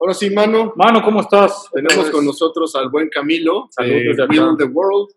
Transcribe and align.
Ahora 0.00 0.14
sí, 0.14 0.30
Mano. 0.30 0.72
Mano, 0.76 1.02
¿cómo 1.02 1.20
estás? 1.20 1.68
Tenemos 1.72 2.10
con 2.10 2.24
nosotros 2.24 2.74
al 2.74 2.88
buen 2.88 3.08
Camilo, 3.10 3.68
Saludos 3.70 4.16
de 4.16 4.26
Will 4.26 4.56
the 4.56 4.64
World. 4.64 5.10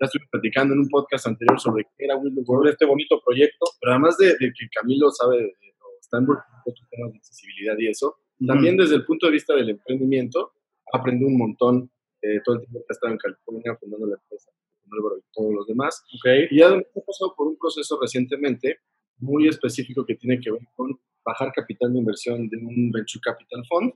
Ya 0.00 0.04
estuve 0.06 0.26
platicando 0.30 0.74
en 0.74 0.80
un 0.80 0.88
podcast 0.88 1.26
anterior 1.26 1.58
sobre 1.58 1.84
qué 1.96 2.04
era 2.04 2.16
Will 2.16 2.34
the 2.34 2.42
World, 2.42 2.68
este 2.70 2.84
bonito 2.84 3.20
proyecto. 3.24 3.66
pero 3.80 3.92
además 3.92 4.16
de, 4.18 4.26
de 4.26 4.52
que 4.52 4.68
Camilo 4.72 5.10
sabe, 5.10 5.38
de- 5.38 5.44
o 5.80 5.98
está 6.00 6.18
involucrado 6.18 6.62
en 6.66 6.74
temas 6.90 7.12
de 7.12 7.18
accesibilidad 7.18 7.74
y 7.78 7.88
eso, 7.88 8.16
también 8.46 8.76
desde 8.76 8.94
el 8.96 9.04
punto 9.04 9.26
de 9.26 9.32
vista 9.32 9.54
del 9.54 9.70
emprendimiento, 9.70 10.52
aprendí 10.92 11.24
un 11.24 11.36
montón 11.38 11.90
eh, 12.22 12.40
todo 12.44 12.56
el 12.56 12.60
tiempo 12.62 12.78
que 12.80 12.86
ha 12.90 12.92
estado 12.94 13.12
en 13.12 13.18
California 13.18 13.76
fundando 13.80 14.06
la 14.06 14.14
empresa 14.16 14.50
con 14.82 14.98
Álvaro 14.98 15.18
y 15.18 15.22
todos 15.32 15.54
los 15.54 15.66
demás. 15.66 16.04
Ok. 16.14 16.28
Y 16.52 16.62
además 16.62 16.84
he 16.94 17.00
pasado 17.00 17.34
por 17.36 17.48
un 17.48 17.56
proceso 17.58 17.98
recientemente 18.00 18.78
muy 19.18 19.48
específico 19.48 20.04
que 20.06 20.14
tiene 20.14 20.38
que 20.40 20.50
ver 20.52 20.60
con 20.76 20.96
bajar 21.24 21.50
capital 21.52 21.92
de 21.92 21.98
inversión 21.98 22.48
de 22.48 22.56
un 22.56 22.90
venture 22.92 23.20
capital 23.22 23.62
fund, 23.68 23.92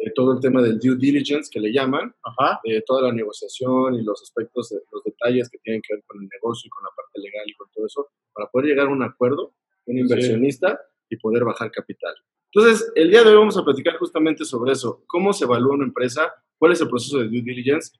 eh, 0.00 0.12
todo 0.14 0.32
el 0.32 0.40
tema 0.40 0.62
del 0.62 0.78
due 0.78 0.96
diligence 0.96 1.50
que 1.52 1.60
le 1.60 1.72
llaman, 1.72 2.14
Ajá. 2.22 2.60
eh, 2.64 2.82
toda 2.86 3.02
la 3.02 3.12
negociación 3.12 3.94
y 3.94 4.02
los 4.02 4.22
aspectos, 4.22 4.72
los 4.92 5.04
detalles 5.04 5.50
que 5.50 5.58
tienen 5.58 5.82
que 5.82 5.94
ver 5.94 6.04
con 6.06 6.22
el 6.22 6.28
negocio 6.28 6.68
y 6.68 6.70
con 6.70 6.84
la 6.84 6.90
parte 6.96 7.20
legal 7.20 7.44
y 7.46 7.54
con 7.54 7.68
todo 7.74 7.86
eso, 7.86 8.08
para 8.32 8.48
poder 8.48 8.68
llegar 8.68 8.86
a 8.86 8.90
un 8.90 9.02
acuerdo 9.02 9.52
un 9.88 9.98
inversionista 9.98 10.80
y 11.08 11.16
poder 11.16 11.44
bajar 11.44 11.70
capital. 11.70 12.14
Entonces, 12.52 12.90
el 12.94 13.10
día 13.10 13.22
de 13.22 13.30
hoy 13.30 13.36
vamos 13.36 13.56
a 13.56 13.64
platicar 13.64 13.96
justamente 13.98 14.44
sobre 14.44 14.72
eso, 14.72 15.02
cómo 15.06 15.32
se 15.32 15.44
evalúa 15.44 15.74
una 15.74 15.84
empresa, 15.84 16.32
cuál 16.58 16.72
es 16.72 16.80
el 16.80 16.88
proceso 16.88 17.18
de 17.18 17.24
due 17.24 17.42
diligence, 17.42 17.92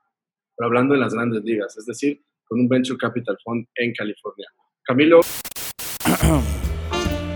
pero 0.57 0.67
hablando 0.67 0.95
en 0.95 1.01
las 1.01 1.15
grandes 1.15 1.43
ligas, 1.45 1.77
es 1.77 1.87
decir, 1.87 2.23
con 2.47 2.61
un 2.61 2.69
venture 2.69 2.99
capital 2.99 3.37
fund 3.45 3.67
en 3.75 3.93
California. 3.93 4.47
Camilo, 4.85 5.21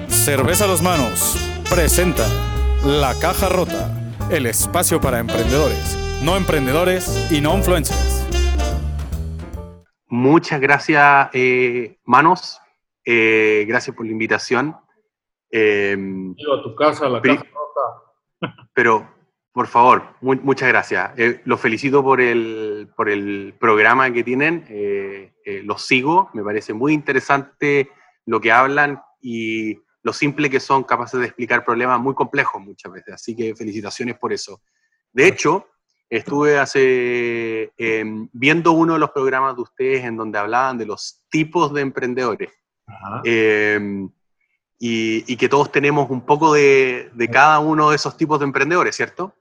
Cerveza 0.08 0.64
a 0.64 0.68
los 0.68 0.82
manos 0.82 1.36
presenta 1.68 2.26
La 2.86 3.14
Caja 3.20 3.48
Rota, 3.48 4.01
el 4.32 4.46
espacio 4.46 5.00
para 5.00 5.18
emprendedores, 5.18 5.98
no 6.24 6.36
emprendedores 6.36 7.28
y 7.30 7.40
no 7.40 7.56
influencers. 7.56 8.26
Muchas 10.08 10.60
gracias, 10.60 11.28
eh, 11.32 11.98
Manos. 12.04 12.58
Eh, 13.04 13.64
gracias 13.68 13.94
por 13.96 14.06
la 14.06 14.12
invitación. 14.12 14.76
Eh, 15.50 15.96
a 15.96 16.62
tu 16.62 16.74
casa, 16.74 17.06
a 17.06 17.08
la 17.10 17.20
caja 17.20 17.44
rota. 17.52 18.56
pero, 18.74 19.08
por 19.52 19.66
favor, 19.66 20.14
mu- 20.20 20.40
muchas 20.42 20.68
gracias. 20.68 21.10
Eh, 21.18 21.40
los 21.44 21.60
felicito 21.60 22.02
por 22.02 22.20
el, 22.20 22.90
por 22.96 23.08
el 23.10 23.54
programa 23.58 24.10
que 24.12 24.24
tienen. 24.24 24.64
Eh, 24.68 25.32
eh, 25.44 25.62
los 25.64 25.82
sigo. 25.86 26.30
Me 26.34 26.42
parece 26.42 26.72
muy 26.72 26.92
interesante 26.94 27.90
lo 28.26 28.40
que 28.40 28.52
hablan 28.52 29.02
y 29.20 29.78
lo 30.02 30.12
simple 30.12 30.50
que 30.50 30.60
son 30.60 30.82
capaces 30.84 31.20
de 31.20 31.26
explicar 31.26 31.64
problemas 31.64 32.00
muy 32.00 32.14
complejos 32.14 32.60
muchas 32.60 32.92
veces. 32.92 33.14
Así 33.14 33.36
que 33.36 33.54
felicitaciones 33.54 34.18
por 34.18 34.32
eso. 34.32 34.60
De 35.12 35.26
hecho, 35.28 35.66
estuve 36.10 36.58
hace 36.58 37.72
eh, 37.78 38.04
viendo 38.32 38.72
uno 38.72 38.94
de 38.94 38.98
los 38.98 39.10
programas 39.10 39.54
de 39.56 39.62
ustedes 39.62 40.04
en 40.04 40.16
donde 40.16 40.38
hablaban 40.38 40.76
de 40.78 40.86
los 40.86 41.22
tipos 41.30 41.72
de 41.72 41.80
emprendedores. 41.82 42.50
Eh, 43.24 44.08
y, 44.78 45.32
y 45.32 45.36
que 45.36 45.48
todos 45.48 45.70
tenemos 45.70 46.10
un 46.10 46.26
poco 46.26 46.52
de, 46.54 47.10
de 47.14 47.28
cada 47.28 47.60
uno 47.60 47.90
de 47.90 47.96
esos 47.96 48.16
tipos 48.16 48.40
de 48.40 48.46
emprendedores, 48.46 48.96
¿cierto? 48.96 49.34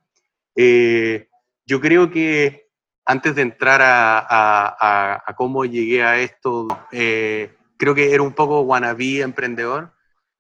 Eh, 0.56 1.28
yo 1.66 1.82
creo 1.82 2.12
que 2.12 2.70
antes 3.06 3.34
de 3.34 3.42
entrar 3.42 3.82
a, 3.82 4.20
a- 4.20 4.76
a- 4.80 5.24
a 5.26 5.34
cómo 5.36 5.66
llegué 5.66 6.04
a 6.04 6.20
esto, 6.20 6.68
eh, 6.92 7.56
creo 7.78 7.96
que 7.96 8.14
era 8.14 8.22
un 8.22 8.34
poco 8.34 8.62
wannabe 8.62 9.22
emprendedor, 9.22 9.92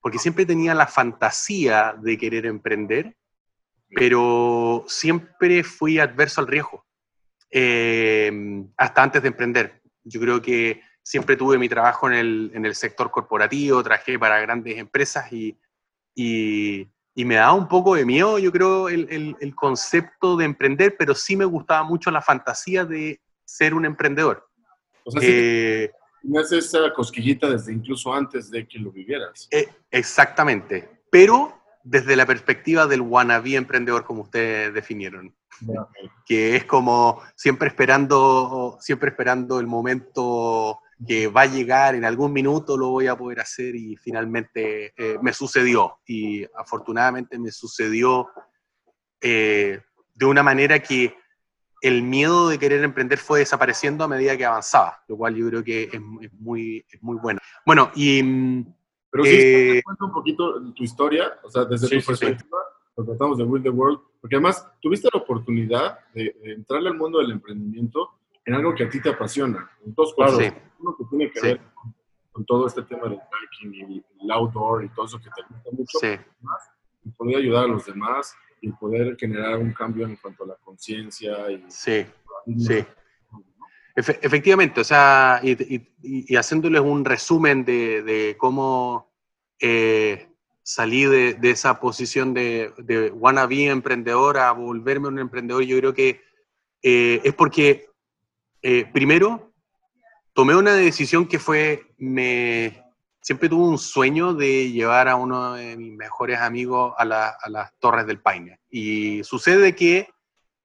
porque 0.01 0.17
siempre 0.19 0.45
tenía 0.45 0.73
la 0.73 0.87
fantasía 0.87 1.95
de 2.01 2.17
querer 2.17 2.45
emprender, 2.45 3.15
pero 3.89 4.83
siempre 4.87 5.63
fui 5.63 5.99
adverso 5.99 6.41
al 6.41 6.47
riesgo, 6.47 6.85
eh, 7.49 8.31
hasta 8.77 9.03
antes 9.03 9.21
de 9.21 9.27
emprender. 9.27 9.81
Yo 10.03 10.19
creo 10.19 10.41
que 10.41 10.81
siempre 11.03 11.35
tuve 11.35 11.57
mi 11.57 11.67
trabajo 11.69 12.07
en 12.07 12.13
el, 12.13 12.51
en 12.53 12.65
el 12.65 12.75
sector 12.75 13.11
corporativo, 13.11 13.83
trabajé 13.83 14.17
para 14.17 14.39
grandes 14.39 14.77
empresas 14.77 15.31
y, 15.33 15.57
y, 16.15 16.87
y 17.13 17.25
me 17.25 17.35
daba 17.35 17.53
un 17.53 17.67
poco 17.67 17.95
de 17.95 18.05
miedo, 18.05 18.39
yo 18.39 18.51
creo, 18.51 18.87
el, 18.89 19.07
el- 19.09 19.35
el 19.39 19.55
concepto 19.55 20.37
de 20.37 20.45
emprender, 20.45 20.95
pero 20.97 21.13
sí 21.13 21.35
me 21.35 21.45
gustaba 21.45 21.83
mucho 21.83 22.11
la 22.11 22.21
fantasía 22.21 22.85
de 22.85 23.19
ser 23.45 23.73
un 23.73 23.85
emprendedor. 23.85 24.47
o 25.03 25.11
sea, 25.11 25.21
sí 25.21 25.89
Tenías 26.21 26.51
esa 26.51 26.93
cosquillita 26.93 27.49
desde 27.49 27.73
incluso 27.73 28.13
antes 28.13 28.49
de 28.51 28.67
que 28.67 28.79
lo 28.79 28.91
vivieras. 28.91 29.47
eh, 29.51 29.67
exactamente, 29.89 31.03
pero 31.09 31.61
desde 31.83 32.15
la 32.15 32.25
perspectiva 32.25 32.87
del 32.87 33.01
wannabe 33.01 33.55
emprendedor, 33.55 34.03
como 34.05 34.23
ustedes 34.23 34.73
definieron. 34.73 35.35
que 36.25 36.55
es 36.55 36.65
como 36.65 37.21
siempre 37.35 37.67
esperando, 37.67 38.77
siempre 38.79 39.09
esperando 39.09 39.59
el 39.59 39.67
momento 39.67 40.79
que 41.07 41.27
va 41.27 41.41
a 41.41 41.45
llegar, 41.47 41.95
en 41.95 42.05
algún 42.05 42.33
minuto 42.33 42.77
lo 42.77 42.89
voy 42.89 43.07
a 43.07 43.15
poder 43.15 43.39
hacer 43.39 43.75
y 43.75 43.95
finalmente 43.97 44.93
eh, 44.95 45.17
me 45.21 45.33
sucedió. 45.33 45.99
Y 46.05 46.45
afortunadamente 46.55 47.37
me 47.37 47.51
sucedió 47.51 48.29
eh, 49.19 49.81
de 50.13 50.25
una 50.25 50.43
manera 50.43 50.79
que 50.79 51.15
el 51.81 52.03
miedo 52.03 52.49
de 52.49 52.59
querer 52.59 52.83
emprender 52.83 53.17
fue 53.17 53.39
desapareciendo 53.39 54.03
a 54.03 54.07
medida 54.07 54.37
que 54.37 54.45
avanzaba, 54.45 55.03
lo 55.07 55.17
cual 55.17 55.35
yo 55.35 55.47
creo 55.49 55.63
que 55.63 55.83
es, 55.83 56.01
es 56.21 56.33
muy, 56.39 56.85
es 56.91 57.01
muy 57.01 57.17
bueno. 57.17 57.39
Bueno, 57.65 57.91
y 57.95 58.21
mm, 58.23 58.73
Pero 59.11 59.23
sí, 59.25 59.29
Eh, 59.33 59.81
cuenta 59.83 60.05
un 60.05 60.13
poquito 60.13 60.73
tu 60.73 60.83
historia, 60.83 61.33
o 61.43 61.49
sea, 61.49 61.65
desde 61.65 61.87
Sí, 61.87 61.95
tu 61.95 62.01
sí, 62.01 62.07
perspectiva, 62.07 62.57
lo 62.97 63.05
tratamos 63.05 63.37
de 63.37 63.43
Will 63.43 63.63
the 63.63 63.69
World, 63.69 63.99
porque 64.21 64.35
además 64.35 64.65
tuviste 64.81 65.09
la 65.13 65.19
oportunidad 65.19 65.99
de, 66.13 66.35
de 66.41 66.53
entrarle 66.53 66.89
al 66.89 66.97
mundo 66.97 67.19
del 67.19 67.31
emprendimiento 67.31 68.09
en 68.45 68.53
algo 68.55 68.73
que 68.75 68.83
a 68.83 68.89
ti 68.89 69.01
te 69.01 69.09
apasiona, 69.09 69.69
en 69.85 69.93
dos. 69.93 70.13
Sí. 70.37 70.45
Uno 70.79 70.95
que 70.97 71.03
tiene 71.09 71.31
que 71.31 71.39
Sí. 71.39 71.47
ver 71.47 71.61
con, 71.73 71.93
con 72.31 72.45
todo 72.45 72.67
este 72.67 72.83
tema 72.83 73.03
del 73.09 73.19
hiking 73.19 73.73
y 73.73 74.05
el 74.23 74.31
outdoor 74.31 74.83
y 74.85 74.89
todo 74.89 75.05
eso 75.05 75.17
que 75.19 75.29
te 75.35 75.41
gusta 75.49 75.69
mucho, 75.71 75.97
sí. 75.99 76.07
y 77.03 77.09
poder 77.11 77.37
ayudar 77.37 77.65
a 77.65 77.67
los 77.67 77.85
demás 77.85 78.35
y 78.61 78.71
poder 78.71 79.17
generar 79.19 79.57
un 79.57 79.73
cambio 79.73 80.05
en 80.05 80.15
cuanto 80.15 80.43
a 80.43 80.47
la 80.47 80.55
conciencia 80.55 81.49
y... 81.51 81.65
Sí, 81.67 82.05
sí. 82.59 82.85
Efe- 83.95 84.19
efectivamente, 84.21 84.79
o 84.81 84.83
sea, 84.83 85.39
y, 85.43 85.51
y- 85.51 85.87
y- 86.01 86.33
y 86.33 86.35
haciéndoles 86.37 86.81
un 86.81 87.03
resumen 87.03 87.65
de, 87.65 88.03
de 88.03 88.35
cómo 88.37 89.11
eh, 89.59 90.29
salí 90.63 91.03
de, 91.05 91.33
de 91.33 91.51
esa 91.51 91.79
posición 91.79 92.33
de, 92.33 92.71
de 92.77 93.09
wannabe 93.11 93.65
emprendedor 93.65 94.37
a 94.37 94.51
volverme 94.53 95.09
un 95.09 95.19
emprendedor, 95.19 95.63
yo 95.63 95.77
creo 95.79 95.93
que 95.93 96.21
eh, 96.83 97.19
es 97.23 97.33
porque, 97.33 97.89
eh, 98.61 98.85
primero, 98.93 99.51
tomé 100.33 100.55
una 100.55 100.73
decisión 100.73 101.27
que 101.27 101.37
fue, 101.39 101.93
me, 101.97 102.81
siempre 103.21 103.47
tuve 103.49 103.67
un 103.69 103.77
sueño 103.77 104.33
de 104.33 104.71
llevar 104.71 105.07
a 105.07 105.15
uno 105.15 105.53
de 105.53 105.77
mis 105.77 105.93
mejores 105.93 106.39
amigos 106.39 106.93
a, 106.97 107.05
la- 107.05 107.35
a 107.41 107.49
las 107.49 107.71
Torres 107.79 108.05
del 108.07 108.19
Paine. 108.19 108.59
Y 108.69 109.23
sucede 109.23 109.75
que 109.75 110.09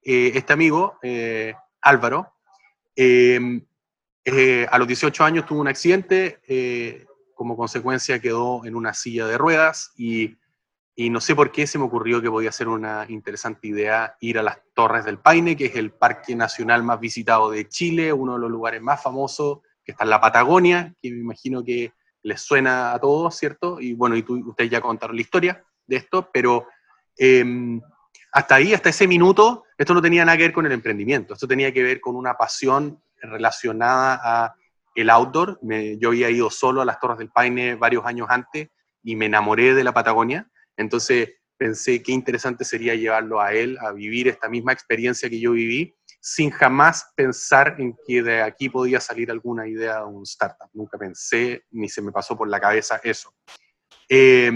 eh, 0.03 0.31
este 0.35 0.53
amigo, 0.53 0.97
eh, 1.03 1.53
Álvaro, 1.81 2.33
eh, 2.95 3.61
eh, 4.25 4.67
a 4.69 4.77
los 4.79 4.87
18 4.87 5.23
años 5.23 5.45
tuvo 5.45 5.61
un 5.61 5.67
accidente, 5.67 6.39
como 7.35 7.55
consecuencia 7.55 8.19
quedó 8.19 8.65
en 8.65 8.75
una 8.75 8.93
silla 8.93 9.27
de 9.27 9.37
ruedas 9.37 9.91
y, 9.95 10.37
y 10.95 11.11
no 11.11 11.21
sé 11.21 11.35
por 11.35 11.51
qué 11.51 11.67
se 11.67 11.77
me 11.77 11.85
ocurrió 11.85 12.19
que 12.21 12.31
podía 12.31 12.51
ser 12.51 12.67
una 12.67 13.05
interesante 13.07 13.67
idea 13.67 14.17
ir 14.19 14.39
a 14.39 14.43
las 14.43 14.57
Torres 14.73 15.05
del 15.05 15.19
Paine, 15.19 15.55
que 15.55 15.67
es 15.67 15.75
el 15.75 15.91
parque 15.91 16.35
nacional 16.35 16.81
más 16.83 16.99
visitado 16.99 17.51
de 17.51 17.67
Chile, 17.69 18.11
uno 18.11 18.33
de 18.33 18.39
los 18.39 18.49
lugares 18.49 18.81
más 18.81 19.01
famosos, 19.03 19.59
que 19.85 19.91
está 19.91 20.03
en 20.03 20.09
la 20.09 20.19
Patagonia, 20.19 20.93
que 20.99 21.11
me 21.11 21.19
imagino 21.19 21.63
que 21.63 21.93
les 22.23 22.41
suena 22.41 22.93
a 22.93 22.99
todos, 22.99 23.35
¿cierto? 23.35 23.79
Y 23.79 23.93
bueno, 23.93 24.15
y 24.15 24.23
tú, 24.23 24.49
ustedes 24.49 24.69
ya 24.69 24.81
contaron 24.81 25.15
la 25.15 25.21
historia 25.21 25.63
de 25.85 25.95
esto, 25.95 26.29
pero 26.31 26.67
eh, 27.17 27.45
hasta 28.31 28.55
ahí, 28.55 28.73
hasta 28.73 28.89
ese 28.89 29.07
minuto, 29.07 29.63
esto 29.77 29.93
no 29.93 30.01
tenía 30.01 30.25
nada 30.25 30.37
que 30.37 30.43
ver 30.43 30.53
con 30.53 30.65
el 30.65 30.71
emprendimiento, 30.71 31.33
esto 31.33 31.47
tenía 31.47 31.73
que 31.73 31.83
ver 31.83 32.01
con 32.01 32.15
una 32.15 32.35
pasión 32.35 33.01
relacionada 33.21 34.19
a 34.23 34.55
el 34.95 35.09
outdoor. 35.09 35.59
Yo 35.99 36.09
había 36.09 36.29
ido 36.29 36.49
solo 36.49 36.81
a 36.81 36.85
las 36.85 36.99
Torres 36.99 37.19
del 37.19 37.29
Paine 37.29 37.75
varios 37.75 38.05
años 38.05 38.27
antes 38.29 38.69
y 39.03 39.15
me 39.15 39.27
enamoré 39.27 39.73
de 39.73 39.83
la 39.83 39.93
Patagonia, 39.93 40.49
entonces 40.75 41.29
pensé 41.57 42.03
qué 42.03 42.11
interesante 42.11 42.63
sería 42.65 42.95
llevarlo 42.95 43.41
a 43.41 43.53
él 43.53 43.77
a 43.81 43.91
vivir 43.91 44.27
esta 44.27 44.49
misma 44.49 44.73
experiencia 44.73 45.29
que 45.29 45.39
yo 45.39 45.51
viví 45.53 45.95
sin 46.19 46.49
jamás 46.49 47.11
pensar 47.15 47.75
en 47.79 47.95
que 48.05 48.21
de 48.21 48.41
aquí 48.41 48.69
podía 48.69 48.99
salir 48.99 49.31
alguna 49.31 49.67
idea 49.67 49.99
de 49.99 50.05
un 50.05 50.23
startup. 50.23 50.69
Nunca 50.73 50.97
pensé 50.97 51.65
ni 51.71 51.89
se 51.89 52.01
me 52.01 52.11
pasó 52.11 52.37
por 52.37 52.47
la 52.47 52.59
cabeza 52.59 52.99
eso. 53.03 53.33
Eh, 54.09 54.51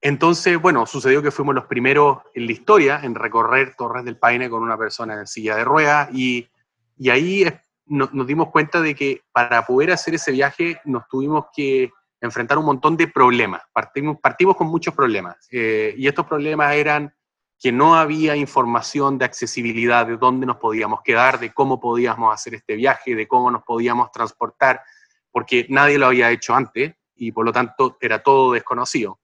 entonces, 0.00 0.60
bueno, 0.60 0.86
sucedió 0.86 1.22
que 1.22 1.30
fuimos 1.30 1.54
los 1.54 1.66
primeros 1.66 2.18
en 2.34 2.46
la 2.46 2.52
historia 2.52 3.00
en 3.02 3.14
recorrer 3.14 3.74
Torres 3.76 4.04
del 4.04 4.18
Paine 4.18 4.50
con 4.50 4.62
una 4.62 4.78
persona 4.78 5.14
en 5.14 5.26
silla 5.26 5.56
de 5.56 5.64
ruedas 5.64 6.10
y, 6.12 6.48
y 6.96 7.10
ahí 7.10 7.44
nos 7.86 8.26
dimos 8.26 8.50
cuenta 8.50 8.80
de 8.80 8.94
que 8.94 9.22
para 9.32 9.64
poder 9.64 9.92
hacer 9.92 10.14
ese 10.14 10.32
viaje 10.32 10.80
nos 10.84 11.08
tuvimos 11.08 11.46
que 11.54 11.90
enfrentar 12.20 12.58
un 12.58 12.66
montón 12.66 12.96
de 12.96 13.08
problemas. 13.08 13.62
Partimos, 13.72 14.18
partimos 14.20 14.56
con 14.56 14.68
muchos 14.68 14.94
problemas 14.94 15.36
eh, 15.50 15.94
y 15.96 16.06
estos 16.06 16.26
problemas 16.26 16.74
eran 16.74 17.14
que 17.58 17.72
no 17.72 17.96
había 17.96 18.36
información 18.36 19.18
de 19.18 19.24
accesibilidad, 19.24 20.06
de 20.06 20.16
dónde 20.16 20.46
nos 20.46 20.56
podíamos 20.56 21.00
quedar, 21.02 21.40
de 21.40 21.52
cómo 21.52 21.80
podíamos 21.80 22.32
hacer 22.32 22.54
este 22.54 22.76
viaje, 22.76 23.14
de 23.14 23.26
cómo 23.26 23.50
nos 23.50 23.62
podíamos 23.62 24.10
transportar, 24.12 24.82
porque 25.30 25.66
nadie 25.68 25.98
lo 25.98 26.06
había 26.06 26.30
hecho 26.30 26.54
antes 26.54 26.94
y 27.14 27.32
por 27.32 27.44
lo 27.46 27.52
tanto 27.52 27.96
era 28.00 28.22
todo 28.22 28.52
desconocido. 28.52 29.20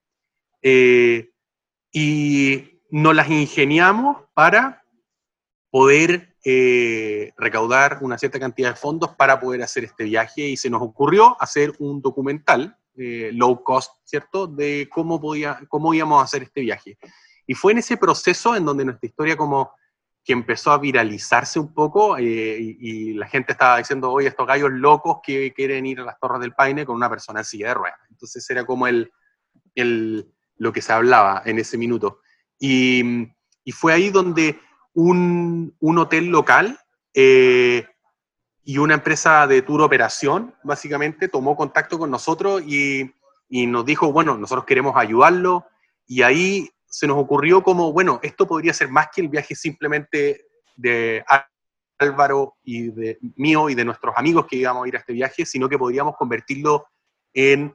Eh, 0.63 1.31
y 1.93 2.81
nos 2.91 3.15
las 3.15 3.29
ingeniamos 3.29 4.25
para 4.33 4.85
poder 5.71 6.37
eh, 6.45 7.33
recaudar 7.37 7.99
una 8.01 8.19
cierta 8.19 8.41
cantidad 8.41 8.71
de 8.71 8.77
fondos 8.77 9.15
para 9.15 9.41
poder 9.41 9.63
hacer 9.63 9.85
este 9.85 10.05
viaje 10.05 10.43
y 10.43 10.57
se 10.57 10.71
nos 10.71 10.83
ocurrió 10.83 11.37
hacer 11.41 11.73
un 11.79 12.01
documental 12.01 12.77
eh, 12.97 13.31
low 13.33 13.63
cost, 13.63 13.93
¿cierto?, 14.05 14.47
de 14.47 14.89
cómo, 14.91 15.21
podía, 15.21 15.61
cómo 15.69 15.95
íbamos 15.95 16.21
a 16.21 16.25
hacer 16.25 16.43
este 16.43 16.63
viaje. 16.63 16.99
Y 17.47 17.55
fue 17.55 17.73
en 17.73 17.79
ese 17.79 17.97
proceso 17.97 18.55
en 18.55 18.65
donde 18.65 18.85
nuestra 18.85 19.07
historia 19.07 19.37
como 19.37 19.73
que 20.25 20.33
empezó 20.33 20.71
a 20.71 20.79
viralizarse 20.79 21.59
un 21.59 21.75
poco 21.75 22.17
eh, 22.17 22.57
y, 22.59 23.13
la 23.15 23.27
gente 23.27 23.53
estaba 23.53 23.79
diciendo, 23.79 24.13
oye, 24.13 24.29
estos 24.29 24.47
gallos 24.47 24.71
locos 24.71 25.19
que 25.23 25.53
quieren 25.53 25.85
ir 25.85 26.01
a 26.01 26.05
las 26.05 26.19
Torres 26.21 26.41
del 26.41 26.55
Paine 26.55 26.87
con 26.87 26.97
una 26.97 27.11
persona 27.11 27.41
en 27.41 27.45
silla 27.45 27.69
de 27.69 27.75
ruedas. 27.75 27.99
Entonces 28.11 28.49
era 28.49 28.65
como 28.65 28.87
el, 28.87 29.11
el, 29.75 30.33
lo 30.57 30.73
que 30.73 30.83
se 30.83 30.93
hablaba 30.93 31.43
en 31.45 31.59
ese 31.59 31.77
minuto. 31.77 32.21
Y, 32.59 33.29
y 33.65 33.73
fue 33.73 33.93
ahí 33.93 34.11
donde 34.11 34.61
un, 34.95 35.75
un 35.81 35.99
hotel 35.99 36.27
local 36.27 36.79
eh, 37.15 37.87
y 38.65 38.79
una 38.79 38.95
empresa 38.95 39.47
de 39.49 39.63
tour 39.63 39.83
operación, 39.83 40.55
básicamente, 40.63 41.29
tomó 41.29 41.57
contacto 41.57 41.99
con 41.99 42.11
nosotros 42.11 42.63
y, 42.65 43.13
y 43.49 43.67
nos 43.67 43.85
dijo, 43.85 44.13
bueno, 44.13 44.39
nosotros 44.39 44.65
queremos 44.67 44.97
ayudarlo. 44.97 45.67
Y 46.07 46.23
ahí 46.23 46.71
se 46.93 47.07
nos 47.07 47.17
ocurrió 47.17 47.63
como, 47.63 47.91
bueno, 47.91 48.21
esto 48.23 48.47
podría 48.47 48.75
ser 48.75 48.91
más 48.91 49.09
que 49.15 49.23
el 49.23 49.29
viaje 49.29 49.55
simplemente 49.55 50.45
de 50.77 51.25
Álvaro 51.99 52.57
y 52.63 52.91
de 52.91 53.19
mío 53.37 53.71
y 53.71 53.75
de 53.75 53.87
nuestros 53.87 54.15
amigos 54.15 54.47
que 54.47 54.57
íbamos 54.57 54.85
a 54.85 54.89
ir 54.89 54.97
a 54.97 54.99
este 54.99 55.15
viaje, 55.15 55.47
sino 55.47 55.71
que 55.71 55.79
podríamos 55.79 56.17
convertirlo 56.17 56.87
en 57.33 57.75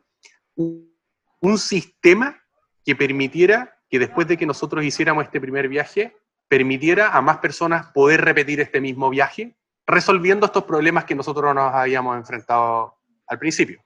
un, 0.54 0.96
un 1.40 1.58
sistema 1.58 2.40
que 2.86 2.96
permitiera 2.96 3.76
que 3.90 3.98
después 3.98 4.28
de 4.28 4.38
que 4.38 4.46
nosotros 4.46 4.84
hiciéramos 4.86 5.24
este 5.24 5.42
primer 5.42 5.68
viaje, 5.68 6.16
permitiera 6.48 7.10
a 7.10 7.22
más 7.22 7.40
personas 7.40 7.88
poder 7.88 8.22
repetir 8.22 8.60
este 8.62 8.80
mismo 8.80 9.10
viaje, 9.10 9.58
resolviendo 9.88 10.46
estos 10.46 10.66
problemas 10.66 11.06
que 11.06 11.16
nosotros 11.16 11.56
nos 11.56 11.74
habíamos 11.74 12.18
enfrentado 12.18 12.98
al 13.26 13.40
principio. 13.40 13.82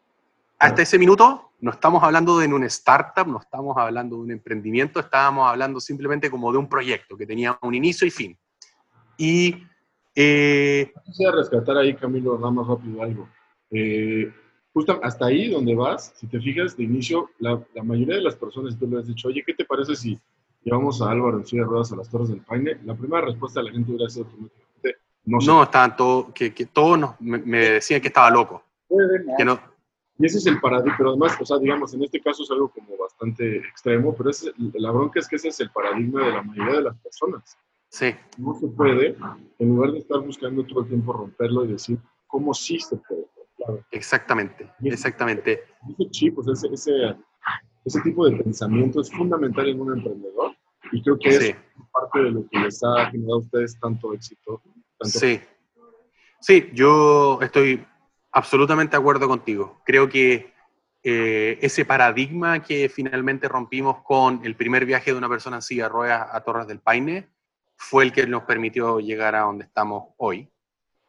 Hasta 0.60 0.82
ese 0.82 1.00
minuto 1.00 1.51
no 1.62 1.72
estamos 1.72 2.04
hablando 2.04 2.40
de 2.40 2.48
un 2.48 2.64
startup, 2.64 3.28
no 3.28 3.40
estamos 3.40 3.78
hablando 3.78 4.18
de 4.18 4.24
un 4.24 4.32
emprendimiento, 4.32 5.00
estábamos 5.00 5.48
hablando 5.48 5.80
simplemente 5.80 6.30
como 6.30 6.52
de 6.52 6.58
un 6.58 6.68
proyecto 6.68 7.16
que 7.16 7.28
tenía 7.28 7.58
un 7.62 7.76
inicio 7.76 8.06
y 8.08 8.12
fin. 8.12 8.38
Y... 9.18 9.64
Eh, 10.16 10.92
Quisiera 11.06 11.32
rescatar 11.34 11.78
ahí, 11.78 11.96
Camilo, 11.96 12.38
nada 12.38 12.52
más 12.52 12.68
rápido 12.68 13.02
algo. 13.04 13.30
Eh, 13.70 14.34
justo 14.74 15.00
hasta 15.04 15.28
ahí 15.28 15.50
donde 15.50 15.76
vas, 15.76 16.12
si 16.16 16.28
te 16.28 16.40
fijas 16.42 16.76
de 16.76 16.84
inicio, 16.84 17.30
la, 17.40 17.62
la, 17.76 17.84
mayoría 17.84 18.16
de 18.16 18.24
las 18.24 18.36
personas, 18.36 18.78
tú 18.78 18.88
le 18.88 18.98
has 18.98 19.08
dicho, 19.08 19.28
oye, 19.28 19.44
¿qué 19.46 19.54
te 19.54 19.64
parece 19.64 19.96
si 19.96 20.20
llevamos 20.64 21.02
a 21.02 21.12
Álvaro 21.12 21.38
en 21.38 21.46
silla 21.46 21.62
de 21.62 21.70
ruedas 21.70 21.92
a 21.94 21.96
las 21.96 22.10
Torres 22.10 22.30
del 22.30 22.42
Paine? 22.42 22.80
La 22.84 22.96
primera 22.96 23.22
respuesta 23.22 23.60
de 23.60 23.68
la 23.68 23.72
gente 23.72 23.92
hubiera 23.92 24.10
sido 24.10 24.26
automáticamente, 24.26 24.98
no, 25.26 25.38
no 25.38 25.64
estaban 25.64 25.96
todos, 25.96 26.34
que, 26.34 26.54
que 26.54 26.66
todos 26.66 26.98
nos, 26.98 27.22
me, 27.22 27.38
me, 27.38 27.60
decían 27.60 28.02
que 28.02 28.08
estaba 28.08 28.32
loco. 28.32 28.64
Que 29.38 29.46
no, 29.46 29.60
y 30.22 30.26
ese 30.26 30.38
es 30.38 30.46
el 30.46 30.60
paradigma, 30.62 30.96
pero 30.98 31.10
además, 31.10 31.36
o 31.40 31.46
sea, 31.46 31.58
digamos, 31.58 31.94
en 31.96 32.04
este 32.04 32.22
caso 32.22 32.44
es 32.44 32.52
algo 32.52 32.70
como 32.70 32.96
bastante 32.96 33.58
extremo, 33.58 34.16
pero 34.16 34.30
es, 34.30 34.52
la 34.74 34.92
bronca 34.92 35.20
es 35.20 35.28
que 35.28 35.38
ese 35.38 35.48
es 35.48 35.60
el 35.62 35.72
paradigma 35.72 36.24
de 36.24 36.32
la 36.32 36.44
mayoría 36.44 36.76
de 36.76 36.82
las 36.84 36.98
personas. 37.00 37.58
Sí. 37.90 38.14
No 38.38 38.54
se 38.54 38.68
puede, 38.68 39.16
en 39.58 39.68
lugar 39.68 39.94
de 39.94 40.00
estar 40.00 40.20
buscando 40.20 40.64
todo 40.64 40.82
el 40.82 40.90
tiempo 40.90 41.12
romperlo 41.12 41.66
y 41.66 41.70
decir 41.70 41.98
cómo 42.28 42.54
sí 42.54 42.80
se 42.80 42.98
puede. 42.98 43.26
Claro. 43.58 43.84
Exactamente, 43.92 44.72
ese, 44.80 44.94
exactamente. 44.94 45.64
Ese 45.90 46.10
chip, 46.12 46.38
o 46.38 46.44
sea, 46.44 46.54
ese, 46.54 46.68
ese, 46.72 47.16
ese, 47.86 48.02
tipo 48.02 48.28
de 48.28 48.38
pensamiento 48.38 49.02
es 49.02 49.12
fundamental 49.12 49.68
en 49.68 49.82
un 49.82 49.98
emprendedor 49.98 50.56
y 50.92 51.02
creo 51.02 51.18
que 51.18 51.32
sí. 51.32 51.48
es 51.48 51.56
parte 51.92 52.20
de 52.20 52.32
lo 52.32 52.48
que 52.48 52.60
les 52.60 52.80
ha 52.84 53.10
generado 53.10 53.36
a 53.36 53.40
ustedes 53.40 53.80
tanto 53.80 54.14
éxito. 54.14 54.62
Tanto 55.00 55.20
sí. 55.20 55.42
Sí, 56.40 56.70
yo 56.74 57.40
estoy 57.42 57.86
Absolutamente 58.32 58.92
de 58.92 59.02
acuerdo 59.02 59.28
contigo. 59.28 59.82
Creo 59.86 60.08
que 60.08 60.54
eh, 61.04 61.58
ese 61.62 61.84
paradigma 61.84 62.62
que 62.62 62.88
finalmente 62.88 63.48
rompimos 63.48 64.04
con 64.04 64.46
el 64.46 64.56
primer 64.56 64.86
viaje 64.86 65.12
de 65.12 65.18
una 65.18 65.28
persona 65.28 65.58
en 65.58 65.62
silla 65.62 65.84
de 65.84 65.90
ruedas 65.90 66.28
a 66.32 66.42
Torres 66.42 66.68
del 66.68 66.80
Paine 66.80 67.28
fue 67.76 68.04
el 68.04 68.12
que 68.12 68.28
nos 68.28 68.44
permitió 68.44 69.00
llegar 69.00 69.36
a 69.36 69.42
donde 69.42 69.66
estamos 69.66 70.14
hoy, 70.18 70.48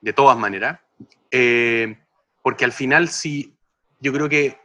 de 0.00 0.12
todas 0.12 0.36
maneras. 0.38 0.80
Eh, 1.30 1.98
porque 2.42 2.64
al 2.64 2.72
final 2.72 3.08
sí, 3.08 3.56
yo 4.00 4.12
creo 4.12 4.28
que 4.28 4.58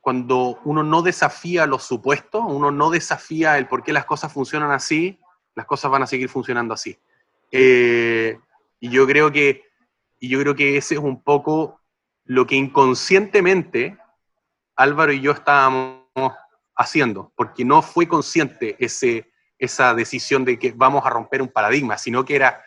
cuando 0.00 0.60
uno 0.64 0.82
no 0.82 1.02
desafía 1.02 1.66
los 1.66 1.82
supuestos, 1.82 2.42
uno 2.46 2.70
no 2.70 2.90
desafía 2.90 3.58
el 3.58 3.66
por 3.66 3.82
qué 3.82 3.92
las 3.92 4.06
cosas 4.06 4.32
funcionan 4.32 4.70
así, 4.70 5.20
las 5.54 5.66
cosas 5.66 5.90
van 5.90 6.04
a 6.04 6.06
seguir 6.06 6.28
funcionando 6.28 6.72
así. 6.72 6.98
Eh, 7.50 8.38
y 8.80 8.88
yo 8.90 9.06
creo 9.06 9.32
que 9.32 9.64
y 10.20 10.28
yo 10.28 10.40
creo 10.40 10.54
que 10.54 10.76
ese 10.76 10.94
es 10.94 11.00
un 11.00 11.22
poco 11.22 11.80
lo 12.28 12.46
que 12.46 12.56
inconscientemente 12.56 13.96
Álvaro 14.76 15.12
y 15.12 15.20
yo 15.20 15.32
estábamos 15.32 16.04
haciendo, 16.76 17.32
porque 17.34 17.64
no 17.64 17.82
fue 17.82 18.06
consciente 18.06 18.76
ese, 18.78 19.32
esa 19.58 19.94
decisión 19.94 20.44
de 20.44 20.58
que 20.58 20.72
vamos 20.72 21.04
a 21.04 21.10
romper 21.10 21.42
un 21.42 21.48
paradigma, 21.48 21.96
sino 21.96 22.24
que 22.24 22.36
era, 22.36 22.62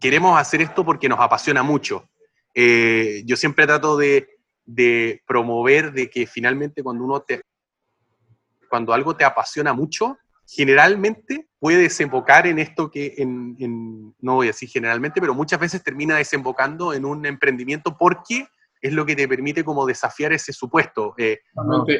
queremos 0.00 0.40
hacer 0.40 0.62
esto 0.62 0.84
porque 0.84 1.08
nos 1.08 1.20
apasiona 1.20 1.62
mucho. 1.62 2.08
Eh, 2.54 3.22
yo 3.26 3.36
siempre 3.36 3.66
trato 3.66 3.96
de, 3.96 4.40
de, 4.64 5.22
promover 5.26 5.92
de 5.92 6.08
que 6.08 6.26
finalmente 6.26 6.82
cuando 6.82 7.04
uno 7.04 7.24
cuando 8.70 8.92
algo 8.94 9.14
te 9.14 9.24
apasiona 9.24 9.74
mucho, 9.74 10.18
generalmente 10.46 11.46
puede 11.60 11.82
desembocar 11.82 12.46
en 12.46 12.58
esto 12.58 12.90
que, 12.90 13.14
no 13.18 14.34
voy 14.34 14.46
a 14.46 14.50
decir 14.50 14.70
generalmente, 14.70 15.20
pero 15.20 15.34
muchas 15.34 15.60
veces 15.60 15.84
termina 15.84 16.16
desembocando 16.16 16.94
en 16.94 17.04
un 17.04 17.26
emprendimiento 17.26 17.96
porque 17.98 18.48
es 18.80 18.92
lo 18.92 19.04
que 19.04 19.16
te 19.16 19.28
permite 19.28 19.64
como 19.64 19.86
desafiar 19.86 20.32
ese 20.32 20.52
supuesto. 20.52 21.14
Eh, 21.18 21.40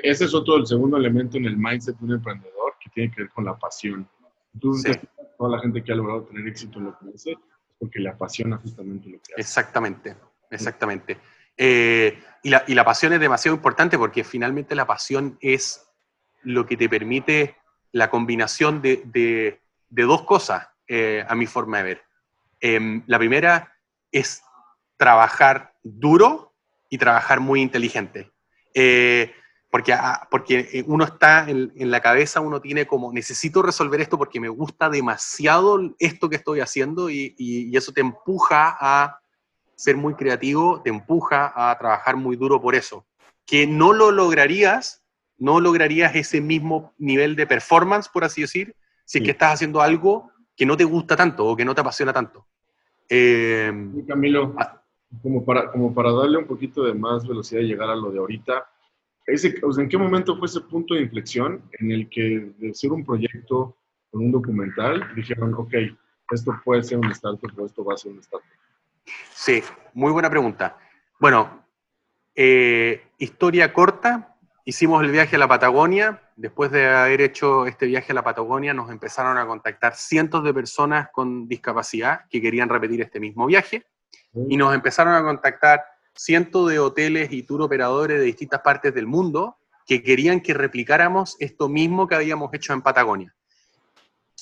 ese 0.02 0.24
es 0.24 0.34
otro, 0.34 0.56
el 0.56 0.66
segundo 0.66 0.96
elemento 0.96 1.36
en 1.36 1.46
el 1.46 1.56
mindset 1.56 1.96
de 1.98 2.04
un 2.04 2.12
emprendedor 2.12 2.74
que 2.80 2.90
tiene 2.90 3.10
que 3.14 3.22
ver 3.22 3.30
con 3.30 3.44
la 3.44 3.58
pasión. 3.58 4.08
Entonces, 4.54 4.98
sí. 5.00 5.08
toda 5.36 5.56
la 5.56 5.60
gente 5.60 5.82
que 5.82 5.92
ha 5.92 5.96
logrado 5.96 6.22
tener 6.22 6.46
éxito 6.46 6.78
en 6.78 6.86
lo 6.86 6.98
que 6.98 7.06
hace 7.14 7.32
es 7.32 7.38
porque 7.78 8.00
le 8.00 8.08
apasiona 8.08 8.56
justamente 8.58 9.08
lo 9.08 9.18
que 9.18 9.34
hace. 9.34 9.40
Exactamente, 9.40 10.16
exactamente. 10.50 11.18
Eh, 11.56 12.18
y, 12.42 12.50
la, 12.50 12.64
y 12.66 12.74
la 12.74 12.84
pasión 12.84 13.12
es 13.12 13.20
demasiado 13.20 13.56
importante 13.56 13.98
porque 13.98 14.24
finalmente 14.24 14.74
la 14.74 14.86
pasión 14.86 15.36
es 15.40 15.84
lo 16.42 16.66
que 16.66 16.76
te 16.76 16.88
permite 16.88 17.56
la 17.92 18.10
combinación 18.10 18.80
de, 18.80 19.02
de, 19.06 19.60
de 19.88 20.02
dos 20.04 20.22
cosas, 20.22 20.68
eh, 20.86 21.24
a 21.28 21.34
mi 21.34 21.46
forma 21.46 21.78
de 21.78 21.82
ver. 21.82 22.02
Eh, 22.60 23.02
la 23.06 23.18
primera 23.18 23.74
es 24.12 24.42
trabajar 24.96 25.74
duro 25.82 26.47
y 26.88 26.98
trabajar 26.98 27.40
muy 27.40 27.60
inteligente. 27.60 28.30
Eh, 28.74 29.32
porque, 29.70 29.92
ah, 29.92 30.26
porque 30.30 30.84
uno 30.86 31.04
está 31.04 31.48
en, 31.48 31.72
en, 31.76 31.90
la 31.90 32.00
cabeza, 32.00 32.40
uno 32.40 32.60
tiene 32.60 32.86
como, 32.86 33.12
necesito 33.12 33.60
resolver 33.60 34.00
esto 34.00 34.16
porque 34.16 34.40
me 34.40 34.48
gusta 34.48 34.88
demasiado 34.88 35.78
esto 35.98 36.30
que 36.30 36.36
estoy 36.36 36.60
haciendo 36.60 37.10
y, 37.10 37.34
y, 37.36 37.70
y, 37.70 37.76
eso 37.76 37.92
te 37.92 38.00
empuja 38.00 38.76
a 38.80 39.20
ser 39.76 39.96
muy 39.96 40.14
creativo, 40.14 40.80
te 40.82 40.90
empuja 40.90 41.52
a 41.54 41.76
trabajar 41.78 42.16
muy 42.16 42.36
duro 42.36 42.60
por 42.60 42.74
eso. 42.74 43.06
Que 43.44 43.66
no 43.66 43.92
lo 43.92 44.10
lograrías, 44.10 45.04
no 45.36 45.60
lograrías 45.60 46.14
ese 46.14 46.40
mismo 46.40 46.94
nivel 46.98 47.36
de 47.36 47.46
performance, 47.46 48.08
por 48.08 48.24
así 48.24 48.40
decir, 48.40 48.74
si 49.04 49.18
sí. 49.18 49.18
es 49.18 49.24
que 49.24 49.30
estás 49.32 49.54
haciendo 49.54 49.82
algo 49.82 50.32
que 50.56 50.66
no 50.66 50.76
te 50.76 50.84
gusta 50.84 51.14
tanto 51.14 51.46
o 51.46 51.56
que 51.56 51.64
no 51.64 51.74
te 51.74 51.80
apasiona 51.82 52.12
tanto. 52.12 52.46
Eh, 53.08 53.72
Camilo, 54.06 54.54
ah, 54.58 54.77
como 55.22 55.44
para, 55.44 55.70
como 55.70 55.94
para 55.94 56.12
darle 56.12 56.38
un 56.38 56.46
poquito 56.46 56.84
de 56.84 56.94
más 56.94 57.26
velocidad 57.26 57.62
y 57.62 57.66
llegar 57.66 57.90
a 57.90 57.96
lo 57.96 58.10
de 58.10 58.18
ahorita, 58.18 58.68
ese, 59.26 59.54
o 59.62 59.78
¿en 59.78 59.88
qué 59.88 59.98
momento 59.98 60.36
fue 60.36 60.46
ese 60.46 60.60
punto 60.62 60.94
de 60.94 61.02
inflexión 61.02 61.62
en 61.78 61.90
el 61.90 62.08
que 62.08 62.52
de 62.58 62.74
ser 62.74 62.92
un 62.92 63.04
proyecto 63.04 63.76
con 64.10 64.22
un 64.24 64.32
documental 64.32 65.14
dijeron, 65.14 65.54
ok, 65.54 65.74
esto 66.30 66.58
puede 66.64 66.82
ser 66.82 66.98
un 66.98 67.10
startup 67.10 67.52
o 67.58 67.66
esto 67.66 67.84
va 67.84 67.94
a 67.94 67.96
ser 67.96 68.12
un 68.12 68.20
startup? 68.20 68.48
Sí, 69.32 69.62
muy 69.94 70.12
buena 70.12 70.30
pregunta. 70.30 70.78
Bueno, 71.18 71.64
eh, 72.34 73.02
historia 73.18 73.72
corta, 73.72 74.36
hicimos 74.64 75.02
el 75.02 75.10
viaje 75.10 75.36
a 75.36 75.38
la 75.38 75.48
Patagonia. 75.48 76.22
Después 76.36 76.70
de 76.70 76.86
haber 76.86 77.20
hecho 77.20 77.66
este 77.66 77.86
viaje 77.86 78.12
a 78.12 78.14
la 78.14 78.22
Patagonia, 78.22 78.72
nos 78.72 78.90
empezaron 78.90 79.36
a 79.36 79.46
contactar 79.46 79.94
cientos 79.94 80.44
de 80.44 80.54
personas 80.54 81.08
con 81.12 81.48
discapacidad 81.48 82.26
que 82.30 82.40
querían 82.40 82.68
repetir 82.68 83.00
este 83.02 83.20
mismo 83.20 83.46
viaje 83.46 83.84
y 84.48 84.56
nos 84.56 84.74
empezaron 84.74 85.14
a 85.14 85.22
contactar 85.22 85.82
cientos 86.14 86.70
de 86.70 86.78
hoteles 86.78 87.32
y 87.32 87.42
tour 87.42 87.62
operadores 87.62 88.18
de 88.18 88.24
distintas 88.24 88.60
partes 88.60 88.94
del 88.94 89.06
mundo 89.06 89.56
que 89.86 90.02
querían 90.02 90.40
que 90.40 90.52
replicáramos 90.54 91.36
esto 91.40 91.68
mismo 91.68 92.06
que 92.06 92.14
habíamos 92.14 92.52
hecho 92.52 92.72
en 92.72 92.82
Patagonia. 92.82 93.34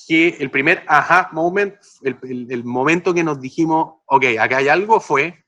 que 0.07 0.37
el 0.39 0.49
primer 0.49 0.85
aha 0.87 1.29
moment, 1.33 1.75
el, 2.01 2.17
el- 2.23 2.47
el 2.49 2.63
momento 2.63 3.13
que 3.13 3.25
nos 3.25 3.41
dijimos, 3.41 3.95
ok, 4.05 4.23
acá 4.39 4.57
hay 4.57 4.69
algo, 4.69 5.01
fue 5.01 5.43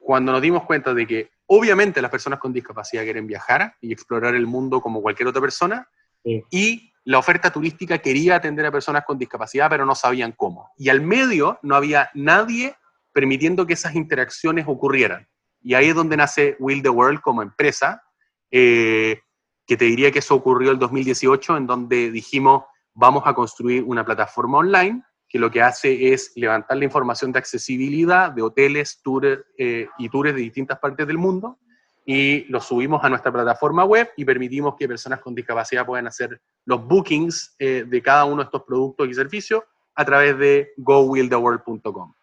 cuando 0.00 0.32
nos 0.32 0.42
dimos 0.42 0.64
cuenta 0.64 0.92
de 0.92 1.06
que 1.06 1.30
obviamente 1.46 2.02
las 2.02 2.10
personas 2.10 2.40
con 2.40 2.52
discapacidad 2.52 3.04
quieren 3.04 3.26
viajar 3.28 3.76
y 3.80 3.92
explorar 3.92 4.34
el 4.34 4.48
mundo 4.48 4.80
como 4.80 5.00
cualquier 5.00 5.28
otra 5.28 5.40
persona, 5.40 5.88
Sí. 6.24 6.42
y 6.50 6.92
la 7.04 7.18
oferta 7.18 7.52
turística 7.52 7.98
quería 7.98 8.34
atender 8.36 8.66
a 8.66 8.72
personas 8.72 9.04
con 9.04 9.16
discapacidad, 9.18 9.68
pero 9.70 9.84
no 9.86 9.94
sabían 9.94 10.32
cómo. 10.32 10.70
Y 10.76 10.88
al 10.88 11.00
medio 11.02 11.60
no 11.62 11.76
había 11.76 12.10
nadie 12.14 12.74
permitiendo 13.14 13.66
que 13.66 13.72
esas 13.72 13.94
interacciones 13.94 14.66
ocurrieran. 14.68 15.26
Y 15.62 15.72
ahí 15.72 15.88
es 15.88 15.94
donde 15.94 16.18
nace 16.18 16.56
Will 16.58 16.82
the 16.82 16.90
World 16.90 17.20
como 17.22 17.40
empresa, 17.40 18.02
eh, 18.50 19.20
que 19.66 19.78
te 19.78 19.86
diría 19.86 20.10
que 20.10 20.18
eso 20.18 20.34
ocurrió 20.34 20.70
el 20.70 20.78
2018, 20.78 21.56
en 21.56 21.66
donde 21.66 22.10
dijimos, 22.10 22.64
vamos 22.92 23.22
a 23.24 23.32
construir 23.32 23.82
una 23.84 24.04
plataforma 24.04 24.58
online 24.58 25.02
que 25.26 25.38
lo 25.38 25.50
que 25.50 25.62
hace 25.62 26.12
es 26.12 26.32
levantar 26.36 26.76
la 26.76 26.84
información 26.84 27.32
de 27.32 27.38
accesibilidad 27.38 28.30
de 28.30 28.42
hoteles 28.42 29.00
tours, 29.02 29.40
eh, 29.56 29.88
y 29.98 30.08
tours 30.08 30.34
de 30.34 30.40
distintas 30.40 30.78
partes 30.78 31.06
del 31.06 31.18
mundo 31.18 31.58
y 32.06 32.44
lo 32.44 32.60
subimos 32.60 33.02
a 33.02 33.08
nuestra 33.08 33.32
plataforma 33.32 33.84
web 33.84 34.10
y 34.16 34.24
permitimos 34.24 34.74
que 34.78 34.86
personas 34.86 35.20
con 35.20 35.34
discapacidad 35.34 35.86
puedan 35.86 36.06
hacer 36.06 36.40
los 36.66 36.86
bookings 36.86 37.56
eh, 37.58 37.84
de 37.86 38.02
cada 38.02 38.26
uno 38.26 38.36
de 38.38 38.44
estos 38.44 38.62
productos 38.62 39.08
y 39.08 39.14
servicios 39.14 39.62
a 39.94 40.04
través 40.04 40.38
de 40.38 40.72
gowilltheworld.com. 40.76 42.14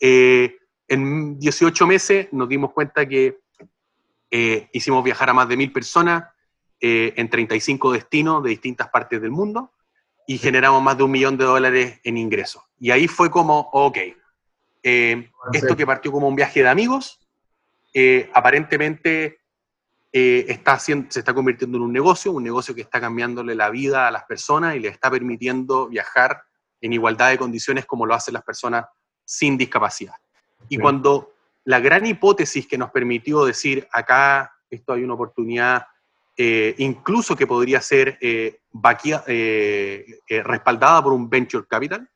Eh, 0.00 0.56
en 0.88 1.38
18 1.38 1.86
meses 1.86 2.28
nos 2.32 2.48
dimos 2.48 2.72
cuenta 2.72 3.06
que 3.06 3.38
eh, 4.30 4.68
hicimos 4.72 5.04
viajar 5.04 5.28
a 5.30 5.34
más 5.34 5.48
de 5.48 5.56
mil 5.56 5.72
personas 5.72 6.24
eh, 6.80 7.12
en 7.16 7.28
35 7.28 7.92
destinos 7.92 8.42
de 8.42 8.50
distintas 8.50 8.88
partes 8.88 9.20
del 9.20 9.30
mundo 9.30 9.72
y 10.26 10.38
generamos 10.38 10.82
más 10.82 10.96
de 10.96 11.02
un 11.02 11.10
millón 11.10 11.36
de 11.36 11.44
dólares 11.44 12.00
en 12.02 12.16
ingresos. 12.16 12.62
Y 12.78 12.90
ahí 12.90 13.06
fue 13.06 13.30
como, 13.30 13.68
ok, 13.72 13.98
esto 14.82 15.76
que 15.76 15.86
partió 15.86 16.10
como 16.10 16.28
un 16.28 16.36
viaje 16.36 16.62
de 16.62 16.68
amigos, 16.68 17.18
aparentemente 18.32 19.40
está 20.12 20.74
haciendo, 20.74 21.10
se 21.10 21.18
está 21.18 21.34
convirtiendo 21.34 21.78
en 21.78 21.84
un 21.84 21.92
negocio, 21.92 22.32
un 22.32 22.44
negocio 22.44 22.74
que 22.74 22.80
está 22.82 23.00
cambiándole 23.00 23.56
la 23.56 23.70
vida 23.70 24.06
a 24.06 24.10
las 24.10 24.24
personas 24.24 24.76
y 24.76 24.78
le 24.78 24.88
está 24.88 25.10
permitiendo 25.10 25.88
viajar 25.88 26.44
en 26.80 26.92
igualdad 26.92 27.30
de 27.30 27.38
condiciones 27.38 27.84
como 27.84 28.06
lo 28.06 28.14
hacen 28.14 28.34
las 28.34 28.44
personas 28.44 28.86
sin 29.30 29.56
discapacidad. 29.56 30.14
Y 30.68 30.76
cuando 30.78 31.34
la 31.64 31.78
gran 31.78 32.04
hipótesis 32.04 32.66
que 32.66 32.76
nos 32.76 32.90
permitió 32.90 33.44
decir, 33.44 33.86
acá 33.92 34.52
esto 34.68 34.92
hay 34.92 35.04
una 35.04 35.14
oportunidad, 35.14 35.86
eh, 36.36 36.74
incluso 36.78 37.36
que 37.36 37.46
podría 37.46 37.80
ser 37.80 38.18
eh, 38.20 38.58
vaquia- 38.72 39.22
eh, 39.28 40.04
eh, 40.28 40.42
respaldada 40.42 41.00
por 41.02 41.12
un 41.12 41.30
venture 41.30 41.64
capital, 41.68 42.08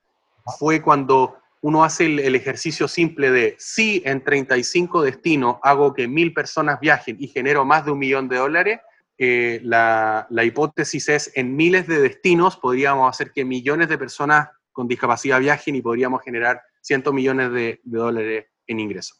fue 0.58 0.82
cuando 0.82 1.38
uno 1.60 1.84
hace 1.84 2.06
el, 2.06 2.18
el 2.18 2.34
ejercicio 2.34 2.88
simple 2.88 3.30
de 3.30 3.54
si 3.58 4.02
en 4.04 4.24
35 4.24 5.02
destinos 5.02 5.56
hago 5.62 5.94
que 5.94 6.08
mil 6.08 6.34
personas 6.34 6.80
viajen 6.80 7.16
y 7.20 7.28
genero 7.28 7.64
más 7.64 7.84
de 7.84 7.92
un 7.92 7.98
millón 8.00 8.28
de 8.28 8.36
dólares, 8.38 8.80
eh, 9.18 9.60
la, 9.62 10.26
la 10.30 10.42
hipótesis 10.44 11.08
es 11.08 11.30
en 11.36 11.54
miles 11.54 11.86
de 11.86 12.00
destinos 12.00 12.56
podríamos 12.56 13.08
hacer 13.08 13.30
que 13.30 13.44
millones 13.44 13.88
de 13.88 13.96
personas 13.98 14.48
con 14.72 14.88
discapacidad 14.88 15.38
viajen 15.38 15.76
y 15.76 15.82
podríamos 15.82 16.20
generar 16.22 16.60
cientos 16.84 17.14
millones 17.14 17.50
de, 17.50 17.80
de 17.82 17.98
dólares 17.98 18.46
en 18.66 18.80
ingresos. 18.80 19.18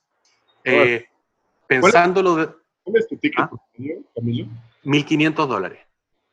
Eh, 0.64 1.06
pensándolo 1.66 2.37
de 2.37 2.49
¿Cuál 2.83 2.97
es 2.97 3.09
tu 3.09 3.16
ticket 3.16 3.38
Ah. 3.40 3.50
Camilo? 4.14 4.49
1.500 4.85 5.47
dólares. 5.47 5.78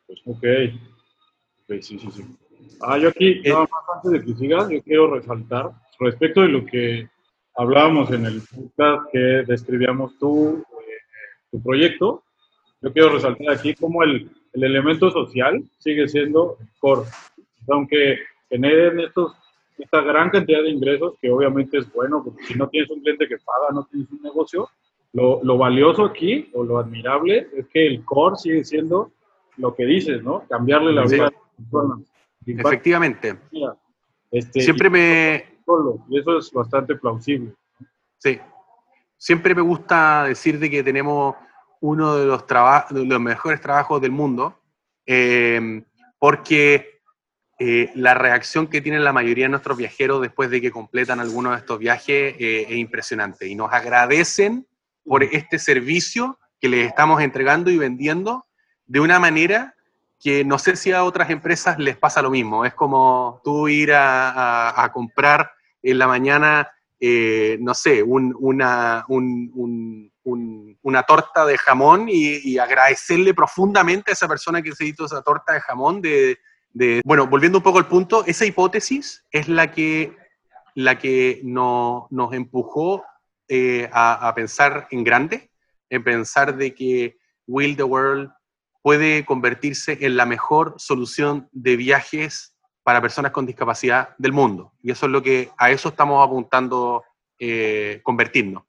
Pues, 0.05 0.19
ok. 0.25 0.43
Ok, 1.63 1.81
sí, 1.81 1.97
sí, 1.99 2.09
sí. 2.11 2.25
Ah, 2.81 2.97
yo 2.97 3.09
aquí, 3.09 3.41
Eh, 3.45 3.49
nada 3.49 3.61
más 3.61 3.95
antes 3.95 4.11
de 4.11 4.25
que 4.25 4.37
sigas, 4.37 4.69
yo 4.69 4.83
quiero 4.83 5.15
resaltar 5.15 5.71
respecto 5.99 6.41
de 6.41 6.47
lo 6.49 6.65
que 6.65 7.07
hablábamos 7.55 8.11
en 8.11 8.25
el 8.25 8.41
podcast 8.41 9.09
que 9.13 9.19
describíamos 9.47 10.17
tú, 10.19 10.65
eh, 10.81 10.91
tu 11.51 11.61
proyecto. 11.63 12.23
Yo 12.81 12.91
quiero 12.91 13.09
resaltar 13.13 13.51
aquí 13.51 13.73
cómo 13.75 14.03
el, 14.03 14.29
el 14.53 14.63
elemento 14.63 15.09
social 15.11 15.63
sigue 15.79 16.07
siendo 16.09 16.57
el 16.59 16.67
core. 16.79 17.09
Aunque 17.69 18.17
generen 18.49 18.99
estos, 18.99 19.33
esta 19.77 20.01
gran 20.01 20.29
cantidad 20.29 20.61
de 20.61 20.69
ingresos, 20.69 21.13
que 21.21 21.31
obviamente 21.31 21.77
es 21.79 21.91
bueno, 21.93 22.23
porque 22.23 22.43
si 22.45 22.55
no 22.55 22.67
tienes 22.69 22.89
un 22.89 23.01
cliente 23.01 23.27
que 23.27 23.37
paga, 23.37 23.73
no 23.73 23.83
tienes 23.85 24.09
un 24.11 24.21
negocio, 24.21 24.69
lo, 25.13 25.43
lo 25.43 25.57
valioso 25.57 26.05
aquí, 26.05 26.49
o 26.53 26.63
lo 26.63 26.77
admirable, 26.79 27.47
es 27.55 27.67
que 27.67 27.85
el 27.87 28.03
core 28.05 28.35
sigue 28.37 28.63
siendo 28.63 29.11
lo 29.57 29.75
que 29.75 29.85
dices, 29.85 30.23
¿no? 30.23 30.43
Cambiarle 30.47 30.93
la 30.93 31.07
Sí. 31.07 31.15
vida 31.15 31.27
a 31.27 31.31
las 31.31 31.41
personas. 31.57 31.99
Efectivamente. 32.45 33.37
Este, 34.31 34.61
Siempre 34.61 34.87
y 34.87 34.91
me, 34.91 35.45
solo, 35.65 36.05
y 36.09 36.19
eso 36.19 36.37
es 36.37 36.51
bastante 36.51 36.95
plausible. 36.95 37.53
Sí. 38.17 38.39
Siempre 39.17 39.53
me 39.53 39.61
gusta 39.61 40.23
decir 40.25 40.57
de 40.57 40.69
que 40.69 40.83
tenemos 40.83 41.35
uno 41.81 42.15
de 42.15 42.25
los, 42.25 42.45
traba- 42.47 42.87
de 42.89 43.05
los 43.05 43.19
mejores 43.19 43.59
trabajos 43.59 43.99
del 44.01 44.11
mundo, 44.11 44.55
eh, 45.05 45.83
porque 46.17 46.90
eh, 47.63 47.91
la 47.93 48.15
reacción 48.15 48.65
que 48.65 48.81
tienen 48.81 49.03
la 49.03 49.13
mayoría 49.13 49.45
de 49.45 49.49
nuestros 49.49 49.77
viajeros 49.77 50.19
después 50.19 50.49
de 50.49 50.61
que 50.61 50.71
completan 50.71 51.19
algunos 51.19 51.51
de 51.53 51.59
estos 51.59 51.77
viajes 51.77 52.33
eh, 52.39 52.65
es 52.67 52.75
impresionante. 52.75 53.47
Y 53.47 53.53
nos 53.53 53.71
agradecen 53.71 54.65
por 55.05 55.21
este 55.23 55.59
servicio 55.59 56.39
que 56.59 56.69
les 56.69 56.87
estamos 56.87 57.21
entregando 57.21 57.69
y 57.69 57.77
vendiendo 57.77 58.47
de 58.87 58.99
una 58.99 59.19
manera 59.19 59.75
que 60.19 60.43
no 60.43 60.57
sé 60.57 60.75
si 60.75 60.91
a 60.91 61.03
otras 61.03 61.29
empresas 61.29 61.77
les 61.77 61.95
pasa 61.95 62.23
lo 62.23 62.31
mismo. 62.31 62.65
Es 62.65 62.73
como 62.73 63.39
tú 63.43 63.67
ir 63.67 63.91
a, 63.93 64.89
comprar 64.91 65.51
en 65.83 65.99
la 65.99 66.07
mañana, 66.07 66.67
eh, 66.99 67.59
no 67.61 67.75
sé, 67.75 68.01
un- 68.01 68.35
una, 68.39 69.05
un- 69.07 69.51
un- 69.53 70.11
un- 70.23 70.77
una 70.81 71.03
torta 71.03 71.45
de 71.45 71.59
jamón 71.59 72.07
y, 72.09 72.37
y 72.43 72.57
agradecerle 72.57 73.35
profundamente 73.35 74.09
a 74.09 74.13
esa 74.13 74.27
persona 74.27 74.63
que 74.63 74.71
se 74.71 74.85
hizo 74.85 75.05
esa 75.05 75.21
torta 75.21 75.53
de 75.53 75.61
jamón. 75.61 76.01
De, 76.01 76.39
de- 76.73 77.01
Bueno, 77.05 77.27
volviendo 77.27 77.57
un 77.59 77.63
poco 77.63 77.79
al 77.79 77.87
punto, 77.87 78.23
esa 78.25 78.45
hipótesis 78.45 79.25
es 79.31 79.47
la 79.47 79.71
que, 79.71 80.15
la 80.75 80.97
que 80.97 81.41
no- 81.43 82.07
nos 82.11 82.33
empujó 82.33 83.03
eh, 83.47 83.89
a, 83.91 84.27
a 84.29 84.33
pensar 84.35 84.87
en 84.91 85.03
grande, 85.03 85.51
en 85.89 86.03
pensar 86.03 86.55
de 86.55 86.73
que 86.73 87.17
Will 87.47 87.75
the 87.75 87.83
World 87.83 88.31
puede 88.81 89.25
convertirse 89.25 89.97
en 90.01 90.15
la 90.15 90.25
mejor 90.25 90.75
solución 90.77 91.49
de 91.51 91.75
viajes 91.75 92.55
para 92.83 93.01
personas 93.01 93.31
con 93.31 93.45
discapacidad 93.45 94.15
del 94.17 94.31
mundo. 94.31 94.71
Y 94.81 94.91
eso 94.91 95.05
es 95.05 95.11
lo 95.11 95.21
que 95.21 95.49
a 95.57 95.69
eso 95.69 95.89
estamos 95.89 96.25
apuntando 96.25 97.03
eh, 97.37 97.99
convertirnos. 98.03 98.63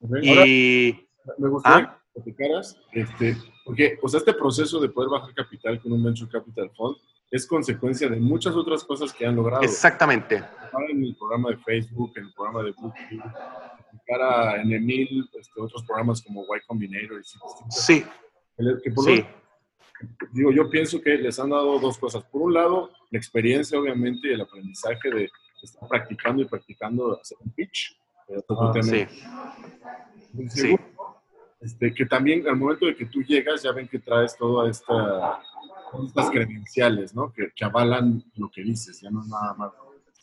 ¿ok? 0.00 0.10
Ahora, 0.28 0.46
Y 0.46 1.08
me 1.38 1.48
gustaría 1.48 1.86
¿Ah? 1.88 2.00
que 2.14 2.20
platicaras, 2.22 2.76
este, 2.92 3.36
porque 3.64 3.98
o 4.00 4.08
sea, 4.08 4.18
este 4.18 4.32
proceso 4.34 4.80
de 4.80 4.88
poder 4.88 5.10
bajar 5.10 5.34
capital 5.34 5.80
con 5.82 5.92
un 5.92 6.02
Venture 6.04 6.30
Capital 6.30 6.70
Fund 6.76 6.96
es 7.30 7.46
consecuencia 7.46 8.08
de 8.08 8.16
muchas 8.16 8.54
otras 8.54 8.84
cosas 8.84 9.12
que 9.12 9.26
han 9.26 9.36
logrado. 9.36 9.62
exactamente, 9.62 10.42
en 10.88 11.04
el 11.04 11.16
programa 11.16 11.50
de 11.50 11.58
Facebook, 11.58 12.12
en 12.16 12.24
el 12.24 12.32
programa 12.32 12.62
de 12.62 12.72
Booking, 12.72 13.22
cara 14.06 14.62
en 14.62 14.72
Emil, 14.72 15.28
este, 15.38 15.60
otros 15.60 15.82
programas 15.84 16.22
como 16.22 16.42
Y 16.42 16.60
Combinator 16.66 17.20
y 17.20 17.24
sí, 17.70 18.04
que 18.82 18.90
por 18.90 19.04
sí, 19.04 19.24
digo, 20.32 20.52
yo 20.52 20.70
pienso 20.70 21.00
que 21.00 21.16
les 21.16 21.38
han 21.38 21.50
dado 21.50 21.78
dos 21.78 21.98
cosas. 21.98 22.24
Por 22.24 22.42
un 22.42 22.54
lado, 22.54 22.90
la 23.10 23.18
experiencia, 23.18 23.78
obviamente, 23.78 24.28
y 24.28 24.32
el 24.32 24.40
aprendizaje 24.40 25.10
de 25.10 25.30
estar 25.62 25.88
practicando 25.88 26.42
y 26.42 26.46
practicando 26.46 27.20
hacer 27.20 27.38
un 27.40 27.50
pitch. 27.50 27.98
frecuentemente. 28.26 29.08
sí, 29.14 29.22
Y 30.38 30.48
sí. 30.48 30.60
segundo, 30.60 30.84
este, 31.60 31.92
que 31.92 32.06
también 32.06 32.46
al 32.46 32.56
momento 32.56 32.86
de 32.86 32.94
que 32.94 33.06
tú 33.06 33.22
llegas, 33.22 33.62
ya 33.62 33.72
ven 33.72 33.88
que 33.88 33.98
traes 33.98 34.36
todas 34.36 34.70
esta, 34.70 35.40
todas 35.90 36.08
estas 36.08 36.30
credenciales, 36.30 37.14
¿no? 37.14 37.32
Que, 37.32 37.50
que 37.54 37.64
avalan 37.64 38.24
lo 38.36 38.50
que 38.50 38.62
dices, 38.62 39.00
ya 39.00 39.10
no 39.10 39.22
es 39.22 39.28
nada 39.28 39.54
más 39.54 39.72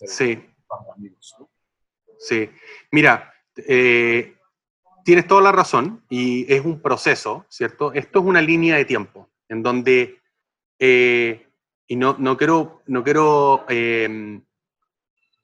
sí. 0.05 0.43
para 0.67 0.93
amigos, 0.95 1.35
¿no? 1.39 1.49
Sí, 2.17 2.49
mira, 2.91 3.33
eh, 3.57 4.35
tienes 5.03 5.27
toda 5.27 5.41
la 5.41 5.51
razón 5.51 6.03
y 6.09 6.51
es 6.51 6.63
un 6.63 6.81
proceso, 6.81 7.45
¿cierto? 7.49 7.93
Esto 7.93 8.19
es 8.19 8.25
una 8.25 8.41
línea 8.41 8.77
de 8.77 8.85
tiempo 8.85 9.29
en 9.49 9.61
donde, 9.61 10.21
eh, 10.79 11.47
y 11.87 11.95
no, 11.95 12.15
no 12.17 12.37
quiero, 12.37 12.81
no 12.87 13.03
quiero 13.03 13.65
eh, 13.69 14.41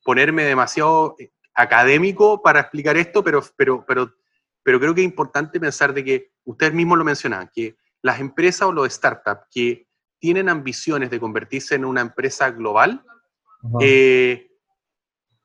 ponerme 0.04 0.44
demasiado 0.44 1.16
académico 1.54 2.42
para 2.42 2.62
explicar 2.62 2.98
esto, 2.98 3.24
pero, 3.24 3.44
pero, 3.56 3.86
pero, 3.86 4.16
pero 4.64 4.80
creo 4.80 4.96
que 4.96 5.02
es 5.02 5.06
importante 5.06 5.60
pensar 5.60 5.94
de 5.94 6.04
que, 6.04 6.32
ustedes 6.44 6.74
mismos 6.74 6.98
lo 6.98 7.04
mencionaban, 7.04 7.52
que 7.54 7.76
las 8.02 8.20
empresas 8.20 8.68
o 8.68 8.72
los 8.72 8.92
startups 8.92 9.46
que 9.52 9.88
tienen 10.22 10.48
ambiciones 10.48 11.10
de 11.10 11.20
convertirse 11.20 11.76
en 11.76 11.84
una 11.84 12.00
empresa 12.00 12.52
global, 12.52 13.04
eh, 13.82 14.52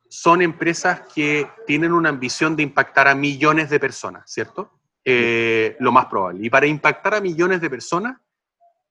son 0.08 0.42
empresas 0.42 1.00
que 1.14 1.48
tienen 1.66 1.92
una 1.92 2.10
ambición 2.10 2.54
de 2.54 2.62
impactar 2.62 3.08
a 3.08 3.14
millones 3.14 3.70
de 3.70 3.80
personas, 3.80 4.30
¿cierto? 4.30 4.78
Eh, 5.02 5.76
lo 5.80 5.92
más 5.92 6.06
probable. 6.06 6.46
Y 6.46 6.50
para 6.50 6.66
impactar 6.66 7.14
a 7.14 7.20
millones 7.20 7.60
de 7.60 7.70
personas, 7.70 8.18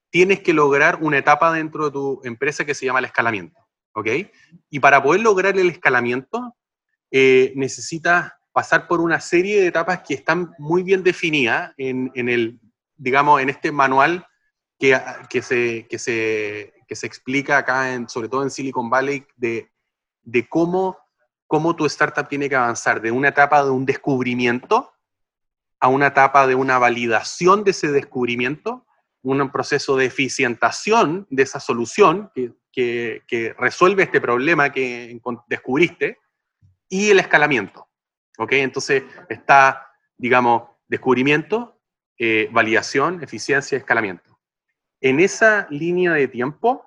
tienes 0.09 0.41
que 0.41 0.53
lograr 0.53 0.97
una 1.01 1.19
etapa 1.19 1.53
dentro 1.53 1.85
de 1.85 1.91
tu 1.91 2.21
empresa 2.23 2.65
que 2.65 2.73
se 2.73 2.85
llama 2.85 2.99
el 2.99 3.05
escalamiento. 3.05 3.59
¿ok? 3.93 4.07
Y 4.69 4.79
para 4.79 5.01
poder 5.01 5.21
lograr 5.21 5.57
el 5.57 5.69
escalamiento, 5.69 6.55
eh, 7.11 7.53
necesitas 7.55 8.33
pasar 8.51 8.87
por 8.87 9.01
una 9.01 9.19
serie 9.19 9.61
de 9.61 9.67
etapas 9.67 10.01
que 10.07 10.13
están 10.13 10.53
muy 10.57 10.83
bien 10.83 11.03
definidas 11.03 11.73
en, 11.77 12.11
el, 12.15 12.59
digamos, 12.95 13.41
en 13.41 13.49
este 13.49 13.71
manual 13.71 14.25
que, 14.79 15.00
que, 15.29 15.41
se, 15.41 15.88
que, 15.88 16.00
se, 16.00 16.74
que 16.88 16.96
se 16.96 17.08
explica 17.08 17.58
acá, 17.58 17.94
en, 17.94 18.10
sobre 18.10 18.29
todo 18.29 18.44
en 18.44 18.51
Silicon 18.51 18.89
Valley, 18.89 19.25
de, 19.36 19.72
de 20.24 20.48
cómo, 20.48 20.98
cómo 21.48 21.75
tu 21.75 21.86
startup 21.86 22.27
tiene 22.27 22.50
que 22.50 22.55
avanzar 22.55 23.01
de 23.01 23.12
una 23.12 23.29
etapa 23.29 23.63
de 23.63 23.72
un 23.72 23.86
descubrimiento 23.86 24.91
a 25.79 25.88
una 25.88 26.08
etapa 26.08 26.48
de 26.48 26.55
una 26.55 26.79
validación 26.79 27.63
de 27.63 27.72
ese 27.72 27.91
descubrimiento, 27.91 28.86
un 29.22 29.51
proceso 29.51 29.96
de 29.98 30.05
eficientación 30.05 31.27
de 31.29 31.44
esa 31.44 31.60
solución 31.60 32.32
que, 32.34 32.53
que, 32.72 33.55
resuelve 33.58 34.03
este 34.03 34.22
problema 34.22 34.72
que 34.72 35.20
descubriste 35.48 36.20
y 36.89 37.10
el 37.10 37.20
escalamiento. 37.20 37.88
¿Ok? 38.38 38.53
Entonces 38.53 39.03
está, 39.29 39.91
digamos, 40.17 40.63
descubrimiento, 40.88 41.79
eh, 42.17 42.50
validación, 42.51 43.24
eficiencia, 43.24 43.77
escalamiento. 43.77 44.34
En 45.05 45.19
esa 45.19 45.67
línea 45.69 46.13
de 46.13 46.27
tiempo, 46.27 46.83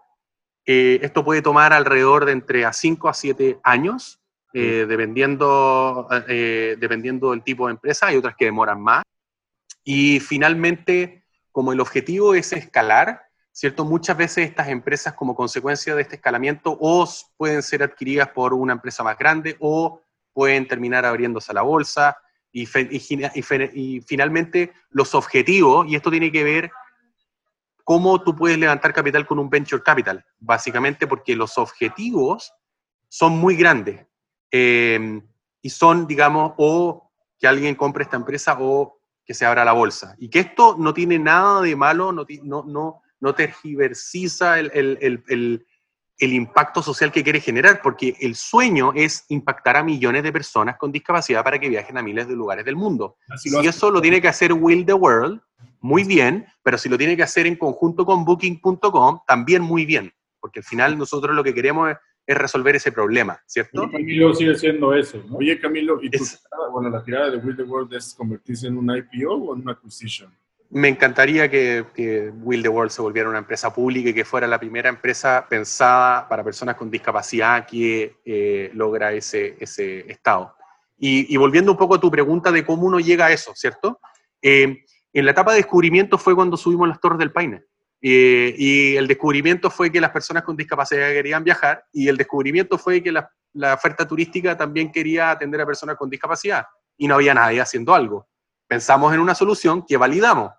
eh, 0.66 0.98
esto 1.02 1.24
puede 1.24 1.40
tomar 1.40 1.72
alrededor 1.72 2.24
de 2.24 2.32
entre 2.32 2.64
a 2.64 2.72
5 2.72 3.08
a 3.08 3.14
7 3.14 3.60
años, 3.62 4.20
eh, 4.52 4.86
dependiendo, 4.88 6.08
dependiendo 6.26 7.30
del 7.30 7.44
tipo 7.44 7.68
de 7.68 7.74
empresa. 7.74 8.08
Hay 8.08 8.16
otras 8.16 8.34
que 8.34 8.46
demoran 8.46 8.82
más. 8.82 9.04
Y 9.84 10.18
finalmente, 10.18 11.26
como 11.52 11.72
el 11.72 11.78
objetivo 11.78 12.34
es 12.34 12.52
escalar, 12.52 13.22
¿cierto? 13.52 13.84
Muchas 13.84 14.16
veces 14.16 14.48
estas 14.48 14.66
empresas 14.66 15.14
como 15.14 15.36
consecuencia 15.36 15.94
de 15.94 16.02
este 16.02 16.16
escalamiento 16.16 16.76
o 16.80 17.08
pueden 17.36 17.62
ser 17.62 17.84
adquiridas 17.84 18.30
por 18.30 18.52
una 18.52 18.72
empresa 18.72 19.04
más 19.04 19.16
grande 19.16 19.56
o 19.60 20.02
pueden 20.32 20.66
terminar 20.66 21.04
abriéndose 21.04 21.52
a 21.52 21.54
la 21.54 21.62
bolsa 21.62 22.16
y, 22.50 22.62
y, 22.64 24.00
finalmente 24.00 24.72
los 24.90 25.14
objetivos, 25.14 25.86
y 25.86 25.94
esto 25.94 26.10
tiene 26.10 26.32
que 26.32 26.42
ver 26.42 26.72
cómo 27.88 28.22
tú 28.22 28.36
puedes 28.36 28.58
levantar 28.58 28.92
capital 28.92 29.26
con 29.26 29.38
un 29.38 29.48
venture 29.48 29.82
capital, 29.82 30.22
básicamente 30.38 31.06
porque 31.06 31.34
los 31.34 31.56
objetivos 31.56 32.52
son 33.08 33.38
muy 33.38 33.56
grandes 33.56 34.04
eh, 34.50 35.22
y 35.62 35.70
son, 35.70 36.06
digamos, 36.06 36.52
o 36.58 37.10
que 37.38 37.48
alguien 37.48 37.74
compre 37.74 38.04
esta 38.04 38.18
empresa 38.18 38.58
o 38.60 39.00
que 39.24 39.32
se 39.32 39.46
abra 39.46 39.64
la 39.64 39.72
bolsa. 39.72 40.14
Y 40.18 40.28
que 40.28 40.40
esto 40.40 40.76
no 40.78 40.92
tiene 40.92 41.18
nada 41.18 41.62
de 41.62 41.74
malo, 41.76 42.12
no, 42.12 42.26
no, 42.42 42.62
no, 42.66 43.00
no 43.20 43.34
tergiversiza 43.34 44.60
el, 44.60 44.70
el, 44.74 45.24
el, 45.26 45.66
el, 46.18 46.32
impacto 46.34 46.82
social 46.82 47.10
que 47.10 47.24
quiere 47.24 47.40
generar, 47.40 47.80
porque 47.80 48.18
el 48.20 48.34
sueño 48.34 48.92
es 48.94 49.24
impactar 49.30 49.78
a 49.78 49.82
millones 49.82 50.24
de 50.24 50.30
personas 50.30 50.76
con 50.76 50.92
discapacidad 50.92 51.42
para 51.42 51.58
que 51.58 51.70
viajen 51.70 51.96
a 51.96 52.02
miles 52.02 52.28
de 52.28 52.34
lugares 52.34 52.66
del 52.66 52.76
mundo. 52.76 53.16
y 53.44 53.66
eso 53.66 53.90
lo 53.90 54.02
tiene 54.02 54.20
que 54.20 54.28
hacer 54.28 54.52
Will 54.52 54.84
the 54.84 54.92
World, 54.92 55.40
muy 55.80 56.04
bien, 56.04 56.46
pero 56.62 56.78
si 56.78 56.88
lo 56.88 56.98
tiene 56.98 57.16
que 57.16 57.22
hacer 57.22 57.46
en 57.46 57.56
conjunto 57.56 58.04
con 58.04 58.24
Booking.com, 58.24 59.20
también 59.26 59.62
muy 59.62 59.84
bien, 59.84 60.12
porque 60.40 60.60
al 60.60 60.64
final 60.64 60.98
nosotros 60.98 61.34
lo 61.34 61.44
que 61.44 61.54
queremos 61.54 61.90
es, 61.90 61.96
resolver 62.26 62.76
ese 62.76 62.92
problema, 62.92 63.40
¿cierto? 63.46 63.90
Camilo 63.90 64.34
sigue 64.34 64.54
siendo 64.54 64.92
eso, 64.92 65.24
¿no? 65.26 65.38
Oye, 65.38 65.58
Camilo, 65.58 65.98
¿y 66.02 66.10
tu 66.10 66.22
bueno, 66.70 66.90
la 66.90 67.02
tirada 67.02 67.30
de 67.30 67.38
Will 67.38 67.56
the 67.56 67.62
World 67.62 67.94
es 67.94 68.12
convertirse 68.12 68.66
en 68.66 68.76
un 68.76 68.94
IPO 68.94 69.32
o 69.32 69.54
en 69.54 69.62
una 69.62 69.72
acquisition? 69.72 70.30
me 70.70 70.88
encantaría 70.88 71.50
que, 71.50 72.30
Will 72.42 72.62
the 72.62 72.68
World 72.68 72.90
se 72.90 73.00
volviera 73.00 73.28
una 73.28 73.38
empresa 73.38 73.72
pública 73.72 74.10
y 74.10 74.14
que 74.14 74.24
fuera 74.24 74.46
la 74.46 74.60
primera 74.60 74.88
empresa 74.88 75.46
pensada 75.48 76.28
para 76.28 76.44
personas 76.44 76.76
con 76.76 76.90
discapacidad 76.90 77.66
que 77.66 78.16
eh, 78.24 78.70
logra 78.74 79.12
ese, 79.12 79.56
ese 79.58 80.10
estado. 80.10 80.54
Y, 81.00 81.36
volviendo 81.36 81.70
un 81.70 81.78
poco 81.78 81.94
a 81.94 82.00
tu 82.00 82.10
pregunta 82.10 82.50
de 82.50 82.64
cómo 82.64 82.84
uno 82.86 82.98
llega 82.98 83.26
a 83.26 83.32
eso, 83.32 83.52
¿cierto? 83.54 84.00
Eh, 84.42 84.84
en 85.12 85.24
la 85.24 85.30
etapa 85.30 85.52
de 85.52 85.58
descubrimiento 85.58 86.18
fue 86.18 86.34
cuando 86.34 86.56
subimos 86.56 86.88
las 86.88 87.00
Torres 87.00 87.18
del 87.18 87.32
Paine. 87.32 87.64
Eh, 88.00 88.54
y 88.56 88.96
el 88.96 89.08
descubrimiento 89.08 89.70
fue 89.70 89.90
que 89.90 90.00
las 90.00 90.10
personas 90.10 90.44
con 90.44 90.56
discapacidad 90.56 91.08
querían 91.08 91.42
viajar 91.42 91.84
y 91.92 92.08
el 92.08 92.16
descubrimiento 92.16 92.78
fue 92.78 93.02
que 93.02 93.10
la, 93.10 93.28
oferta 93.74 94.06
turística 94.06 94.56
también 94.56 94.92
quería 94.92 95.30
atender 95.30 95.60
a 95.60 95.66
personas 95.66 95.96
con 95.96 96.08
discapacidad 96.08 96.64
y 96.96 97.08
no 97.08 97.16
había 97.16 97.34
nadie 97.34 97.60
haciendo 97.60 97.92
algo 97.92 98.28
pensamos 98.68 99.12
en 99.14 99.20
una 99.20 99.34
solución 99.34 99.84
que 99.84 99.96
validamos, 99.96 100.52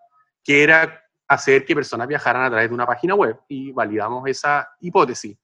que 0.43 0.63
era 0.63 1.01
hacer 1.27 1.63
que 1.63 1.75
personas 1.75 2.07
viajaran 2.07 2.43
a 2.43 2.49
través 2.49 2.67
de 2.67 2.73
una 2.73 2.87
página 2.87 3.13
web 3.13 3.39
y 3.47 3.71
validamos 3.71 4.27
esa 4.27 4.67
hipótesis. 4.81 5.37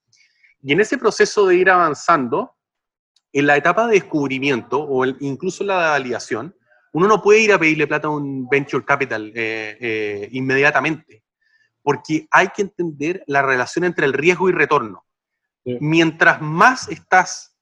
Y 0.62 0.72
en 0.72 0.80
ese 0.80 0.98
proceso 0.98 1.46
de 1.46 1.54
ir 1.54 1.70
avanzando, 1.70 2.56
en 3.32 3.46
la 3.46 3.56
etapa 3.56 3.86
de 3.86 3.94
descubrimiento 3.94 4.82
o 4.82 5.06
incluso 5.20 5.62
la 5.62 5.90
validación, 5.90 6.56
uno 6.96 7.08
no 7.08 7.20
puede 7.20 7.40
ir 7.40 7.52
a 7.52 7.58
pedirle 7.58 7.86
plata 7.86 8.08
a 8.08 8.10
un 8.10 8.48
venture 8.48 8.82
capital 8.82 9.30
eh, 9.34 9.76
eh, 9.78 10.28
inmediatamente, 10.32 11.24
porque 11.82 12.26
hay 12.30 12.48
que 12.48 12.62
entender 12.62 13.22
la 13.26 13.42
relación 13.42 13.84
entre 13.84 14.06
el 14.06 14.14
riesgo 14.14 14.48
y 14.48 14.52
retorno. 14.52 15.04
Mientras 15.62 16.40
más 16.40 16.88
estás 16.88 17.54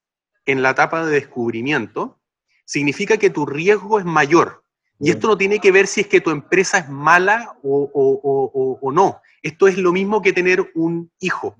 en 0.47 0.62
la 0.62 0.70
etapa 0.70 1.05
de 1.05 1.14
descubrimiento, 1.14 2.20
significa 2.64 3.16
que 3.16 3.29
tu 3.29 3.44
riesgo 3.44 3.99
es 3.99 4.05
mayor. 4.05 4.62
Y 5.01 5.11
esto 5.11 5.27
no 5.27 5.37
tiene 5.37 5.59
que 5.59 5.73
ver 5.73 5.88
si 5.88 6.03
es 6.03 6.07
que 6.07 6.20
tu 6.20 6.31
empresa 6.31 6.79
es 6.79 6.88
mala 6.88 7.59
o, 7.64 8.92
no. 8.92 9.20
Esto 9.42 9.66
es 9.66 9.79
lo 9.79 9.90
mismo 9.90 10.23
que 10.23 10.33
tener 10.33 10.70
un 10.77 11.11
hijo. 11.18 11.57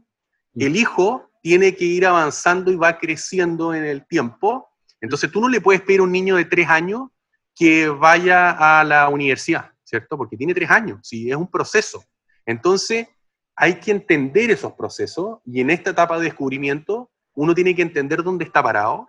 El 0.55 0.77
hijo 0.77 1.29
tiene 1.43 1.75
que 1.75 1.87
ir 1.87 2.07
avanzando 2.07 2.71
y 2.71 2.77
va 2.77 3.01
creciendo 3.01 3.75
en 3.75 3.85
el 3.85 4.07
tiempo. 4.07 4.69
Entonces 5.01 5.33
tú 5.33 5.41
no 5.41 5.49
le 5.49 5.61
puedes 5.61 5.83
pedir 5.83 5.99
a 5.99 6.05
un 6.05 6.13
niño 6.13 6.37
de 6.37 6.45
tres 6.45 6.69
años 6.69 7.09
que 7.55 7.89
vaya 7.89 8.51
a 8.81 8.85
la 8.85 9.09
universidad, 9.09 9.71
¿cierto? 9.85 10.17
Porque 10.17 10.37
tiene 10.37 10.55
tres 10.55 10.71
años, 10.71 11.01
sí, 11.03 11.31
es 11.31 11.37
un 11.37 11.51
proceso. 11.51 12.05
Entonces 12.45 13.09
hay 13.57 13.75
que 13.75 13.93
entender 13.93 14.51
esos 14.51 14.73
procesos 14.73 15.39
y 15.45 15.61
en 15.61 15.71
esta 15.71 15.91
etapa 15.91 16.19
de 16.19 16.25
descubrimiento 16.25 17.11
uno 17.35 17.55
tiene 17.55 17.75
que 17.75 17.83
entender 17.83 18.23
dónde 18.23 18.45
está 18.45 18.63
parado, 18.63 19.07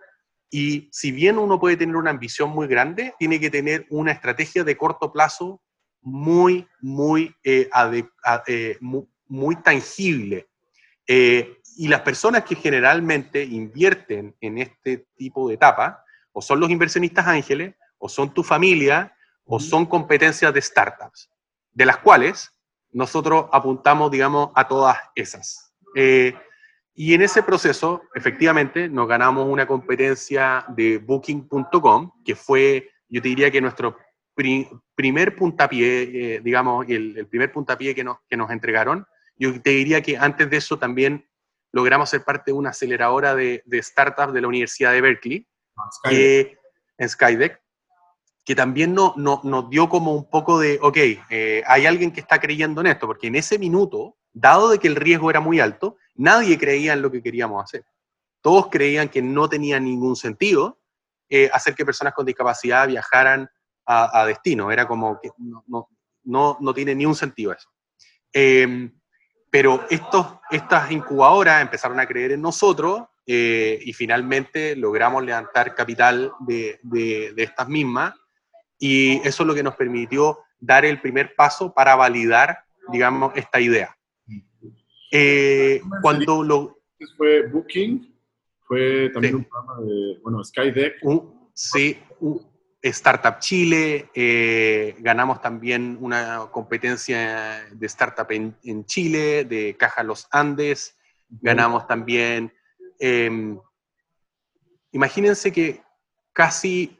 y 0.50 0.88
si 0.92 1.10
bien 1.10 1.38
uno 1.38 1.58
puede 1.58 1.76
tener 1.76 1.96
una 1.96 2.10
ambición 2.10 2.50
muy 2.50 2.66
grande, 2.66 3.14
tiene 3.18 3.40
que 3.40 3.50
tener 3.50 3.86
una 3.90 4.12
estrategia 4.12 4.64
de 4.64 4.76
corto 4.76 5.12
plazo 5.12 5.60
muy, 6.00 6.66
muy, 6.80 7.34
eh, 7.42 7.68
eh, 8.46 8.78
muy, 8.80 9.56
tangible. 9.56 10.48
Eh, 11.06 11.58
y 11.76 11.88
las 11.88 12.02
personas 12.02 12.44
que 12.44 12.54
generalmente 12.54 13.42
invierten 13.42 14.34
en 14.40 14.58
este 14.58 15.06
tipo 15.16 15.48
de 15.48 15.54
etapa, 15.54 16.04
o 16.32 16.40
son 16.40 16.60
los 16.60 16.70
inversionistas 16.70 17.26
ángeles, 17.26 17.74
o 17.98 18.08
son 18.08 18.32
tu 18.32 18.42
familia, 18.42 19.16
o 19.44 19.60
son 19.60 19.86
competencias 19.86 20.52
de 20.52 20.60
startups, 20.60 21.30
de 21.72 21.86
las 21.86 21.98
cuales 21.98 22.50
nosotros 22.92 23.46
apuntamos, 23.52 24.10
digamos, 24.10 24.50
a 24.54 24.66
todas 24.66 24.98
esas. 25.14 25.72
Y 26.98 27.12
en 27.12 27.20
ese 27.20 27.42
proceso, 27.42 28.04
efectivamente, 28.14 28.88
nos 28.88 29.06
ganamos 29.06 29.46
una 29.46 29.66
competencia 29.66 30.64
de 30.68 30.96
Booking.com, 30.96 32.10
que 32.24 32.34
fue, 32.34 32.90
yo 33.10 33.20
te 33.20 33.28
diría 33.28 33.50
que 33.50 33.60
nuestro 33.60 33.98
primer 34.94 35.36
puntapié, 35.36 36.36
eh, 36.36 36.40
digamos, 36.42 36.86
el, 36.88 37.26
primer 37.26 37.52
puntapié 37.52 37.94
que 37.94 38.02
nos, 38.02 38.16
que 38.30 38.38
nos 38.38 38.50
entregaron. 38.50 39.06
Yo 39.36 39.60
te 39.60 39.70
diría 39.70 40.00
que 40.00 40.16
antes 40.16 40.48
de 40.48 40.56
eso 40.56 40.78
también 40.78 41.28
logramos 41.70 42.08
ser 42.08 42.24
parte 42.24 42.50
de 42.50 42.54
una 42.54 42.70
aceleradora 42.70 43.34
de, 43.34 43.62
de 43.66 43.82
startups 43.82 44.32
de 44.32 44.40
la 44.40 44.48
Universidad 44.48 44.92
de 44.92 45.00
Berkeley, 45.02 45.46
ah, 45.76 45.90
que, 46.08 46.56
en 46.96 47.08
Skydeck, 47.10 47.60
que 48.46 48.54
también 48.54 48.94
no, 48.94 49.12
no, 49.16 49.40
nos 49.42 49.68
dio 49.68 49.88
como 49.88 50.14
un 50.14 50.30
poco 50.30 50.60
de, 50.60 50.78
ok, 50.80 50.96
eh, 51.30 51.64
hay 51.66 51.84
alguien 51.84 52.12
que 52.12 52.20
está 52.20 52.38
creyendo 52.38 52.80
en 52.80 52.86
esto, 52.86 53.08
porque 53.08 53.26
en 53.26 53.34
ese 53.34 53.58
minuto, 53.58 54.16
dado 54.32 54.68
de 54.68 54.78
que 54.78 54.86
el 54.86 54.94
riesgo 54.94 55.28
era 55.30 55.40
muy 55.40 55.58
alto, 55.58 55.96
nadie 56.14 56.56
creía 56.56 56.92
en 56.92 57.02
lo 57.02 57.10
que 57.10 57.20
queríamos 57.20 57.64
hacer. 57.64 57.84
Todos 58.40 58.68
creían 58.70 59.08
que 59.08 59.20
no 59.20 59.48
tenía 59.48 59.80
ningún 59.80 60.14
sentido 60.14 60.78
eh, 61.28 61.50
hacer 61.52 61.74
que 61.74 61.84
personas 61.84 62.14
con 62.14 62.24
discapacidad 62.24 62.86
viajaran 62.86 63.50
a, 63.84 64.24
destino. 64.26 64.70
Era 64.70 64.86
como 64.86 65.18
que 65.20 65.30
no, 65.38 65.88
no, 66.22 66.56
no, 66.60 66.74
tiene 66.74 66.94
ni 66.94 67.04
un 67.04 67.16
sentido 67.16 67.52
eso. 67.52 67.68
Em, 68.32 68.96
pero 69.50 69.86
estos, 69.90 70.38
estas 70.50 70.92
incubadoras 70.92 71.62
empezaron 71.62 71.98
a 71.98 72.06
creer 72.06 72.32
en 72.32 72.42
nosotros 72.42 73.02
eh, 73.26 73.80
y 73.82 73.92
finalmente 73.92 74.76
logramos 74.76 75.24
levantar 75.24 75.74
capital 75.74 76.32
de, 76.40 76.78
de, 76.84 77.32
de, 77.34 77.42
estas 77.42 77.68
mismas 77.68 78.14
y 78.78 79.16
eso 79.26 79.42
es 79.42 79.46
lo 79.46 79.54
que 79.54 79.62
nos 79.62 79.76
permitió 79.76 80.38
dar 80.58 80.84
el 80.84 81.00
primer 81.00 81.34
paso 81.34 81.72
para 81.72 81.96
validar, 81.96 82.64
digamos, 82.90 83.32
esta 83.36 83.60
idea. 83.60 83.96
Eh, 85.12 85.80
cuando 86.02 86.42
lo... 86.42 86.78
Fue 87.16 87.46
Booking, 87.48 88.14
fue 88.66 89.10
también 89.10 89.36
un 89.36 89.44
programa 89.44 89.80
de, 89.82 90.18
bueno, 90.22 90.42
Skydeck. 90.42 90.94
sí, 91.52 91.98
Startup 92.82 93.38
Chile, 93.38 94.10
eh, 94.14 94.94
ganamos 94.98 95.40
también 95.40 95.98
una 96.00 96.48
competencia 96.50 97.66
de 97.72 97.86
startup 97.86 98.30
en, 98.30 98.84
Chile, 98.84 99.44
de 99.44 99.76
Caja 99.76 100.02
Los 100.02 100.28
Andes, 100.30 100.96
ganamos 101.28 101.86
también 101.86 102.52
em, 102.98 103.58
imagínense 104.92 105.52
que 105.52 105.82
casi, 106.32 106.98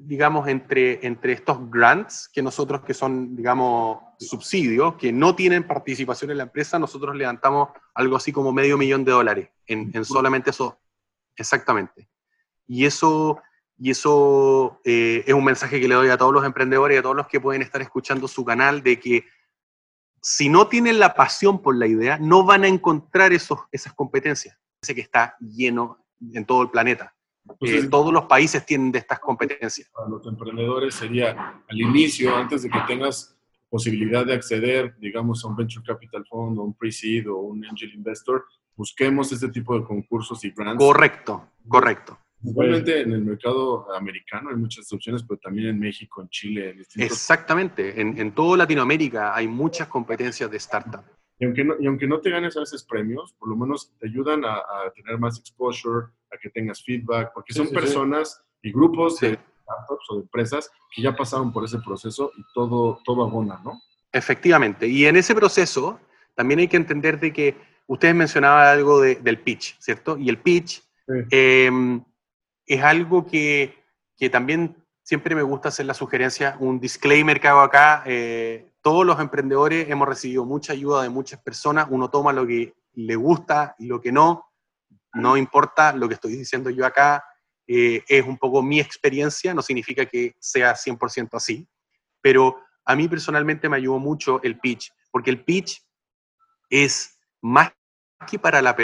digamos, 0.00 0.48
entre, 0.48 1.04
entre 1.06 1.32
estos 1.32 1.70
grants, 1.70 2.28
que 2.32 2.42
nosotros 2.42 2.82
que 2.82 2.94
son, 2.94 3.36
digamos, 3.36 3.98
subsidios, 4.18 4.94
que 4.96 5.12
no 5.12 5.34
tienen 5.34 5.66
participación 5.66 6.30
en 6.30 6.38
la 6.38 6.44
empresa, 6.44 6.78
nosotros 6.78 7.16
levantamos 7.16 7.70
algo 7.94 8.16
así 8.16 8.32
como 8.32 8.52
medio 8.52 8.78
millón 8.78 9.04
de 9.04 9.12
dólares 9.12 9.48
en, 9.66 9.90
en 9.94 10.04
solamente 10.04 10.50
eso, 10.50 10.78
exactamente. 11.36 12.08
Y 12.66 12.84
eso, 12.84 13.40
y 13.78 13.90
eso 13.90 14.80
eh, 14.84 15.24
es 15.26 15.34
un 15.34 15.44
mensaje 15.44 15.80
que 15.80 15.88
le 15.88 15.94
doy 15.94 16.08
a 16.08 16.18
todos 16.18 16.32
los 16.32 16.44
emprendedores 16.44 16.96
y 16.96 16.98
a 16.98 17.02
todos 17.02 17.16
los 17.16 17.28
que 17.28 17.40
pueden 17.40 17.62
estar 17.62 17.80
escuchando 17.82 18.28
su 18.28 18.44
canal, 18.44 18.82
de 18.82 18.98
que 18.98 19.24
si 20.20 20.48
no 20.48 20.68
tienen 20.68 20.98
la 20.98 21.14
pasión 21.14 21.62
por 21.62 21.76
la 21.76 21.86
idea, 21.86 22.18
no 22.18 22.44
van 22.44 22.64
a 22.64 22.68
encontrar 22.68 23.32
esos, 23.32 23.60
esas 23.70 23.92
competencias. 23.94 24.58
Ese 24.82 24.94
que 24.94 25.00
está 25.00 25.36
lleno 25.40 26.04
en 26.32 26.44
todo 26.44 26.62
el 26.62 26.70
planeta. 26.70 27.15
Eh, 27.60 27.88
todos 27.88 28.12
los 28.12 28.24
países 28.24 28.64
tienen 28.66 28.92
de 28.92 28.98
estas 28.98 29.18
competencias. 29.18 29.88
Para 29.92 30.08
los 30.08 30.26
emprendedores 30.26 30.94
sería 30.94 31.62
al 31.68 31.80
inicio, 31.80 32.34
antes 32.34 32.62
de 32.62 32.70
que 32.70 32.78
tengas 32.86 33.36
posibilidad 33.68 34.24
de 34.24 34.34
acceder, 34.34 34.96
digamos, 34.98 35.44
a 35.44 35.48
un 35.48 35.56
venture 35.56 35.84
capital 35.84 36.24
fund 36.28 36.58
o 36.58 36.62
un 36.62 36.74
pre-seed 36.74 37.30
o 37.30 37.36
un 37.38 37.64
angel 37.64 37.92
investor, 37.94 38.44
busquemos 38.74 39.32
este 39.32 39.48
tipo 39.48 39.78
de 39.78 39.84
concursos 39.84 40.44
y 40.44 40.50
grants. 40.50 40.82
Correcto, 40.82 41.50
correcto. 41.68 42.18
Igualmente 42.42 43.00
en 43.00 43.12
el 43.12 43.24
mercado 43.24 43.92
americano 43.94 44.50
hay 44.50 44.56
muchas 44.56 44.92
opciones, 44.92 45.22
pero 45.22 45.40
también 45.40 45.68
en 45.68 45.80
México, 45.80 46.22
en 46.22 46.28
Chile. 46.28 46.70
En 46.94 47.02
Exactamente, 47.02 48.00
en, 48.00 48.18
en 48.18 48.32
toda 48.32 48.58
Latinoamérica 48.58 49.34
hay 49.34 49.48
muchas 49.48 49.88
competencias 49.88 50.50
de 50.50 50.56
startup. 50.58 51.02
Y 51.38 51.44
aunque, 51.44 51.64
no, 51.64 51.74
y 51.78 51.86
aunque 51.86 52.06
no 52.06 52.20
te 52.20 52.30
ganes 52.30 52.56
a 52.56 52.60
veces 52.60 52.84
premios, 52.84 53.34
por 53.38 53.48
lo 53.48 53.56
menos 53.56 53.92
te 53.98 54.06
ayudan 54.06 54.44
a, 54.44 54.54
a 54.54 54.92
tener 54.94 55.18
más 55.18 55.38
exposure, 55.38 56.06
a 56.36 56.38
que 56.38 56.50
tengas 56.50 56.82
feedback, 56.82 57.32
porque 57.34 57.52
son 57.52 57.68
personas 57.68 58.42
y 58.62 58.72
grupos 58.72 59.20
de 59.20 59.38
startups 59.62 60.10
o 60.10 60.16
de 60.16 60.22
empresas 60.22 60.70
que 60.94 61.02
ya 61.02 61.14
pasaron 61.14 61.52
por 61.52 61.64
ese 61.64 61.78
proceso 61.78 62.30
y 62.36 62.42
todo, 62.54 63.00
todo 63.04 63.24
abona, 63.24 63.60
¿no? 63.64 63.80
Efectivamente, 64.12 64.86
y 64.86 65.06
en 65.06 65.16
ese 65.16 65.34
proceso 65.34 66.00
también 66.34 66.60
hay 66.60 66.68
que 66.68 66.76
entender 66.76 67.18
de 67.18 67.32
que 67.32 67.56
ustedes 67.86 68.14
mencionaban 68.14 68.66
algo 68.66 69.00
de, 69.00 69.16
del 69.16 69.40
pitch, 69.40 69.76
¿cierto? 69.78 70.16
Y 70.18 70.28
el 70.28 70.38
pitch 70.38 70.82
eh, 71.30 71.70
es 72.66 72.82
algo 72.82 73.26
que, 73.26 73.74
que, 74.16 74.28
también 74.28 74.76
siempre 75.02 75.34
me 75.34 75.42
gusta 75.42 75.68
hacer 75.68 75.86
la 75.86 75.94
sugerencia, 75.94 76.56
un 76.60 76.80
disclaimer 76.80 77.40
que 77.40 77.48
hago 77.48 77.60
acá. 77.60 78.02
Eh, 78.06 78.70
todos 78.82 79.06
los 79.06 79.20
emprendedores 79.20 79.88
hemos 79.88 80.08
recibido 80.08 80.44
mucha 80.44 80.72
ayuda 80.72 81.02
de 81.02 81.08
muchas 81.08 81.40
personas, 81.40 81.86
uno 81.90 82.10
toma 82.10 82.32
lo 82.32 82.46
que 82.46 82.74
le 82.94 83.16
gusta 83.16 83.76
y 83.78 83.86
lo 83.86 84.00
que 84.00 84.12
no, 84.12 84.45
no 85.16 85.36
importa 85.36 85.92
lo 85.92 86.08
que 86.08 86.14
estoy 86.14 86.36
diciendo 86.36 86.70
yo 86.70 86.84
acá, 86.84 87.24
eh, 87.66 88.04
es 88.06 88.24
un 88.24 88.38
poco 88.38 88.62
mi 88.62 88.78
experiencia, 88.78 89.52
no 89.54 89.62
significa 89.62 90.06
que 90.06 90.36
sea 90.38 90.74
100% 90.74 91.36
así, 91.36 91.66
pero 92.20 92.60
a 92.84 92.94
mí 92.94 93.08
personalmente 93.08 93.68
me 93.68 93.76
ayudó 93.76 93.98
mucho 93.98 94.40
el 94.42 94.58
pitch, 94.60 94.92
porque 95.10 95.30
el 95.30 95.42
pitch 95.42 95.82
es 96.70 97.18
más 97.40 97.72
que 98.30 98.38
para 98.38 98.62
la 98.62 98.76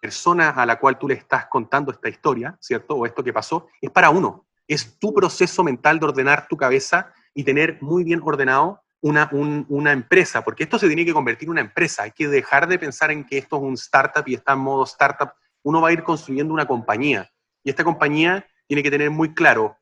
persona 0.00 0.50
a 0.50 0.66
la 0.66 0.78
cual 0.78 0.98
tú 0.98 1.08
le 1.08 1.14
estás 1.14 1.46
contando 1.46 1.90
esta 1.90 2.08
historia, 2.08 2.56
¿cierto? 2.60 2.94
O 2.94 3.06
esto 3.06 3.24
que 3.24 3.32
pasó, 3.32 3.68
es 3.80 3.90
para 3.90 4.10
uno. 4.10 4.46
Es 4.68 4.98
tu 4.98 5.14
proceso 5.14 5.64
mental 5.64 5.98
de 5.98 6.06
ordenar 6.06 6.46
tu 6.48 6.56
cabeza 6.56 7.12
y 7.32 7.44
tener 7.44 7.78
muy 7.80 8.04
bien 8.04 8.20
ordenado 8.22 8.83
una, 9.04 9.28
una, 9.68 9.92
empresa, 9.92 10.42
porque 10.42 10.64
esto 10.64 10.78
se 10.78 10.86
tiene 10.86 11.04
que 11.04 11.12
convertir 11.12 11.46
en 11.46 11.52
una 11.52 11.60
empresa. 11.60 12.04
Hay 12.04 12.12
que 12.12 12.26
dejar 12.26 12.66
de 12.66 12.78
pensar 12.78 13.10
en 13.10 13.24
que 13.24 13.38
esto 13.38 13.56
es 13.56 13.62
un 13.62 13.74
startup 13.74 14.24
y 14.26 14.34
está 14.34 14.54
en 14.54 14.60
modo 14.60 14.84
startup. 14.84 15.32
Uno 15.62 15.80
va 15.80 15.90
a 15.90 15.92
ir 15.92 16.02
construyendo 16.02 16.54
una 16.54 16.66
compañía 16.66 17.30
y 17.62 17.70
esta 17.70 17.84
compañía 17.84 18.46
tiene 18.66 18.82
que 18.82 18.90
tener 18.90 19.10
muy 19.10 19.34
claro 19.34 19.76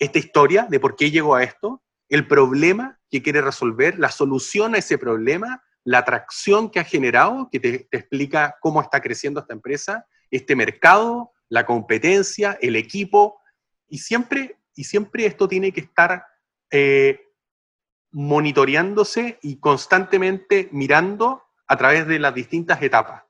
esta 0.00 0.18
historia 0.18 0.66
de 0.68 0.80
por 0.80 0.96
qué 0.96 1.10
llegó 1.10 1.36
a 1.36 1.44
esto, 1.44 1.82
el 2.08 2.26
problema 2.26 2.98
que 3.10 3.22
quiere 3.22 3.40
resolver, 3.40 3.98
la 3.98 4.10
solución 4.10 4.74
a 4.74 4.78
ese 4.78 4.98
problema 4.98 5.62
la 5.84 5.98
atracción 5.98 6.70
que 6.70 6.80
ha 6.80 6.84
generado, 6.84 7.48
que 7.52 7.60
te, 7.60 7.88
explica 7.92 8.56
cómo 8.60 8.80
está 8.80 9.00
creciendo 9.00 9.40
esta 9.40 9.52
empresa, 9.52 10.06
este 10.30 10.56
mercado, 10.56 11.32
la 11.48 11.66
competencia, 11.66 12.58
el 12.60 12.74
equipo, 12.74 13.38
y 13.88 13.98
siempre, 13.98 14.58
y 14.74 14.84
siempre 14.84 15.26
esto 15.26 15.46
tiene 15.46 15.72
que 15.72 15.82
estar 15.82 16.24
eh, 16.70 17.20
monitoreándose 18.14 19.38
y 19.42 19.56
constantemente 19.56 20.68
mirando 20.70 21.42
a 21.66 21.76
través 21.76 22.06
de 22.06 22.20
las 22.20 22.32
distintas 22.32 22.80
etapas. 22.80 23.24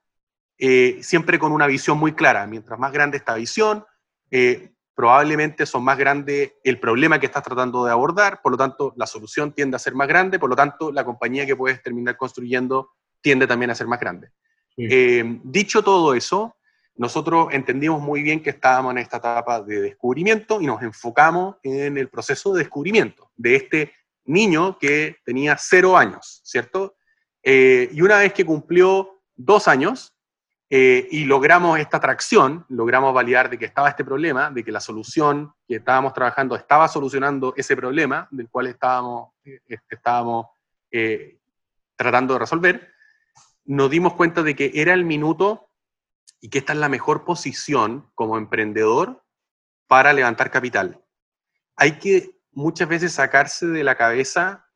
Eh, 0.57 0.99
siempre 1.01 1.39
con 1.39 1.51
una 1.51 1.67
visión 1.67 1.97
muy 1.97 2.13
clara. 2.13 2.45
Mientras 2.45 2.79
más 2.79 2.91
grande 2.93 3.17
esta 3.17 3.33
visión, 3.33 3.83
eh, 4.29 4.71
probablemente 4.93 5.65
son 5.65 5.83
más 5.83 5.97
grandes 5.97 6.53
el 6.63 6.79
problema 6.79 7.19
que 7.19 7.25
estás 7.25 7.43
tratando 7.43 7.83
de 7.83 7.91
abordar, 7.91 8.41
por 8.41 8.51
lo 8.51 8.57
tanto 8.57 8.93
la 8.95 9.07
solución 9.07 9.51
tiende 9.51 9.75
a 9.75 9.79
ser 9.79 9.95
más 9.95 10.07
grande, 10.07 10.39
por 10.39 10.49
lo 10.49 10.55
tanto 10.55 10.91
la 10.91 11.03
compañía 11.03 11.45
que 11.45 11.55
puedes 11.55 11.81
terminar 11.81 12.15
construyendo 12.15 12.91
tiende 13.21 13.47
también 13.47 13.71
a 13.71 13.75
ser 13.75 13.87
más 13.87 13.99
grande. 13.99 14.29
Eh, 14.77 15.39
dicho 15.43 15.83
todo 15.83 16.13
eso, 16.13 16.57
nosotros 16.95 17.47
entendimos 17.51 18.01
muy 18.01 18.21
bien 18.21 18.41
que 18.41 18.51
estábamos 18.51 18.91
en 18.91 18.99
esta 18.99 19.17
etapa 19.17 19.61
de 19.61 19.81
descubrimiento 19.81 20.61
y 20.61 20.67
nos 20.67 20.81
enfocamos 20.81 21.55
en 21.63 21.97
el 21.97 22.07
proceso 22.07 22.53
de 22.53 22.59
descubrimiento 22.59 23.31
de 23.35 23.55
este 23.55 23.91
niño 24.25 24.77
que 24.79 25.17
tenía 25.23 25.55
cero 25.57 25.97
años, 25.97 26.41
¿cierto? 26.43 26.95
Eh, 27.43 27.89
y 27.91 28.01
una 28.01 28.17
vez 28.17 28.33
que 28.33 28.45
cumplió 28.45 29.21
dos 29.35 29.67
años, 29.67 30.11
eh, 30.67 31.07
y 31.11 31.25
logramos 31.25 31.79
esta 31.79 31.97
atracción, 31.97 32.65
logramos 32.69 33.13
validar 33.13 33.51
de 33.51 33.59
que 33.59 33.65
estaba 33.65 33.89
este 33.89 34.03
problema, 34.03 34.49
de 34.49 34.63
que 34.63 34.71
la 34.71 34.79
solución 34.79 35.53
que 35.67 35.75
estábamos 35.75 36.13
trabajando 36.13 36.55
estaba 36.55 36.87
solucionando 36.87 37.53
ese 37.55 37.75
problema 37.75 38.27
del 38.31 38.49
cual 38.49 38.67
estábamos, 38.67 39.29
eh, 39.43 39.59
estábamos 39.89 40.47
tratando 41.97 42.33
de 42.33 42.39
resolver, 42.39 42.93
nos 43.65 43.91
dimos 43.91 44.13
cuenta 44.13 44.43
de 44.43 44.55
que 44.55 44.71
era 44.73 44.93
el 44.93 45.03
minuto 45.03 45.69
y 46.39 46.49
que 46.49 46.59
esta 46.59 46.73
es 46.73 46.79
la 46.79 46.89
mejor 46.89 47.25
posición 47.25 48.09
como 48.15 48.37
emprendedor 48.37 49.23
para 49.87 50.13
levantar 50.13 50.51
capital. 50.51 51.03
Hay 51.75 51.99
que 51.99 52.34
muchas 52.55 52.89
veces 52.89 53.13
sacarse 53.13 53.67
de 53.67 53.83
la 53.83 53.95
cabeza 53.95 54.67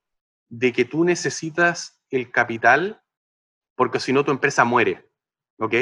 de 0.50 0.72
que 0.72 0.86
tú 0.86 1.04
necesitas 1.04 2.02
el 2.10 2.32
capital 2.32 3.02
porque 3.76 4.00
si 4.00 4.14
no 4.14 4.24
tu 4.24 4.32
empresa 4.32 4.66
muere. 4.66 5.10
¿ok? 5.60 5.74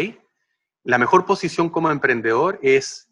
La 0.83 0.97
mejor 0.97 1.25
posición 1.25 1.69
como 1.69 1.91
emprendedor 1.91 2.59
es, 2.61 3.09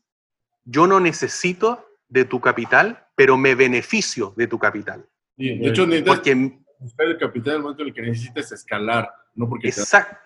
yo 0.63 0.87
no 0.87 0.99
necesito 0.99 1.85
de 2.07 2.25
tu 2.25 2.39
capital, 2.39 3.07
pero 3.15 3.37
me 3.37 3.55
beneficio 3.55 4.33
de 4.35 4.47
tu 4.47 4.59
capital. 4.59 5.05
de 5.37 5.67
hecho, 5.67 5.85
porque, 6.05 6.59
buscar 6.79 7.07
el 7.07 7.17
capital 7.17 7.53
en 7.53 7.55
el 7.55 7.61
momento 7.61 7.83
en 7.83 7.89
el 7.89 7.93
que 7.93 8.01
necesitas 8.01 8.51
escalar, 8.51 9.09
no 9.33 9.47
porque... 9.49 9.69
Exacto. 9.69 10.17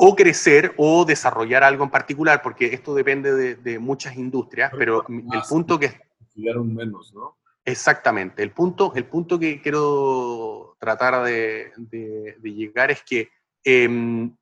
O 0.00 0.14
crecer 0.14 0.74
o 0.76 1.04
desarrollar 1.04 1.64
algo 1.64 1.82
en 1.82 1.90
particular, 1.90 2.40
porque 2.40 2.66
esto 2.66 2.94
depende 2.94 3.56
de, 3.56 3.78
muchas 3.80 4.16
industrias, 4.16 4.70
pero, 4.78 5.04
el 5.08 5.42
punto 5.48 5.76
que... 5.76 6.00
Estudiaron 6.20 6.72
menos, 6.72 7.12
¿no? 7.12 7.36
Exactamente. 7.68 8.42
El 8.42 8.52
punto, 8.52 8.94
el 8.94 9.04
punto 9.04 9.38
que 9.38 9.60
quiero 9.60 10.74
tratar 10.80 11.22
de, 11.22 11.70
llegar 12.42 12.90
es 12.90 13.02
que 13.02 13.30
em, 13.62 14.34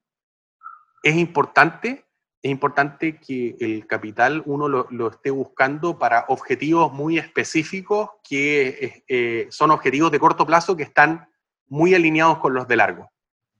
es 1.03 1.17
importante, 1.17 2.07
es 2.41 2.51
importante 2.53 3.19
que 3.19 3.57
el 3.59 3.85
capital 3.89 4.45
uno 4.47 4.69
lo, 4.69 5.09
esté 5.09 5.33
buscando 5.33 5.99
para 5.99 6.27
objetivos 6.29 6.93
muy 6.93 7.19
específicos 7.19 8.11
que 8.23 9.03
eh, 9.09 9.49
son 9.51 9.73
objetivos 9.73 10.13
de 10.13 10.21
corto 10.21 10.47
plazo 10.47 10.77
que 10.77 10.85
están 10.85 11.29
muy 11.67 11.97
alineados 11.97 12.39
con 12.39 12.55
los 12.55 12.69
de 12.69 12.77
largo. 12.77 13.11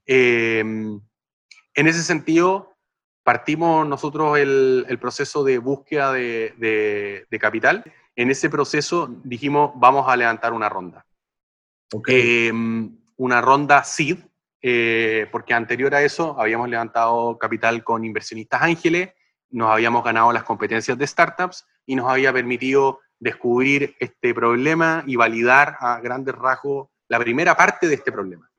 Em, 0.07 1.01
en 1.75 1.87
ese 1.89 2.05
sentido, 2.05 2.77
partimos 3.25 3.85
nosotros 3.85 4.39
el, 4.39 4.99
proceso 5.01 5.43
de 5.43 5.59
búsqueda 5.59 6.13
de, 6.13 7.27
capital. 7.41 7.83
En 8.17 8.31
ese 8.31 8.49
proceso 8.49 9.09
dijimos, 9.23 9.73
vamos 9.77 10.09
a 10.09 10.17
levantar 10.17 10.55
una 10.55 10.71
ronda. 10.71 11.05
Em, 12.07 12.97
una 13.17 13.41
ronda 13.41 13.85
SID, 13.85 14.19
eh, 14.63 15.29
porque 15.31 15.55
anterior 15.55 15.95
a 15.95 16.03
eso 16.03 16.35
habíamos 16.41 16.69
levantado 16.69 17.39
capital 17.39 17.85
con 17.85 18.05
inversionistas 18.05 18.63
ángeles, 18.63 19.11
nos 19.51 19.71
habíamos 19.71 20.03
ganado 20.03 20.33
las 20.33 20.43
competencias 20.45 20.99
de 20.99 21.07
startups 21.07 21.67
y 21.85 21.95
nos 21.95 22.11
había 22.11 22.33
permitido 22.33 23.01
descubrir 23.21 23.95
este 24.01 24.35
problema 24.35 25.05
y 25.07 25.17
validar 25.17 25.77
a 25.79 26.01
grandes 26.01 26.35
rasgos 26.35 26.89
la 27.09 27.19
primera 27.19 27.57
parte 27.57 27.87
de 27.87 27.95
este 27.95 28.11
problema. 28.11 28.51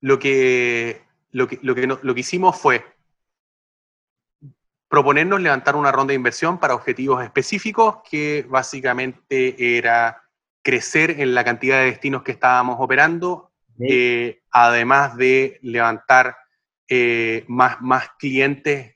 Lo 0.00 0.18
que, 0.18 1.02
lo 1.32 1.46
que, 1.46 1.58
lo 1.62 1.74
que, 1.74 1.86
lo 1.86 2.14
que 2.14 2.20
hicimos 2.20 2.58
fue 2.58 2.84
proponernos 4.90 5.40
levantar 5.40 5.76
una 5.76 5.92
ronda 5.92 6.10
de 6.10 6.16
inversión 6.16 6.58
para 6.58 6.74
objetivos 6.74 7.22
específicos 7.22 7.98
que 8.10 8.44
básicamente 8.48 9.78
era 9.78 10.20
crecer 10.62 11.20
en 11.20 11.32
la 11.32 11.44
cantidad 11.44 11.78
de 11.78 11.86
destinos 11.86 12.24
que 12.24 12.32
estábamos 12.32 12.76
operando, 12.80 13.52
eh, 13.78 14.42
además 14.50 15.16
de 15.16 15.60
levantar 15.62 16.36
eh, 16.88 17.44
más, 17.46 17.80
más 17.80 18.08
clientes 18.18 18.92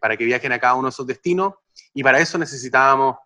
para 0.00 0.16
que 0.16 0.24
viajen 0.24 0.50
a 0.50 0.58
cada 0.58 0.74
uno 0.74 0.88
de 0.88 0.90
esos 0.90 1.06
destinos 1.06 1.54
y 1.94 2.02
para 2.02 2.18
eso 2.18 2.36
necesitábamos 2.36 3.16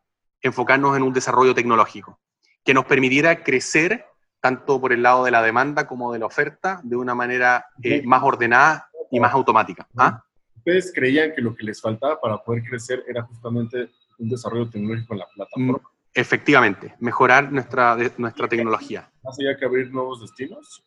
enfocarnos 0.43 0.95
en 0.99 1.03
un 1.03 1.15
desarrollo 1.15 1.55
tecnológico 1.55 2.21
que 2.63 2.75
nos 2.75 2.85
permitiera 2.85 3.43
crecer 3.43 4.05
tanto 4.39 4.79
por 4.79 4.93
el 4.93 5.03
lado 5.03 5.25
de 5.25 5.31
la 5.31 5.41
demanda 5.41 5.87
como 5.87 6.13
de 6.13 6.19
la 6.19 6.27
oferta 6.27 6.79
de 6.85 6.97
una 6.97 7.15
manera 7.15 7.69
más 8.05 8.23
ordenada 8.23 8.91
y 9.11 9.19
más 9.19 9.33
automática. 9.33 9.89
¿Ah? 9.97 10.23
¿Ustedes 10.67 10.93
creían 10.93 11.33
que 11.33 11.41
lo 11.41 11.55
que 11.55 11.63
les 11.63 11.81
faltaba 11.81 12.21
para 12.21 12.39
poder 12.39 12.65
crecer 12.65 13.05
era 13.07 13.23
justamente 13.23 13.89
un 14.19 14.29
desarrollo 14.29 14.69
tecnológico 14.69 15.15
en 15.15 15.21
la 15.21 15.29
plataforma? 15.33 15.79
Mm, 15.79 16.11
efectivamente, 16.13 16.93
mejorar 16.99 17.53
nuestra, 17.53 17.97
nuestra 18.17 18.49
tecnología. 18.49 19.09
¿Más 19.23 19.39
allá 19.39 19.57
que 19.57 19.65
abrir 19.65 19.93
nuevos 19.93 20.23
destinos? 20.23 20.83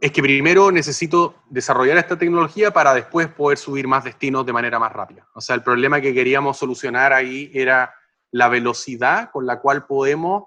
Es 0.00 0.10
que 0.10 0.22
primero 0.22 0.72
necesito 0.72 1.42
desarrollar 1.50 1.98
esta 1.98 2.16
tecnología 2.16 2.70
para 2.70 2.94
después 2.94 3.28
poder 3.28 3.58
subir 3.58 3.86
más 3.86 4.04
destinos 4.04 4.46
de 4.46 4.54
manera 4.54 4.78
más 4.78 4.90
rápida. 4.90 5.28
O 5.34 5.42
sea, 5.42 5.54
el 5.54 5.62
problema 5.62 6.00
que 6.00 6.14
queríamos 6.14 6.56
solucionar 6.56 7.12
ahí 7.12 7.50
era 7.52 7.94
la 8.30 8.48
velocidad 8.48 9.30
con 9.32 9.44
la 9.44 9.60
cual 9.60 9.84
podemos 9.84 10.44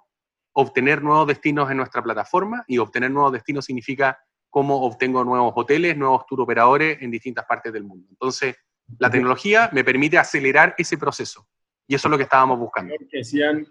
obtener 0.53 1.03
nuevos 1.03 1.27
destinos 1.27 1.69
en 1.69 1.77
nuestra 1.77 2.01
plataforma 2.01 2.63
y 2.67 2.79
obtener 2.79 3.11
nuevos 3.11 3.33
destinos 3.33 3.65
significa 3.65 4.17
cómo 4.49 4.81
obtengo 4.81 5.23
nuevos 5.23 5.53
hoteles, 5.55 5.95
nuevos 5.97 6.25
tour 6.25 6.41
operadores 6.41 7.01
en 7.01 7.11
distintas 7.11 7.45
partes 7.45 7.71
del 7.71 7.83
mundo. 7.83 8.07
Entonces, 8.09 8.55
la 8.97 9.09
tecnología 9.09 9.69
me 9.71 9.83
permite 9.83 10.17
acelerar 10.17 10.73
ese 10.77 10.97
proceso 10.97 11.47
y 11.87 11.95
eso 11.95 12.07
es 12.07 12.11
lo 12.11 12.17
que 12.17 12.23
estábamos 12.23 12.59
buscando. 12.59 12.93
Que 13.09 13.17
decían 13.17 13.67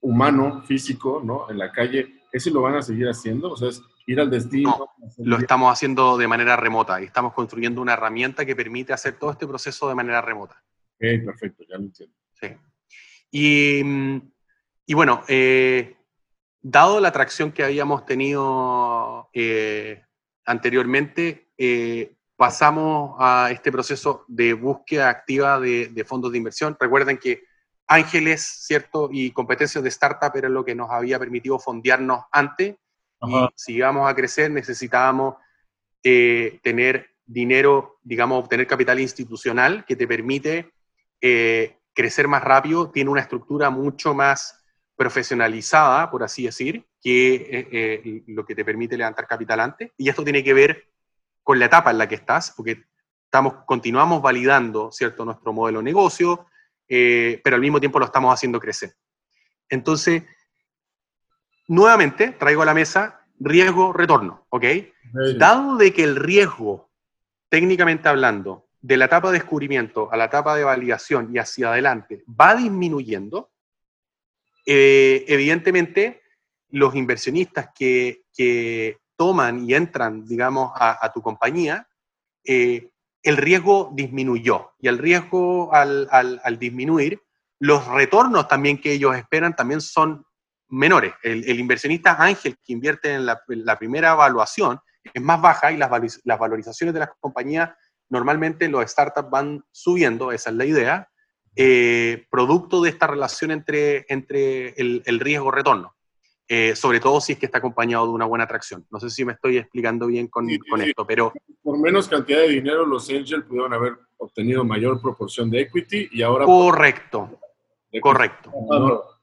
humano, 0.00 0.62
físico, 0.62 1.20
¿no? 1.24 1.50
En 1.50 1.58
la 1.58 1.70
calle, 1.70 2.22
¿eso 2.32 2.50
lo 2.50 2.62
van 2.62 2.76
a 2.76 2.82
seguir 2.82 3.06
haciendo? 3.06 3.52
O 3.52 3.56
sea, 3.56 3.68
es 3.68 3.82
ir 4.06 4.20
al 4.20 4.30
destino. 4.30 4.88
lo 5.18 5.36
estamos 5.36 5.72
haciendo 5.72 6.16
de 6.16 6.26
manera 6.26 6.56
remota 6.56 7.00
y 7.00 7.04
estamos 7.04 7.32
construyendo 7.32 7.80
una 7.80 7.92
herramienta 7.92 8.44
que 8.44 8.56
permite 8.56 8.92
hacer 8.92 9.18
todo 9.18 9.30
este 9.30 9.46
proceso 9.46 9.88
de 9.88 9.94
manera 9.94 10.20
remota. 10.20 10.62
Ok, 10.94 11.24
perfecto, 11.24 11.64
ya 11.68 11.76
lo 11.76 11.84
entiendo. 11.84 12.16
Sí. 12.32 12.48
Y, 13.30 13.82
y 14.86 14.94
bueno, 14.94 15.22
eh, 15.28 15.96
dado 16.62 17.00
la 17.00 17.08
atracción 17.08 17.52
que 17.52 17.62
habíamos 17.62 18.04
tenido 18.04 19.28
eh, 19.32 20.02
anteriormente, 20.50 21.52
eh, 21.56 22.16
pasamos 22.36 23.14
a 23.20 23.50
este 23.52 23.70
proceso 23.70 24.24
de 24.26 24.52
búsqueda 24.52 25.08
activa 25.08 25.60
de, 25.60 26.04
fondos 26.06 26.32
de 26.32 26.38
inversión. 26.38 26.76
Recuerden 26.78 27.18
que 27.18 27.44
ángeles, 27.86 28.42
¿cierto? 28.42 29.10
Y 29.12 29.30
competencias 29.30 29.84
de 29.84 29.90
startup 29.90 30.36
era 30.36 30.48
lo 30.48 30.64
que 30.64 30.74
nos 30.74 30.90
había 30.90 31.18
permitido 31.20 31.58
fondearnos 31.58 32.24
antes. 32.32 32.76
Y 33.22 33.48
si 33.54 33.74
íbamos 33.74 34.10
a 34.10 34.14
crecer, 34.14 34.50
necesitábamos 34.50 35.36
eh, 36.02 36.58
tener 36.62 37.10
dinero, 37.24 37.98
digamos, 38.02 38.42
obtener 38.42 38.66
capital 38.66 38.98
institucional 38.98 39.84
que 39.84 39.94
te 39.94 40.08
permite 40.08 40.72
crecer 41.92 42.26
más 42.26 42.42
rápido, 42.42 42.90
tiene 42.90 43.10
una 43.10 43.20
estructura 43.20 43.68
mucho 43.68 44.14
más 44.14 44.59
profesionalizada, 45.00 46.10
por 46.10 46.22
así 46.22 46.44
decir, 46.44 46.84
que 47.00 47.34
eh, 47.34 47.68
eh, 47.72 48.22
lo 48.26 48.44
que 48.44 48.54
te 48.54 48.66
permite 48.66 48.98
levantar 48.98 49.26
capital 49.26 49.60
antes. 49.60 49.92
Y 49.96 50.10
esto 50.10 50.22
tiene 50.22 50.44
que 50.44 50.52
ver 50.52 50.90
con 51.42 51.58
la 51.58 51.64
etapa 51.64 51.90
en 51.90 51.96
la 51.96 52.06
que 52.06 52.16
estás, 52.16 52.52
porque 52.54 52.84
estamos, 53.24 53.64
continuamos 53.64 54.20
validando 54.20 54.92
¿cierto? 54.92 55.24
nuestro 55.24 55.54
modelo 55.54 55.78
de 55.78 55.84
negocio, 55.84 56.48
eh, 56.86 57.40
pero 57.42 57.56
al 57.56 57.62
mismo 57.62 57.80
tiempo 57.80 57.98
lo 57.98 58.04
estamos 58.04 58.34
haciendo 58.34 58.60
crecer. 58.60 58.92
Entonces, 59.70 60.22
nuevamente 61.66 62.32
traigo 62.32 62.60
a 62.60 62.66
la 62.66 62.74
mesa 62.74 63.24
riesgo-retorno, 63.38 64.44
¿ok? 64.50 64.64
Dado 65.38 65.78
de 65.78 65.94
que 65.94 66.04
el 66.04 66.16
riesgo, 66.16 66.90
técnicamente 67.48 68.06
hablando, 68.06 68.68
de 68.82 68.98
la 68.98 69.06
etapa 69.06 69.28
de 69.28 69.38
descubrimiento 69.38 70.12
a 70.12 70.18
la 70.18 70.26
etapa 70.26 70.54
de 70.56 70.64
validación 70.64 71.34
y 71.34 71.38
hacia 71.38 71.70
adelante 71.70 72.22
va 72.28 72.54
disminuyendo, 72.54 73.49
eh, 74.66 75.24
evidentemente, 75.28 76.22
los 76.68 76.94
inversionistas 76.94 77.70
que, 77.74 78.22
toman 79.16 79.68
y 79.68 79.74
entran, 79.74 80.24
digamos, 80.24 80.72
a, 80.74 81.12
tu 81.12 81.20
compañía, 81.20 81.86
eh, 82.42 82.88
el 83.22 83.36
riesgo 83.36 83.90
disminuyó. 83.92 84.70
Y 84.78 84.88
el 84.88 84.96
riesgo 84.96 85.74
al, 85.74 86.58
disminuir, 86.58 87.20
los 87.58 87.86
retornos 87.88 88.48
también 88.48 88.80
que 88.80 88.92
ellos 88.92 89.14
esperan 89.14 89.54
también 89.54 89.82
son 89.82 90.24
menores. 90.70 91.12
El, 91.22 91.60
inversionista 91.60 92.16
ángel 92.18 92.56
que 92.64 92.72
invierte 92.72 93.12
en 93.12 93.26
la, 93.26 93.78
primera 93.78 94.12
evaluación 94.12 94.80
es 95.04 95.20
más 95.20 95.42
baja 95.42 95.70
y 95.70 95.76
las, 95.76 95.90
las 96.24 96.38
valorizaciones 96.38 96.94
de 96.94 97.00
las 97.00 97.10
compañías 97.20 97.70
normalmente 98.10 98.68
los 98.68 98.90
startups 98.90 99.30
van 99.30 99.64
subiendo, 99.70 100.32
esa 100.32 100.50
es 100.50 100.56
la 100.56 100.64
idea, 100.66 101.08
eh, 101.56 102.26
producto 102.30 102.80
de 102.80 102.90
esta 102.90 103.06
relación 103.06 103.50
entre, 103.50 104.06
entre 104.08 104.68
el, 104.76 105.20
riesgo-retorno. 105.20 105.94
Eh, 106.48 106.74
sobre 106.74 106.98
todo 106.98 107.20
si 107.20 107.32
es 107.32 107.38
que 107.38 107.46
está 107.46 107.58
acompañado 107.58 108.06
de 108.06 108.12
una 108.12 108.24
buena 108.24 108.44
atracción. 108.44 108.84
No 108.90 108.98
sé 108.98 109.10
si 109.10 109.24
me 109.24 109.34
estoy 109.34 109.58
explicando 109.58 110.06
bien 110.06 110.28
con, 110.28 110.48
con 110.68 110.82
esto, 110.82 111.06
pero... 111.06 111.32
Por 111.62 111.78
menos 111.78 112.08
cantidad 112.08 112.40
de 112.40 112.48
dinero, 112.48 112.84
los 112.84 113.08
angels 113.08 113.44
pudieron 113.44 113.72
haber 113.72 113.94
obtenido 114.16 114.64
mayor 114.64 115.00
proporción 115.00 115.50
de 115.50 115.62
equity 115.62 116.08
y 116.12 116.22
ahora... 116.22 116.46
Correcto, 116.46 117.38
correcto. 118.00 118.52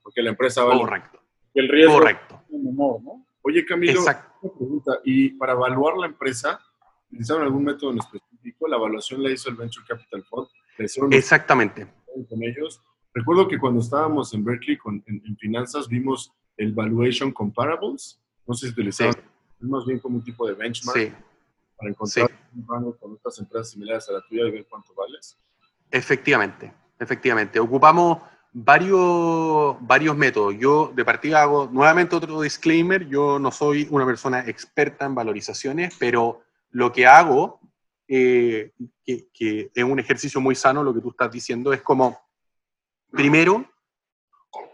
porque 0.01 0.21
la 0.21 0.29
empresa 0.29 0.63
vale... 0.63 0.81
Correcto. 0.81 1.19
El 1.53 1.67
riesgo 1.67 1.93
correcto. 1.95 2.43
¿no? 2.49 3.25
Oye, 3.41 3.65
Camilo, 3.65 4.01
una 4.01 4.29
pregunta. 4.41 4.99
Y 5.03 5.29
para 5.29 5.53
evaluar 5.53 5.97
la 5.97 6.07
empresa, 6.07 6.59
¿utilizaron 7.07 7.43
algún 7.43 7.63
método 7.63 7.91
en 7.91 7.97
específico? 7.97 8.67
La 8.67 8.77
evaluación 8.77 9.23
la 9.23 9.31
hizo 9.31 9.49
el 9.49 9.55
Venture 9.55 9.85
Capital 9.87 10.23
Fund. 10.23 10.47
Exactamente 11.11 11.87
con 12.25 12.43
ellos. 12.43 12.81
Recuerdo 13.13 13.47
que 13.47 13.57
cuando 13.57 13.81
estábamos 13.81 14.33
en 14.33 14.43
Berkeley 14.43 14.77
con, 14.77 15.03
en, 15.07 15.37
finanzas 15.37 15.87
vimos 15.87 16.33
el 16.57 16.73
Valuation 16.73 17.31
Comparables. 17.31 18.19
No 18.45 18.53
sé 18.53 18.67
si 18.67 18.73
utilizaban, 18.73 19.15
más 19.59 19.85
bien 19.85 19.99
como 19.99 20.17
un 20.17 20.23
tipo 20.23 20.47
de 20.47 20.53
benchmark 20.53 21.15
para 21.77 21.89
encontrar 21.91 22.31
un 22.55 22.67
rango 22.67 22.97
con 22.97 23.13
otras 23.13 23.37
empresas 23.39 23.71
similares 23.71 24.09
a 24.09 24.13
la 24.13 24.21
tuya 24.27 24.47
y 24.47 24.51
ver 24.51 24.67
cuánto 24.69 24.93
vales. 24.95 25.37
Efectivamente, 25.91 26.73
efectivamente. 26.99 27.59
Ocupamos 27.59 28.19
varios, 28.51 29.77
varios 29.81 30.17
métodos. 30.17 30.55
Yo 30.57 30.91
de 30.95 31.05
partida 31.05 31.43
hago 31.43 31.69
nuevamente 31.71 32.15
otro 32.15 32.41
disclaimer. 32.41 33.07
Yo 33.07 33.37
no 33.39 33.51
soy 33.51 33.87
una 33.91 34.05
persona 34.05 34.39
experta 34.47 35.05
en 35.05 35.15
valorizaciones, 35.15 35.95
pero 35.99 36.41
lo 36.71 36.91
que 36.91 37.05
hago 37.05 37.59
eh, 38.07 38.71
que, 39.33 39.71
es 39.73 39.83
un 39.83 39.99
ejercicio 39.99 40.39
muy 40.39 40.55
sano, 40.55 40.83
lo 40.83 40.93
que 40.93 41.01
tú 41.01 41.09
estás 41.09 41.31
diciendo, 41.31 41.73
es 41.73 41.81
como, 41.81 42.19
primero, 43.11 43.65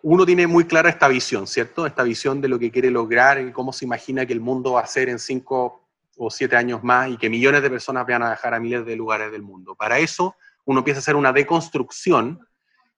uno 0.02 0.26
tiene 0.26 0.48
muy 0.48 0.66
clara 0.66 0.90
esta 0.90 1.08
visión, 1.08 1.48
¿cierto? 1.48 1.86
Esta 1.86 2.04
visión 2.04 2.42
de 2.42 2.48
lo 2.48 2.60
que 2.60 2.72
quiere 2.72 2.92
lograr 2.92 3.40
y 3.42 3.52
cómo 3.52 3.74
se 3.74 3.86
imagina 3.86 4.26
que 4.26 4.34
el 4.34 4.42
mundo 4.42 4.74
va 4.74 4.82
a 4.82 4.88
ser 4.88 5.10
en 5.10 5.20
cinco 5.20 5.90
o 6.18 6.30
siete 6.30 6.56
años 6.56 6.84
más 6.84 7.10
y 7.10 7.18
que 7.18 7.30
millones 7.30 7.62
de 7.62 7.70
personas 7.70 8.06
van 8.06 8.22
a 8.22 8.28
viajar 8.28 8.54
a 8.54 8.60
miles 8.60 8.86
de 8.86 8.96
lugares 8.96 9.32
del 9.32 9.42
mundo. 9.42 9.76
Para 9.76 10.00
eso, 10.00 10.36
uno 10.66 10.80
empieza 10.80 11.00
a 11.00 11.02
hacer 11.02 11.16
una 11.16 11.34
deconstrucción 11.34 12.40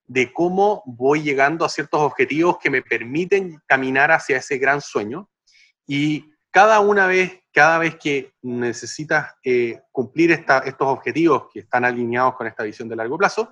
de 0.08 0.32
cómo 0.34 0.84
voy 0.86 1.24
llegando 1.24 1.66
a 1.66 1.70
ciertos 1.70 2.02
objetivos 2.02 2.58
que 2.60 2.70
me 2.70 2.82
permiten 2.82 3.62
caminar 3.66 4.12
hacia 4.12 4.38
ese 4.38 4.58
gran 4.58 4.82
sueño 4.82 5.30
y 5.88 6.32
cada 6.52 6.80
una 6.80 7.08
vez, 7.08 7.40
cada 7.56 7.78
vez 7.78 7.96
que 7.96 8.34
necesitas 8.42 9.34
eh, 9.42 9.80
cumplir 9.90 10.32
estos 10.32 10.76
objetivos 10.80 11.44
que 11.54 11.62
están 11.62 11.86
alineados 11.86 12.36
con 12.36 12.48
esta 12.48 12.64
visión 12.64 12.90
de 12.90 12.98
largo 12.98 13.18
plazo, 13.18 13.50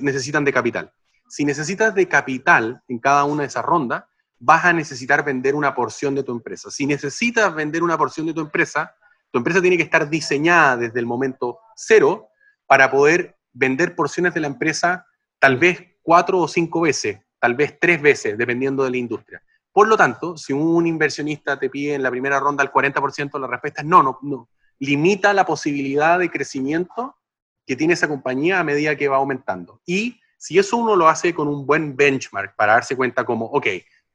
necesitan 0.00 0.44
de 0.44 0.52
capital. 0.52 0.92
Si 1.28 1.44
necesitas 1.44 1.94
de 1.94 2.08
capital 2.08 2.82
en 2.88 2.98
cada 2.98 3.22
una 3.22 3.42
de 3.42 3.46
esas 3.46 3.64
rondas, 3.64 4.02
vas 4.40 4.64
a 4.64 4.72
necesitar 4.72 5.24
vender 5.24 5.54
una 5.54 5.72
porción 5.72 6.16
de 6.16 6.24
tu 6.24 6.32
empresa. 6.32 6.68
Si 6.68 6.84
necesitas 6.84 7.54
vender 7.54 7.84
una 7.84 7.96
porción 7.96 8.26
de 8.26 8.34
tu 8.34 8.40
empresa, 8.40 8.92
tu 9.30 9.38
empresa 9.38 9.60
tiene 9.60 9.76
que 9.76 9.84
estar 9.84 10.10
diseñada 10.10 10.76
desde 10.76 10.98
el 10.98 11.06
momento 11.06 11.60
cero 11.76 12.30
para 12.66 12.90
poder 12.90 13.36
vender 13.52 13.94
porciones 13.94 14.34
de 14.34 14.40
la 14.40 14.48
empresa 14.48 15.06
tal 15.38 15.58
vez 15.58 15.80
cuatro 16.02 16.40
o 16.40 16.48
cinco 16.48 16.80
veces, 16.80 17.20
tal 17.38 17.54
vez 17.54 17.78
tres 17.80 18.02
veces, 18.02 18.36
dependiendo 18.36 18.82
de 18.82 18.90
la 18.90 18.96
industria. 18.96 19.40
Por 19.74 19.88
lo 19.88 19.96
tanto, 19.96 20.36
si 20.36 20.52
un 20.52 20.86
inversionista 20.86 21.58
te 21.58 21.68
pide 21.68 21.94
en 21.94 22.02
la 22.04 22.10
primera 22.12 22.38
ronda 22.38 22.62
el 22.62 22.70
40%, 22.70 23.40
la 23.40 23.48
respuesta 23.48 23.80
es 23.82 23.86
no, 23.88 24.04
no, 24.04 24.20
no. 24.22 24.48
Limita 24.78 25.32
la 25.32 25.44
posibilidad 25.44 26.16
de 26.16 26.30
crecimiento 26.30 27.16
que 27.66 27.74
tiene 27.74 27.94
esa 27.94 28.06
compañía 28.06 28.60
a 28.60 28.64
medida 28.64 28.94
que 28.94 29.08
va 29.08 29.16
aumentando. 29.16 29.80
Y 29.84 30.20
si 30.36 30.60
eso 30.60 30.76
uno 30.76 30.94
lo 30.94 31.08
hace 31.08 31.34
con 31.34 31.48
un 31.48 31.66
buen 31.66 31.96
benchmark 31.96 32.54
para 32.54 32.74
darse 32.74 32.94
cuenta 32.94 33.24
como, 33.24 33.46
ok, 33.46 33.66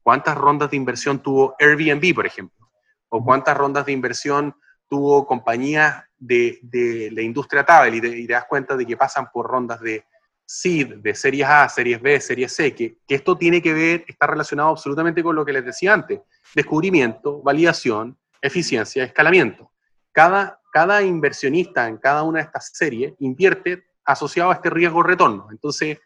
¿cuántas 0.02 0.38
rondas 0.38 0.72
de 0.72 0.78
inversión 0.78 1.19
tuvo 1.19 1.56
Airbnb, 1.60 2.15
por 2.15 2.26
ejemplo? 2.26 2.72
¿O 3.10 3.22
cuántas 3.22 3.58
rondas 3.58 3.86
de 3.86 3.91
inversión 3.91 4.56
tuvo 4.88 5.28
compañías 5.28 6.06
de, 6.17 7.10
la 7.12 7.22
industria 7.22 7.65
travel? 7.65 7.95
y 7.95 8.26
te 8.26 8.32
das 8.32 8.45
cuenta 8.45 8.78
de 8.78 8.86
que 8.86 8.95
pasan 8.95 9.30
por 9.30 9.45
rondas 9.45 9.82
de 9.82 10.06
seed, 10.52 10.96
de 10.98 11.14
series 11.14 11.48
A, 11.48 11.70
series 11.70 12.02
B, 12.02 12.20
series 12.20 12.54
C, 12.54 12.74
que, 12.74 12.98
esto 13.08 13.38
tiene 13.38 13.62
que 13.62 13.74
ver, 13.74 14.06
está 14.08 14.26
relacionado 14.26 14.70
absolutamente 14.70 15.22
con 15.22 15.36
lo 15.36 15.46
que 15.46 15.54
les 15.54 15.64
decía 15.64 15.94
antes, 15.94 16.22
descubrimiento, 16.56 17.42
validación, 17.42 18.18
eficiencia, 18.42 19.04
escalamiento. 19.04 19.72
Cada 20.12 20.60
cada 20.72 21.02
inversionista 21.02 21.88
en 21.88 21.98
cada 21.98 22.24
una 22.24 22.40
de 22.40 22.46
estas 22.46 22.72
series 22.74 23.14
invierte 23.20 23.88
asociado 24.06 24.52
a 24.52 24.56
este 24.56 24.70
riesgo 24.70 25.04
retorno. 25.04 25.48
Entonces, 25.52 26.00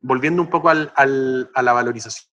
volviendo 0.00 0.42
un 0.42 0.50
poco 0.50 0.68
al, 0.68 0.92
a 0.94 1.62
la 1.62 1.72
valorización, 1.72 2.26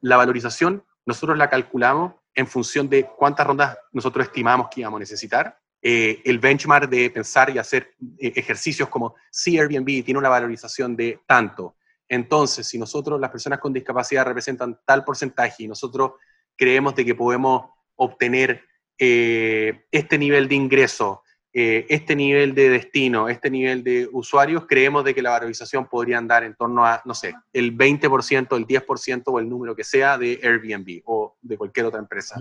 la 0.00 0.16
valorización 0.16 0.84
nosotros 1.04 1.38
la 1.38 1.48
calculamos 1.48 2.14
en 2.34 2.46
función 2.46 2.88
de 2.88 3.06
cuántas 3.06 3.46
rondas 3.46 3.78
nosotros 3.92 4.26
estimamos 4.26 4.68
que 4.70 4.80
íbamos 4.80 4.98
a 4.98 5.00
necesitar. 5.00 5.58
Eh, 5.88 6.20
el 6.24 6.40
benchmark 6.40 6.90
de 6.90 7.10
pensar 7.10 7.48
y 7.54 7.58
hacer 7.58 7.94
eh, 8.18 8.32
ejercicios 8.34 8.88
como 8.88 9.14
si 9.30 9.56
Airbnb 9.56 10.04
tiene 10.04 10.18
una 10.18 10.28
valorización 10.28 10.96
de 10.96 11.20
tanto. 11.28 11.76
Entonces, 12.08 12.66
si 12.66 12.76
nosotros, 12.76 13.20
las 13.20 13.30
personas 13.30 13.60
con 13.60 13.72
discapacidad, 13.72 14.24
representan 14.24 14.80
tal 14.84 15.04
porcentaje 15.04 15.62
y 15.62 15.68
nosotros 15.68 16.14
creemos 16.56 16.96
de 16.96 17.04
que 17.04 17.14
podemos 17.14 17.70
obtener 17.94 18.64
eh, 18.98 19.86
este 19.92 20.18
nivel 20.18 20.48
de 20.48 20.56
ingreso 20.56 21.22
este 21.58 22.14
nivel 22.14 22.54
de 22.54 22.68
destino, 22.68 23.30
este 23.30 23.48
nivel 23.48 23.82
de 23.82 24.06
usuarios, 24.12 24.66
creemos 24.68 25.02
de 25.04 25.14
que 25.14 25.22
la 25.22 25.30
valorización 25.30 25.86
podría 25.86 26.18
andar 26.18 26.44
en 26.44 26.54
torno 26.54 26.84
a, 26.84 27.00
no 27.06 27.14
sé, 27.14 27.32
el 27.50 27.74
20%, 27.74 28.56
el 28.58 28.66
10% 28.66 29.22
o 29.24 29.38
el 29.38 29.48
número 29.48 29.74
que 29.74 29.82
sea 29.82 30.18
de 30.18 30.38
Airbnb 30.42 31.00
o 31.06 31.38
de 31.40 31.56
cualquier 31.56 31.86
otra 31.86 31.98
empresa. 31.98 32.36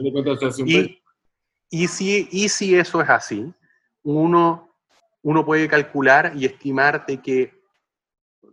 Y, 0.65 1.01
y, 1.75 1.89
si, 1.89 2.29
y 2.31 2.47
si 2.47 2.73
eso 2.73 3.01
es 3.01 3.09
así, 3.09 3.53
uno, 4.03 4.73
uno 5.21 5.45
puede 5.45 5.67
calcular 5.67 6.31
y 6.33 6.45
estimar 6.45 7.05
de 7.05 7.21
que 7.21 7.53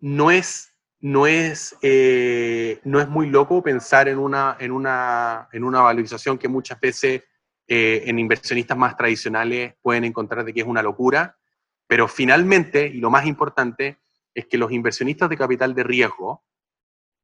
no 0.00 0.32
es, 0.32 0.74
no 0.98 1.28
es, 1.28 1.76
eh, 1.82 2.80
no 2.82 3.00
es 3.00 3.08
muy 3.08 3.30
loco 3.30 3.62
pensar 3.62 4.08
en 4.08 4.18
una, 4.18 4.56
en, 4.58 4.72
una, 4.72 5.48
en 5.52 5.62
una 5.62 5.82
valorización 5.82 6.36
que 6.36 6.48
muchas 6.48 6.80
veces 6.80 7.22
eh, 7.68 8.02
en 8.06 8.18
inversionistas 8.18 8.76
más 8.76 8.96
tradicionales 8.96 9.74
pueden 9.82 10.02
encontrar 10.02 10.44
de 10.44 10.52
que 10.52 10.62
es 10.62 10.66
una 10.66 10.82
locura, 10.82 11.38
pero 11.86 12.08
finalmente, 12.08 12.88
y 12.88 12.98
lo 12.98 13.10
más 13.10 13.24
importante, 13.24 13.98
es 14.34 14.46
que 14.46 14.58
los 14.58 14.72
inversionistas 14.72 15.30
de 15.30 15.36
capital 15.36 15.76
de 15.76 15.84
riesgo 15.84 16.42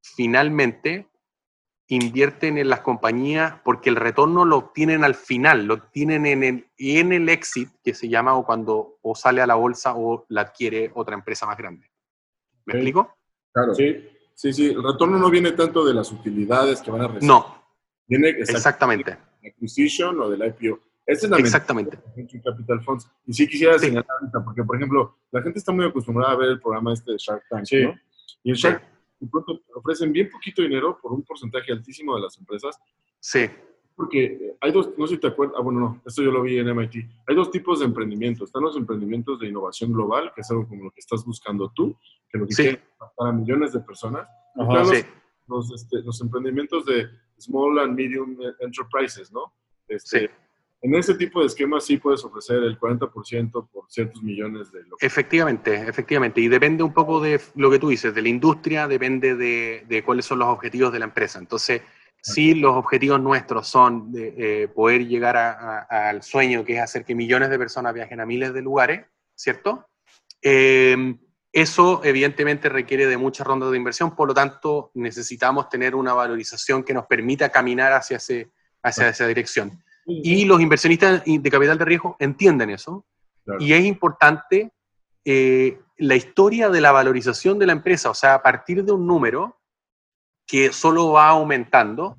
finalmente 0.00 1.08
invierten 1.94 2.58
en 2.58 2.68
las 2.68 2.80
compañías 2.80 3.54
porque 3.64 3.88
el 3.88 3.96
retorno 3.96 4.44
lo 4.44 4.56
obtienen 4.56 5.04
al 5.04 5.14
final, 5.14 5.64
lo 5.64 5.74
obtienen 5.74 6.26
en 6.26 6.44
el, 6.44 6.66
en 6.76 7.12
el 7.12 7.28
exit, 7.28 7.70
que 7.82 7.94
se 7.94 8.08
llama 8.08 8.34
o 8.34 8.44
cuando 8.44 8.98
o 9.02 9.14
sale 9.14 9.40
a 9.40 9.46
la 9.46 9.54
bolsa 9.54 9.94
o 9.96 10.26
la 10.28 10.42
adquiere 10.42 10.90
otra 10.94 11.14
empresa 11.14 11.46
más 11.46 11.56
grande. 11.56 11.90
¿Me 12.66 12.74
explico? 12.74 13.16
Claro. 13.52 13.74
Sí, 13.74 14.06
sí, 14.34 14.52
sí. 14.52 14.66
El 14.66 14.82
retorno 14.82 15.18
no 15.18 15.30
viene 15.30 15.52
tanto 15.52 15.84
de 15.84 15.94
las 15.94 16.12
utilidades 16.12 16.82
que 16.82 16.90
van 16.90 17.00
a 17.02 17.08
recibir. 17.08 17.28
No. 17.28 17.58
Viene 18.06 18.28
exactamente 18.30 19.16
acquisition 19.48 20.20
o 20.20 20.30
del 20.30 20.46
IPO. 20.46 20.80
Esa 21.06 21.26
es 21.26 21.30
la 21.30 21.38
Exactamente. 21.38 21.98
Capital 22.44 22.82
Funds. 22.82 23.10
Y 23.26 23.32
sí 23.32 23.48
quisiera 23.48 23.78
señalar 23.78 24.06
porque 24.44 24.62
por 24.62 24.76
ejemplo, 24.76 25.18
la 25.30 25.42
gente 25.42 25.58
está 25.58 25.72
muy 25.72 25.86
acostumbrada 25.86 26.32
a 26.32 26.36
ver 26.36 26.50
el 26.50 26.60
programa 26.60 26.92
este 26.92 27.12
de 27.12 27.18
Shark 27.18 27.44
Tank, 27.48 27.66
¿no? 27.72 27.94
Y 28.42 28.50
en 28.50 28.56
Shark 28.56 28.82
de 29.20 29.26
pronto 29.28 29.60
ofrecen 29.74 30.12
bien 30.12 30.30
poquito 30.30 30.62
dinero 30.62 30.98
por 31.00 31.12
un 31.12 31.22
porcentaje 31.22 31.72
altísimo 31.72 32.14
de 32.16 32.22
las 32.22 32.38
empresas. 32.38 32.78
Sí. 33.20 33.46
Porque 33.96 34.56
hay 34.60 34.70
dos, 34.70 34.90
no 34.96 35.08
sé 35.08 35.16
si 35.16 35.20
te 35.20 35.26
acuerdas, 35.26 35.56
ah, 35.58 35.62
bueno, 35.62 35.80
no, 35.80 36.02
esto 36.06 36.22
yo 36.22 36.30
lo 36.30 36.42
vi 36.42 36.58
en 36.58 36.68
MIT. 36.68 36.94
Hay 37.26 37.34
dos 37.34 37.50
tipos 37.50 37.80
de 37.80 37.86
emprendimientos. 37.86 38.48
Están 38.48 38.62
los 38.62 38.76
emprendimientos 38.76 39.40
de 39.40 39.48
innovación 39.48 39.92
global, 39.92 40.30
que 40.34 40.42
es 40.42 40.50
algo 40.50 40.68
como 40.68 40.84
lo 40.84 40.90
que 40.92 41.00
estás 41.00 41.24
buscando 41.24 41.72
tú, 41.74 41.96
que 42.30 42.38
lo 42.38 42.46
que 42.46 42.54
sí. 42.54 42.78
para 43.16 43.32
millones 43.32 43.72
de 43.72 43.80
personas. 43.80 44.28
Ajá, 44.56 44.84
sí 44.84 45.04
los, 45.48 45.72
este, 45.72 46.02
los 46.02 46.20
emprendimientos 46.20 46.84
de 46.84 47.08
small 47.38 47.78
and 47.78 47.96
medium 47.96 48.36
enterprises, 48.60 49.32
¿no? 49.32 49.52
Este, 49.88 50.20
sí. 50.20 50.26
En 50.80 50.94
ese 50.94 51.14
tipo 51.14 51.40
de 51.40 51.46
esquemas 51.46 51.84
sí 51.84 51.96
puedes 51.96 52.24
ofrecer 52.24 52.62
el 52.62 52.78
40% 52.78 53.68
por 53.68 53.90
ciertos 53.90 54.22
millones 54.22 54.70
de... 54.70 54.84
Lo 54.84 54.96
Efectivamente, 55.00 55.74
efectivamente. 55.88 56.40
Y 56.40 56.48
depende 56.48 56.84
un 56.84 56.94
poco 56.94 57.20
de 57.20 57.40
lo 57.56 57.70
que 57.70 57.78
tú 57.78 57.88
dices, 57.88 58.14
de 58.14 58.22
la 58.22 58.28
industria, 58.28 58.86
depende 58.86 59.34
de, 59.34 59.84
de 59.88 60.04
cuáles 60.04 60.24
son 60.24 60.38
los 60.38 60.48
objetivos 60.48 60.92
de 60.92 61.00
la 61.00 61.06
empresa. 61.06 61.40
Entonces, 61.40 61.82
sí, 62.22 62.54
los 62.54 62.76
objetivos 62.76 63.20
nuestros 63.20 63.66
son 63.66 64.12
de, 64.12 64.34
eh, 64.36 64.68
poder 64.68 65.06
llegar 65.06 65.36
a, 65.36 65.86
a, 65.90 66.08
al 66.10 66.22
sueño 66.22 66.64
que 66.64 66.76
es 66.76 66.80
hacer 66.80 67.04
que 67.04 67.14
millones 67.14 67.50
de 67.50 67.58
personas 67.58 67.92
viajen 67.92 68.20
a 68.20 68.26
miles 68.26 68.54
de 68.54 68.62
lugares, 68.62 69.04
¿cierto? 69.34 69.88
Eh, 70.42 71.16
eso 71.52 72.02
evidentemente 72.04 72.68
requiere 72.68 73.06
de 73.06 73.16
muchas 73.16 73.46
rondas 73.46 73.70
de 73.70 73.76
inversión, 73.76 74.14
por 74.14 74.28
lo 74.28 74.34
tanto 74.34 74.90
necesitamos 74.94 75.68
tener 75.68 75.94
una 75.94 76.12
valorización 76.12 76.84
que 76.84 76.94
nos 76.94 77.06
permita 77.06 77.48
caminar 77.48 77.92
hacia, 77.92 78.18
ese, 78.18 78.50
hacia 78.82 79.08
esa 79.08 79.26
dirección. 79.26 79.82
Y 80.08 80.46
los 80.46 80.60
inversionistas 80.60 81.22
de 81.24 81.50
capital 81.50 81.76
de 81.76 81.84
riesgo 81.84 82.16
entienden 82.18 82.70
eso. 82.70 83.04
Y 83.58 83.72
es 83.72 83.84
importante 83.84 84.72
eh, 85.24 85.78
la 85.98 86.16
historia 86.16 86.70
de 86.70 86.80
la 86.80 86.92
valorización 86.92 87.58
de 87.58 87.66
la 87.66 87.72
empresa, 87.72 88.10
o 88.10 88.14
sea, 88.14 88.34
a 88.34 88.42
partir 88.42 88.84
de 88.84 88.92
un 88.92 89.06
número 89.06 89.58
que 90.46 90.72
solo 90.72 91.12
va 91.12 91.28
aumentando, 91.28 92.16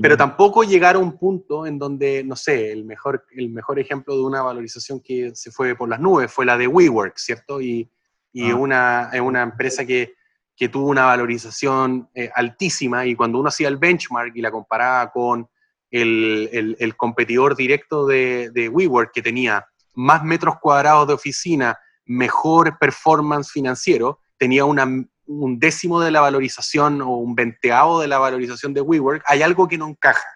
pero 0.00 0.16
tampoco 0.16 0.62
llegar 0.62 0.94
a 0.94 1.00
un 1.00 1.18
punto 1.18 1.66
en 1.66 1.76
donde, 1.76 2.22
no 2.22 2.36
sé, 2.36 2.70
el 2.70 2.84
mejor, 2.84 3.26
el 3.32 3.50
mejor 3.50 3.80
ejemplo 3.80 4.14
de 4.14 4.22
una 4.22 4.42
valorización 4.42 5.00
que 5.00 5.34
se 5.34 5.50
fue 5.50 5.74
por 5.74 5.88
las 5.88 5.98
nubes 5.98 6.30
fue 6.30 6.46
la 6.46 6.56
de 6.56 6.68
WeWork, 6.68 7.18
¿cierto? 7.18 7.60
Y, 7.60 7.90
y 8.32 8.50
ah. 8.50 8.54
una, 8.54 9.10
es 9.12 9.20
una 9.20 9.42
empresa 9.42 9.84
que, 9.84 10.14
que, 10.54 10.68
tuvo 10.68 10.86
una 10.86 11.06
valorización 11.06 12.08
eh, 12.14 12.30
altísima 12.32 13.06
y 13.06 13.16
cuando 13.16 13.40
uno 13.40 13.48
hacía 13.48 13.66
el 13.66 13.76
benchmark 13.76 14.36
y 14.36 14.40
la 14.40 14.52
comparaba 14.52 15.10
con 15.10 15.48
el, 15.94 16.48
el, 16.52 16.76
el 16.80 16.96
competidor 16.96 17.54
directo 17.54 18.04
de, 18.04 18.50
de, 18.50 18.68
WeWork 18.68 19.12
que 19.12 19.22
tenía 19.22 19.64
más 19.94 20.24
metros 20.24 20.56
cuadrados 20.60 21.06
de 21.06 21.14
oficina, 21.14 21.78
mejor 22.04 22.78
performance 22.80 23.52
financiero, 23.52 24.18
tenía 24.36 24.64
una, 24.64 24.86
un 25.26 25.58
décimo 25.60 26.00
de 26.00 26.10
la 26.10 26.20
valorización 26.20 27.00
o 27.00 27.10
un 27.10 27.36
venteavo 27.36 28.00
de 28.00 28.08
la 28.08 28.18
valorización 28.18 28.74
de 28.74 28.80
WeWork, 28.80 29.22
hay 29.24 29.42
algo 29.42 29.68
que 29.68 29.78
no 29.78 29.86
encaja. 29.86 30.26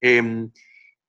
Eh, 0.00 0.46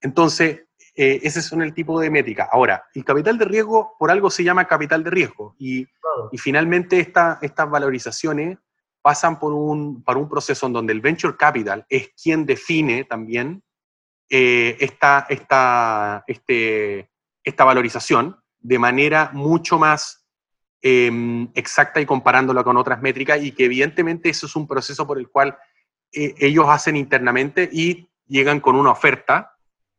entonces, 0.02 0.62
eh, 0.96 1.20
ese 1.22 1.44
son 1.44 1.62
el 1.62 1.76
tipo 1.76 2.00
de 2.00 2.10
métrica. 2.10 2.50
Ahora, 2.52 2.84
el 2.96 3.06
capital 3.06 3.38
de 3.38 3.46
riesgo 3.46 3.96
por 4.00 4.10
algo 4.10 4.32
se 4.32 4.44
llama 4.44 4.66
capital 4.66 5.04
de 5.04 5.12
riesgo 5.12 5.56
y, 5.60 5.86
y 6.32 6.38
finalmente 6.40 7.00
esta, 7.00 7.38
estas 7.44 7.70
valorizaciones 7.70 8.58
pasan 9.04 9.38
por 9.38 9.54
un, 9.54 10.02
por 10.04 10.18
un 10.18 10.28
proceso 10.28 10.66
en 10.66 10.74
donde 10.74 10.94
el 10.94 11.02
venture 11.02 11.38
capital 11.38 11.86
es 11.90 12.10
quien 12.22 12.44
define 12.44 13.04
también 13.04 13.62
eh, 14.30 14.78
esta, 14.80 15.26
esta, 15.30 16.24
este, 16.28 17.10
esta 17.44 17.64
valorización 17.64 18.38
de 18.60 18.80
manera 18.80 19.32
mucho 19.34 19.80
más 19.80 20.28
eh, 20.82 21.48
exacta 21.54 22.02
y 22.02 22.06
comparándola 22.06 22.64
con 22.64 22.78
otras 22.78 23.02
métricas 23.02 23.42
y 23.42 23.52
que 23.52 23.66
evidentemente 23.66 24.30
eso 24.30 24.46
es 24.46 24.56
un 24.56 24.68
proceso 24.68 25.08
por 25.08 25.18
el 25.18 25.30
cual 25.30 25.58
eh, 26.12 26.36
ellos 26.40 26.66
hacen 26.68 26.98
internamente 26.98 27.70
y 27.72 28.10
llegan 28.28 28.60
con 28.60 28.76
una 28.76 28.92
oferta 28.92 29.54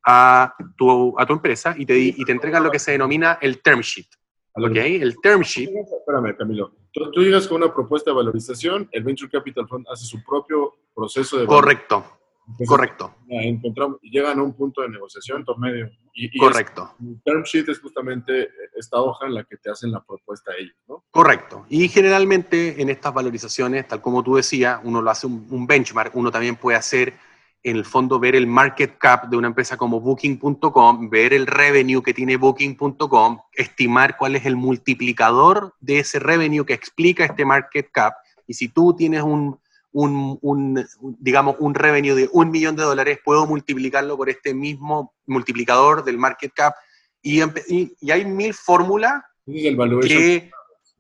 a 0.04 0.54
tu, 0.76 1.18
a 1.18 1.26
tu 1.26 1.32
empresa 1.32 1.74
y 1.76 1.86
te, 1.86 1.98
y 1.98 2.24
te 2.24 2.32
entregan 2.32 2.62
lo 2.62 2.70
que 2.70 2.78
se 2.78 2.92
denomina 2.92 3.38
el 3.40 3.62
term 3.62 3.80
sheet. 3.80 4.06
¿Ok? 4.52 4.76
El 4.76 5.16
term 5.20 5.42
sheet. 5.42 5.70
Espérame, 5.70 6.36
Camilo. 6.36 6.72
Tú, 6.92 7.10
tú, 7.12 7.22
llegas 7.22 7.46
con 7.46 7.62
una 7.62 7.72
propuesta 7.72 8.10
de 8.10 8.16
valorización, 8.16 8.88
el 8.92 9.04
Venture 9.04 9.30
Capital 9.30 9.68
Fund 9.68 9.86
hace 9.90 10.04
su 10.04 10.22
propio 10.24 10.74
proceso 10.94 11.38
de 11.38 11.46
Correcto. 11.46 12.17
Entonces, 12.48 12.68
Correcto. 12.68 13.14
Encontramos, 13.28 13.98
llegan 14.02 14.38
a 14.38 14.42
un 14.42 14.54
punto 14.54 14.82
de 14.82 14.88
negociación. 14.88 15.44
medio. 15.58 15.90
Y, 16.14 16.34
y 16.34 16.38
Correcto. 16.38 16.94
El 17.00 17.20
term 17.22 17.42
sheet 17.42 17.68
es 17.68 17.78
justamente 17.78 18.48
esta 18.74 19.00
hoja 19.00 19.26
en 19.26 19.34
la 19.34 19.44
que 19.44 19.56
te 19.58 19.70
hacen 19.70 19.92
la 19.92 20.02
propuesta 20.02 20.52
a 20.52 20.56
ellos, 20.56 20.74
¿no? 20.88 21.04
Correcto. 21.10 21.66
Y 21.68 21.88
generalmente 21.88 22.80
en 22.80 22.88
estas 22.88 23.12
valorizaciones, 23.12 23.86
tal 23.86 24.00
como 24.00 24.22
tú 24.22 24.36
decías, 24.36 24.80
uno 24.82 25.02
lo 25.02 25.10
hace 25.10 25.26
un, 25.26 25.46
un 25.50 25.66
benchmark, 25.66 26.16
uno 26.16 26.30
también 26.30 26.56
puede 26.56 26.78
hacer 26.78 27.14
en 27.62 27.76
el 27.76 27.84
fondo 27.84 28.18
ver 28.18 28.34
el 28.34 28.46
market 28.46 28.98
cap 28.98 29.28
de 29.28 29.36
una 29.36 29.48
empresa 29.48 29.76
como 29.76 30.00
booking.com, 30.00 31.10
ver 31.10 31.32
el 31.34 31.46
revenue 31.46 32.02
que 32.02 32.14
tiene 32.14 32.36
booking.com, 32.36 33.38
estimar 33.52 34.16
cuál 34.16 34.36
es 34.36 34.46
el 34.46 34.56
multiplicador 34.56 35.74
de 35.80 35.98
ese 35.98 36.18
revenue 36.18 36.64
que 36.64 36.74
explica 36.74 37.24
este 37.24 37.44
market 37.44 37.90
cap. 37.90 38.14
Y 38.46 38.54
si 38.54 38.68
tú 38.68 38.94
tienes 38.96 39.22
un, 39.22 39.60
un, 39.92 40.38
un, 40.42 40.86
digamos, 41.18 41.56
un 41.58 41.74
revenue 41.74 42.14
de 42.14 42.28
un 42.32 42.50
millón 42.50 42.76
de 42.76 42.84
dólares, 42.84 43.18
puedo 43.24 43.46
multiplicarlo 43.46 44.16
por 44.16 44.28
este 44.28 44.54
mismo 44.54 45.14
multiplicador 45.26 46.04
del 46.04 46.18
market 46.18 46.52
cap. 46.54 46.74
Y, 47.22 47.42
y, 47.42 47.96
y 48.00 48.10
hay 48.10 48.24
mil 48.24 48.54
fórmulas 48.54 49.22
que... 49.44 50.50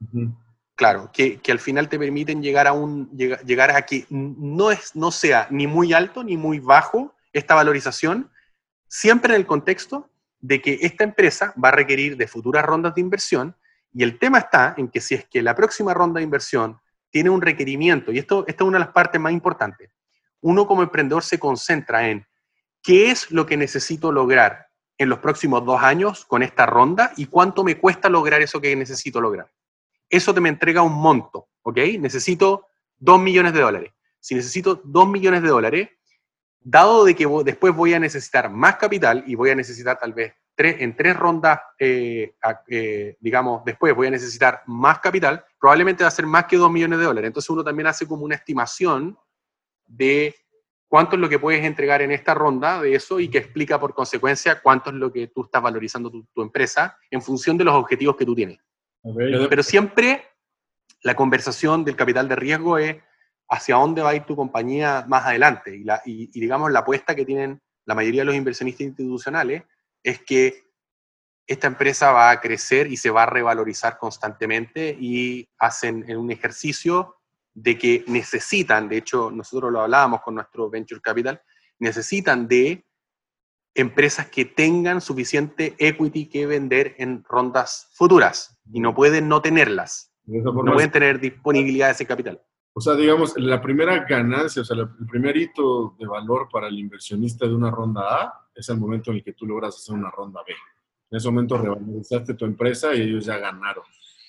Uh 0.00 0.16
-huh 0.16 0.34
claro, 0.78 1.10
que, 1.12 1.38
que, 1.40 1.50
al 1.50 1.58
final 1.58 1.88
te 1.88 1.98
permiten 1.98 2.40
llegar 2.40 2.68
a, 2.68 2.72
un, 2.72 3.10
llegar 3.10 3.72
a 3.72 3.82
que 3.82 4.06
no, 4.10 4.70
es, 4.70 4.94
no 4.94 5.10
sea 5.10 5.48
ni 5.50 5.66
muy 5.66 5.92
alto 5.92 6.22
ni 6.22 6.36
muy 6.36 6.60
bajo 6.60 7.16
esta 7.32 7.56
valorización, 7.56 8.30
siempre 8.86 9.34
en 9.34 9.40
el 9.40 9.46
contexto 9.46 10.08
de 10.40 10.62
que 10.62 10.78
esta 10.82 11.02
empresa 11.02 11.52
va 11.62 11.70
a 11.70 11.72
requerir 11.72 12.16
de 12.16 12.28
futuras 12.28 12.64
rondas 12.64 12.94
de 12.94 13.00
inversión 13.00 13.56
y 13.92 14.04
el 14.04 14.20
tema 14.20 14.38
está 14.38 14.74
en 14.76 14.88
que 14.88 15.00
si 15.00 15.16
es 15.16 15.24
que 15.24 15.42
la 15.42 15.56
próxima 15.56 15.92
ronda 15.94 16.18
de 16.18 16.24
inversión 16.24 16.78
tiene 17.10 17.30
un 17.30 17.42
requerimiento, 17.42 18.12
y 18.12 18.18
esto, 18.18 18.44
esta 18.46 18.64
es 18.64 18.68
una 18.68 18.78
de 18.78 18.84
las 18.84 18.94
partes 18.94 19.20
más 19.20 19.32
importantes, 19.32 19.90
uno 20.40 20.66
como 20.66 20.82
emprendedor 20.82 21.22
se 21.22 21.38
concentra 21.38 22.08
en 22.08 22.26
qué 22.82 23.10
es 23.10 23.30
lo 23.30 23.46
que 23.46 23.56
necesito 23.56 24.12
lograr 24.12 24.68
en 24.98 25.08
los 25.08 25.20
próximos 25.20 25.64
dos 25.64 25.82
años 25.82 26.24
con 26.24 26.42
esta 26.42 26.66
ronda 26.66 27.12
y 27.16 27.26
cuánto 27.26 27.64
me 27.64 27.78
cuesta 27.78 28.08
lograr 28.08 28.42
eso 28.42 28.60
que 28.60 28.74
necesito 28.74 29.20
lograr. 29.20 29.50
Eso 30.10 30.34
te 30.34 30.40
me 30.40 30.48
entrega 30.48 30.82
un 30.82 30.94
monto, 30.94 31.48
¿ok? 31.62 31.78
Necesito 31.98 32.66
dos 32.96 33.20
millones 33.20 33.52
de 33.52 33.60
dólares. 33.60 33.92
Si 34.20 34.34
necesito 34.34 34.80
dos 34.84 35.08
millones 35.08 35.42
de 35.42 35.48
dólares, 35.48 35.88
dado 36.60 37.04
de 37.04 37.14
que 37.14 37.26
después 37.44 37.74
voy 37.74 37.94
a 37.94 38.00
necesitar 38.00 38.50
más 38.50 38.76
capital 38.76 39.22
y 39.26 39.34
voy 39.34 39.50
a 39.50 39.54
necesitar 39.54 39.98
tal 39.98 40.12
vez 40.12 40.34
tres, 40.54 40.76
en 40.80 40.96
tres 40.96 41.16
rondas, 41.16 41.60
eh, 41.78 42.34
eh, 42.68 43.16
digamos, 43.20 43.64
después 43.64 43.94
voy 43.94 44.08
a 44.08 44.10
necesitar 44.10 44.62
más 44.66 44.98
capital, 44.98 45.44
probablemente 45.60 46.04
va 46.04 46.08
a 46.08 46.12
ser 46.12 46.26
más 46.26 46.44
que 46.46 46.56
dos 46.56 46.70
millones 46.70 46.98
de 46.98 47.04
dólares. 47.04 47.28
Entonces 47.28 47.50
uno 47.50 47.64
también 47.64 47.86
hace 47.86 48.06
como 48.06 48.24
una 48.24 48.34
estimación 48.34 49.18
de 49.86 50.34
cuánto 50.86 51.16
es 51.16 51.20
lo 51.20 51.28
que 51.28 51.38
puedes 51.38 51.64
entregar 51.64 52.02
en 52.02 52.12
esta 52.12 52.34
ronda 52.34 52.80
de 52.80 52.94
eso 52.94 53.20
y 53.20 53.28
que 53.28 53.38
explica 53.38 53.78
por 53.78 53.94
consecuencia 53.94 54.60
cuánto 54.60 54.90
es 54.90 54.96
lo 54.96 55.12
que 55.12 55.28
tú 55.28 55.44
estás 55.44 55.62
valorizando 55.62 56.10
tu, 56.10 56.42
empresa 56.42 56.96
en 57.10 57.22
función 57.22 57.58
de 57.58 57.64
los 57.64 57.74
objetivos 57.74 58.16
que 58.16 58.24
tú 58.24 58.34
tienes. 58.34 58.58
Pero 59.50 59.62
siempre 59.62 60.24
la 61.02 61.14
conversación 61.14 61.84
del 61.84 61.96
capital 61.96 62.28
de 62.28 62.36
riesgo 62.36 62.78
es 62.78 62.96
hacia 63.48 63.76
dónde 63.76 64.02
va 64.02 64.10
a 64.10 64.14
ir 64.14 64.24
tu 64.24 64.36
compañía 64.36 65.04
más 65.08 65.24
adelante. 65.24 65.76
Y, 65.76 65.84
la, 65.84 66.02
y, 66.04 66.28
digamos, 66.38 66.70
la 66.70 66.80
apuesta 66.80 67.14
que 67.14 67.24
tienen 67.24 67.60
la 67.86 67.94
mayoría 67.94 68.22
de 68.22 68.26
los 68.26 68.34
inversionistas 68.34 68.82
institucionales 68.82 69.62
es 70.02 70.20
que 70.22 70.67
esta 71.48 71.66
empresa 71.66 72.12
va 72.12 72.30
a 72.30 72.40
crecer 72.40 72.92
y 72.92 72.98
se 72.98 73.10
va 73.10 73.22
a 73.22 73.26
revalorizar 73.26 73.98
constantemente 73.98 74.96
y 75.00 75.48
hacen 75.58 76.04
un 76.14 76.30
ejercicio 76.30 77.16
de 77.54 77.78
que 77.78 78.04
necesitan, 78.06 78.88
de 78.88 78.98
hecho 78.98 79.30
nosotros 79.30 79.72
lo 79.72 79.80
hablábamos 79.80 80.20
con 80.20 80.34
nuestro 80.34 80.68
Venture 80.68 81.00
Capital, 81.00 81.40
necesitan 81.78 82.46
de 82.46 82.84
empresas 83.74 84.28
que 84.28 84.44
tengan 84.44 85.00
suficiente 85.00 85.74
equity 85.78 86.28
que 86.28 86.46
vender 86.46 86.94
en 86.98 87.24
rondas 87.24 87.88
futuras 87.94 88.60
y 88.70 88.80
no 88.80 88.94
pueden 88.94 89.28
no 89.28 89.40
tenerlas. 89.40 90.12
No 90.26 90.52
pueden 90.74 90.90
tener 90.90 91.18
disponibilidad 91.18 91.86
de 91.86 91.92
ese 91.92 92.06
capital. 92.06 92.42
O 92.74 92.80
sea, 92.80 92.94
digamos, 92.94 93.34
la 93.38 93.62
primera 93.62 94.04
ganancia, 94.04 94.60
o 94.60 94.64
sea, 94.64 94.76
el 94.76 95.06
primer 95.08 95.36
hito 95.36 95.96
de 95.98 96.06
valor 96.06 96.48
para 96.52 96.68
el 96.68 96.78
inversionista 96.78 97.46
de 97.46 97.54
una 97.54 97.70
ronda 97.70 98.02
A 98.02 98.48
es 98.54 98.68
el 98.68 98.78
momento 98.78 99.10
en 99.10 99.16
el 99.16 99.24
que 99.24 99.32
tú 99.32 99.46
logras 99.46 99.76
hacer 99.76 99.94
una 99.94 100.10
ronda 100.10 100.42
B. 100.46 100.52
En 101.10 101.16
ese 101.16 101.28
momento 101.28 101.56
revalorizaste 101.56 102.34
tu 102.34 102.44
empresa 102.44 102.94
y 102.94 103.02
ellos 103.02 103.24
ya 103.24 103.38
ganaron. 103.38 103.84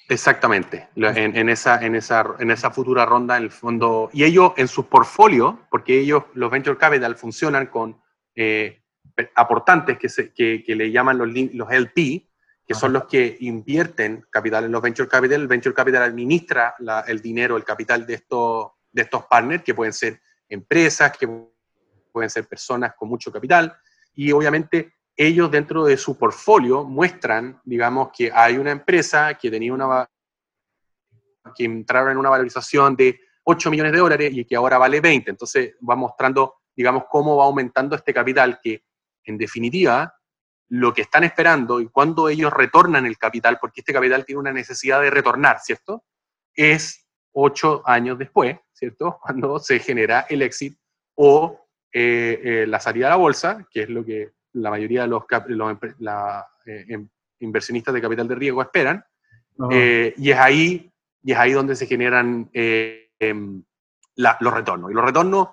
Exactamente, 0.07 0.89
en, 0.95 1.49
esa, 1.49 1.85
en, 1.85 1.93
esa, 1.93 2.35
en 2.39 2.49
esa 2.49 2.71
futura 2.71 3.05
ronda, 3.05 3.37
en 3.37 3.43
el 3.43 3.51
fondo, 3.51 4.09
y 4.11 4.23
ellos 4.23 4.53
en 4.57 4.67
su 4.67 4.87
portfolio, 4.87 5.67
porque 5.69 5.99
ellos, 5.99 6.23
los 6.33 6.49
Venture 6.49 6.77
Capital, 6.77 7.15
funcionan 7.15 7.67
con 7.67 8.01
eh, 8.35 8.81
aportantes 9.35 9.99
que, 9.99 10.09
se, 10.09 10.33
que, 10.33 10.63
que, 10.63 10.75
le 10.75 10.91
llaman 10.91 11.19
los, 11.19 11.29
los 11.53 11.71
LP, 11.71 12.27
que 12.65 12.73
son 12.73 12.93
los 12.93 13.05
que 13.05 13.37
invierten 13.41 14.25
capital 14.31 14.65
en 14.65 14.71
los 14.71 14.81
Venture 14.81 15.07
Capital. 15.07 15.41
El 15.41 15.47
Venture 15.47 15.75
Capital 15.75 16.03
administra 16.03 16.75
el 17.07 17.21
dinero, 17.21 17.55
el 17.55 17.63
capital 17.63 18.05
de 18.07 18.15
estos, 18.15 18.71
de 18.91 19.03
estos 19.03 19.25
partners, 19.25 19.63
que 19.63 19.75
pueden 19.75 19.93
ser 19.93 20.21
empresas, 20.47 21.15
que 21.15 21.27
pueden 22.11 22.29
ser 22.31 22.47
personas 22.47 22.93
con 22.95 23.09
mucho 23.09 23.31
capital, 23.31 23.75
y 24.15 24.31
obviamente 24.31 24.98
ellos 25.21 25.51
dentro 25.51 25.83
de 25.83 25.97
su 25.97 26.17
portfolio 26.17 26.85
muestran, 26.85 27.59
digamos, 27.65 28.09
que 28.15 28.31
hay 28.33 28.57
una 28.57 28.71
empresa 28.71 29.33
que 29.33 29.51
tenía 29.51 29.73
una 29.73 30.09
que 31.53 31.65
entraron 31.65 32.13
en 32.13 32.17
una 32.17 32.29
valorización 32.29 32.95
de 32.95 33.19
8 33.43 33.69
millones 33.69 33.91
de 33.91 33.97
dólares 33.97 34.31
y 34.33 34.45
que 34.45 34.55
ahora 34.55 34.77
vale 34.77 35.01
20. 35.01 35.29
Entonces 35.29 35.75
va 35.87 35.97
mostrando, 35.97 36.61
digamos, 36.73 37.03
cómo 37.09 37.35
va 37.35 37.43
aumentando 37.43 37.97
este 37.97 38.13
capital 38.13 38.61
que, 38.63 38.85
en 39.25 39.37
definitiva, 39.37 40.15
lo 40.69 40.93
que 40.93 41.01
están 41.01 41.25
esperando 41.25 41.81
y 41.81 41.89
cuando 41.89 42.29
ellos 42.29 42.53
retornan 42.53 43.05
el 43.05 43.17
capital, 43.17 43.57
porque 43.59 43.81
este 43.81 43.91
capital 43.91 44.23
tiene 44.23 44.39
una 44.39 44.53
necesidad 44.53 45.01
de 45.01 45.09
retornar, 45.09 45.59
¿cierto? 45.59 46.05
Es 46.53 47.05
8 47.33 47.83
años 47.85 48.17
después, 48.17 48.57
¿cierto? 48.71 49.19
Cuando 49.21 49.59
se 49.59 49.79
genera 49.79 50.27
el 50.29 50.43
exit 50.43 50.79
o 51.15 51.67
eh, 51.91 52.39
eh, 52.41 52.67
la 52.67 52.79
salida 52.79 53.07
a 53.07 53.09
la 53.09 53.15
bolsa, 53.17 53.67
que 53.69 53.81
es 53.81 53.89
lo 53.89 54.05
que 54.05 54.38
la 54.53 54.69
mayoría 54.69 55.03
de 55.03 55.07
los, 55.07 55.23
eh, 56.65 56.85
em, 56.89 57.07
inversionistas 57.39 57.93
de 57.93 58.01
capital 58.01 58.27
de 58.27 58.35
riesgo 58.35 58.61
esperan, 58.61 59.03
eh, 59.71 60.13
y, 60.17 60.31
es 60.31 60.37
ahí, 60.37 60.91
y 61.23 61.31
es 61.31 61.37
ahí 61.37 61.51
donde 61.51 61.75
se 61.75 61.85
generan 61.85 62.49
eh, 62.53 63.11
em, 63.19 63.63
los 64.15 64.53
retornos. 64.53 64.91
Y 64.91 64.93
los 64.93 65.05
retornos, 65.05 65.49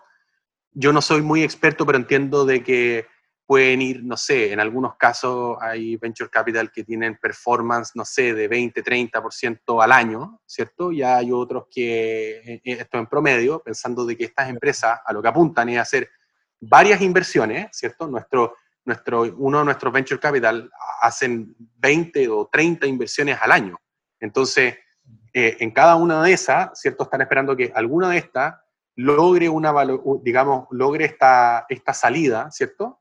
yo 0.72 0.92
no 0.92 1.00
soy 1.00 1.22
muy 1.22 1.42
experto, 1.42 1.86
pero 1.86 1.98
entiendo 1.98 2.44
de 2.44 2.62
que 2.62 3.06
pueden 3.46 3.80
ir, 3.80 4.02
no 4.02 4.16
sé, 4.16 4.52
en 4.52 4.58
algunos 4.58 4.96
casos 4.96 5.56
hay 5.60 5.96
venture 5.96 6.28
capital 6.28 6.72
que 6.72 6.82
tienen 6.82 7.16
performance, 7.16 7.92
no 7.94 8.04
sé, 8.04 8.34
de 8.34 8.48
20, 8.48 8.82
30% 8.82 9.82
al 9.82 9.92
año, 9.92 10.40
¿cierto? 10.44 10.90
Y 10.90 11.02
hay 11.02 11.30
otros 11.30 11.66
que, 11.70 12.60
esto 12.64 12.98
en 12.98 13.06
promedio, 13.06 13.60
pensando 13.60 14.04
de 14.04 14.16
que 14.16 14.24
estas 14.24 14.50
empresas 14.50 14.98
a 15.04 15.12
lo 15.12 15.22
que 15.22 15.28
apuntan 15.28 15.68
es 15.68 15.78
hacer 15.78 16.10
varias 16.60 17.00
inversiones, 17.00 17.68
¿cierto? 17.70 18.08
Nuestro, 18.08 18.56
nuestro, 18.86 19.22
uno 19.36 19.58
de 19.58 19.64
nuestros 19.66 19.92
venture 19.92 20.20
capital 20.20 20.70
hacen 21.02 21.54
20 21.76 22.28
o 22.28 22.48
30 22.50 22.86
inversiones 22.86 23.36
al 23.40 23.52
año. 23.52 23.78
Entonces, 24.20 24.76
eh, 25.32 25.56
en 25.60 25.70
cada 25.72 25.96
una 25.96 26.22
de 26.22 26.32
esas, 26.32 26.80
¿cierto? 26.80 27.04
Están 27.04 27.20
esperando 27.20 27.54
que 27.54 27.70
alguna 27.74 28.10
de 28.10 28.18
estas 28.18 28.54
logre 28.94 29.48
una, 29.48 29.74
digamos, 30.22 30.66
logre 30.70 31.04
esta, 31.04 31.66
esta 31.68 31.92
salida, 31.92 32.50
¿cierto? 32.50 33.00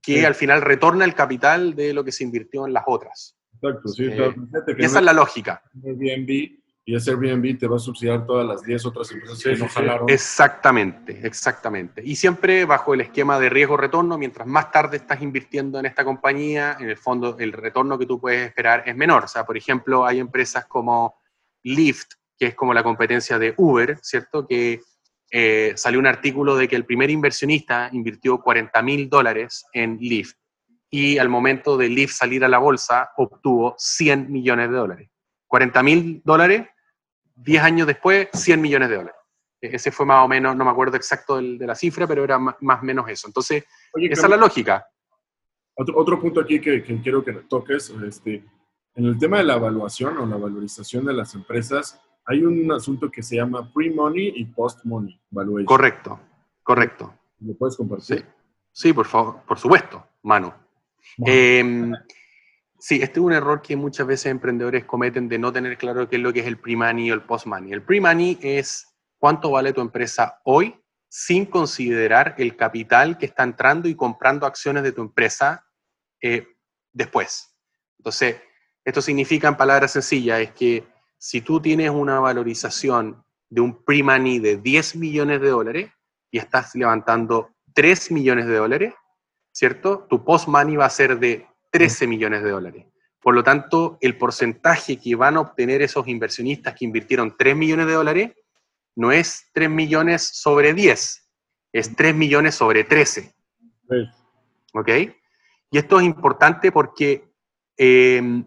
Que 0.00 0.24
al 0.24 0.34
final 0.34 0.62
retorna 0.62 1.04
el 1.04 1.14
capital 1.14 1.74
de 1.74 1.92
lo 1.92 2.04
que 2.04 2.12
se 2.12 2.22
invirtió 2.22 2.66
en 2.66 2.72
las 2.72 2.84
otras. 2.86 3.36
Exacto, 3.54 3.88
sí. 3.88 4.04
Eh, 4.04 4.34
esa 4.78 4.98
es 4.98 5.04
la 5.04 5.12
lógica. 5.12 5.62
Airbnb 5.84 6.61
y 6.84 6.96
ese 6.96 7.12
Airbnb 7.12 7.58
te 7.58 7.68
va 7.68 7.76
a 7.76 7.78
subsidiar 7.78 8.26
todas 8.26 8.46
las 8.46 8.62
10 8.62 8.86
otras 8.86 9.10
empresas 9.12 9.42
que 9.42 9.56
no 9.56 9.68
jalaron. 9.68 10.10
Exactamente, 10.10 11.20
exactamente. 11.24 12.02
Y 12.04 12.16
siempre 12.16 12.64
bajo 12.64 12.94
el 12.94 13.02
esquema 13.02 13.38
de 13.38 13.48
riesgo-retorno, 13.48 14.18
mientras 14.18 14.48
más 14.48 14.72
tarde 14.72 14.96
estás 14.96 15.22
invirtiendo 15.22 15.78
en 15.78 15.86
esta 15.86 16.04
compañía, 16.04 16.76
en 16.80 16.88
el 16.88 16.96
fondo 16.96 17.36
el 17.38 17.52
retorno 17.52 17.98
que 17.98 18.06
tú 18.06 18.20
puedes 18.20 18.48
esperar 18.48 18.82
es 18.84 18.96
menor. 18.96 19.24
O 19.24 19.28
sea, 19.28 19.46
por 19.46 19.56
ejemplo, 19.56 20.04
hay 20.04 20.18
empresas 20.18 20.66
como 20.66 21.20
Lyft, 21.62 22.14
que 22.36 22.46
es 22.46 22.54
como 22.56 22.74
la 22.74 22.82
competencia 22.82 23.38
de 23.38 23.54
Uber, 23.56 23.98
¿cierto? 24.02 24.46
Que 24.46 24.80
eh, 25.30 25.72
salió 25.76 26.00
un 26.00 26.06
artículo 26.08 26.56
de 26.56 26.66
que 26.66 26.74
el 26.76 26.84
primer 26.84 27.10
inversionista 27.10 27.90
invirtió 27.92 28.38
40 28.38 28.82
mil 28.82 29.08
dólares 29.08 29.64
en 29.72 29.98
Lyft 29.98 30.36
y 30.90 31.16
al 31.16 31.30
momento 31.30 31.78
de 31.78 31.88
Lyft 31.88 32.14
salir 32.14 32.44
a 32.44 32.48
la 32.48 32.58
bolsa 32.58 33.12
obtuvo 33.16 33.74
100 33.78 34.30
millones 34.30 34.68
de 34.68 34.76
dólares. 34.76 35.11
40 35.52 35.82
mil 35.82 36.22
dólares 36.24 36.66
10 37.36 37.62
años 37.62 37.86
después, 37.86 38.28
100 38.32 38.58
millones 38.58 38.88
de 38.88 38.96
dólares. 38.96 39.20
E-, 39.60 39.76
ese 39.76 39.92
fue 39.92 40.06
más 40.06 40.24
o 40.24 40.28
menos, 40.28 40.56
no 40.56 40.64
me 40.64 40.70
acuerdo 40.70 40.96
exacto 40.96 41.36
de 41.36 41.66
la 41.66 41.74
cifra, 41.74 42.06
pero 42.06 42.24
era 42.24 42.38
más 42.38 42.56
o 42.80 42.84
menos 42.84 43.06
eso. 43.10 43.26
Entonces, 43.26 43.62
esa 43.94 44.22
es 44.22 44.30
la 44.30 44.38
lógica. 44.38 44.86
Otro, 45.74 45.98
otro 45.98 46.18
punto 46.18 46.40
aquí 46.40 46.58
que, 46.58 46.82
quiero 47.02 47.22
que 47.22 47.34
toques, 47.50 47.90
este, 48.02 48.42
en 48.94 49.04
el 49.04 49.18
tema 49.18 49.38
de 49.38 49.44
la 49.44 49.56
evaluación 49.56 50.16
o 50.16 50.24
la 50.24 50.36
valorización 50.36 51.04
de 51.04 51.12
las 51.12 51.34
empresas, 51.34 52.00
hay 52.24 52.44
un 52.44 52.72
asunto 52.72 53.10
que 53.10 53.22
se 53.22 53.36
llama 53.36 53.70
pre-money 53.74 54.32
y 54.34 54.46
post-money 54.46 55.20
valuation. 55.28 55.66
Correcto, 55.66 56.18
correcto. 56.62 57.14
¿Lo 57.40 57.52
puedes 57.58 57.76
compartir? 57.76 58.24
Sí, 58.72 58.94
por 58.94 59.06
favor, 59.06 59.42
por 59.46 59.58
supuesto, 59.58 60.02
mano. 60.22 60.54
Em, 61.26 61.92
Sí, 62.84 62.96
este 63.00 63.20
es 63.20 63.24
un 63.24 63.32
error 63.32 63.62
que 63.62 63.76
muchas 63.76 64.08
veces 64.08 64.26
emprendedores 64.26 64.84
cometen 64.84 65.28
de 65.28 65.38
no 65.38 65.52
tener 65.52 65.78
claro 65.78 66.08
qué 66.08 66.16
es 66.16 66.22
lo 66.22 66.32
que 66.32 66.40
es 66.40 66.48
el 66.48 66.58
pre-money 66.58 67.12
o 67.12 67.14
el 67.14 67.22
post-money. 67.22 67.72
El 67.72 67.84
pre-money 67.84 68.40
es 68.42 68.88
cuánto 69.18 69.52
vale 69.52 69.72
tu 69.72 69.80
empresa 69.80 70.40
hoy 70.42 70.74
sin 71.08 71.46
considerar 71.46 72.34
el 72.38 72.56
capital 72.56 73.18
que 73.18 73.26
está 73.26 73.44
entrando 73.44 73.88
y 73.88 73.94
comprando 73.94 74.46
acciones 74.46 74.82
de 74.82 74.90
tu 74.90 75.00
empresa 75.00 75.64
eh, 76.20 76.44
después. 76.92 77.54
Entonces, 77.98 78.38
esto 78.84 79.00
significa 79.00 79.46
en 79.46 79.56
palabras 79.56 79.92
sencillas, 79.92 80.40
es 80.40 80.50
que 80.50 80.84
si 81.16 81.40
tú 81.40 81.60
tienes 81.60 81.90
una 81.90 82.18
valorización 82.18 83.24
de 83.48 83.60
un 83.60 83.84
pre-money 83.84 84.40
de 84.40 84.56
10 84.56 84.96
millones 84.96 85.40
de 85.40 85.50
dólares 85.50 85.92
y 86.32 86.38
estás 86.38 86.74
levantando 86.74 87.50
3 87.74 88.10
millones 88.10 88.46
de 88.46 88.56
dólares, 88.56 88.94
¿cierto? 89.52 90.04
Tu 90.10 90.24
post-money 90.24 90.74
va 90.74 90.86
a 90.86 90.90
ser 90.90 91.20
de 91.20 91.46
13 91.72 92.06
millones 92.06 92.44
de 92.44 92.50
dólares. 92.50 92.86
Por 93.20 93.34
lo 93.34 93.42
tanto, 93.42 93.98
el 94.00 94.16
porcentaje 94.16 94.98
que 94.98 95.16
van 95.16 95.36
a 95.36 95.40
obtener 95.40 95.82
esos 95.82 96.06
inversionistas 96.06 96.74
que 96.74 96.84
invirtieron 96.84 97.36
3 97.36 97.56
millones 97.56 97.86
de 97.86 97.92
dólares 97.94 98.32
no 98.94 99.10
es 99.10 99.48
3 99.52 99.70
millones 99.70 100.22
sobre 100.22 100.74
10, 100.74 101.28
es 101.72 101.96
3 101.96 102.14
millones 102.14 102.54
sobre 102.54 102.84
13. 102.84 103.34
¿Ok? 104.74 104.88
Y 105.70 105.78
esto 105.78 105.98
es 105.98 106.04
importante 106.04 106.70
porque 106.70 107.32
em, 107.76 108.44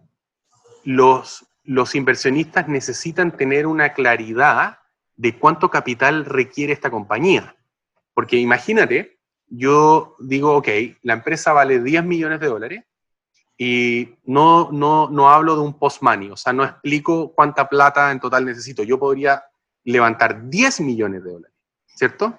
los, 0.84 1.45
los 1.63 1.95
inversionistas 1.95 2.67
necesitan 2.67 3.36
tener 3.36 3.65
una 3.65 3.93
claridad 3.93 4.80
de 5.15 5.38
cuánto 5.38 5.69
capital 5.69 6.26
requiere 6.26 6.73
esta 6.73 6.91
compañía. 6.91 7.55
Porque 8.13 8.38
imagínate 8.38 9.15
yo 9.47 10.15
digo, 10.19 10.55
ok, 10.57 10.67
la 11.03 11.13
empresa 11.13 11.53
vale 11.53 11.80
10 11.80 12.03
millones 12.03 12.39
de 12.39 12.47
dólares 12.47 12.84
y 13.58 14.18
no, 14.26 14.70
no, 14.72 15.10
no 15.10 15.30
hablo 15.30 15.56
de 15.56 15.62
un 15.62 15.80
post-money, 15.80 16.30
o 16.30 16.38
sea, 16.38 16.51
no 16.51 16.64
explico 16.64 17.34
cuánta 17.34 17.70
plata 17.70 18.12
en 18.12 18.20
total 18.20 18.45
necesito. 18.45 18.84
Yo 18.84 18.99
podría 18.99 19.43
levantar 19.86 20.49
10 20.49 20.82
millones 20.82 21.24
de 21.24 21.32
dólares, 21.32 21.56
¿cierto? 21.86 22.38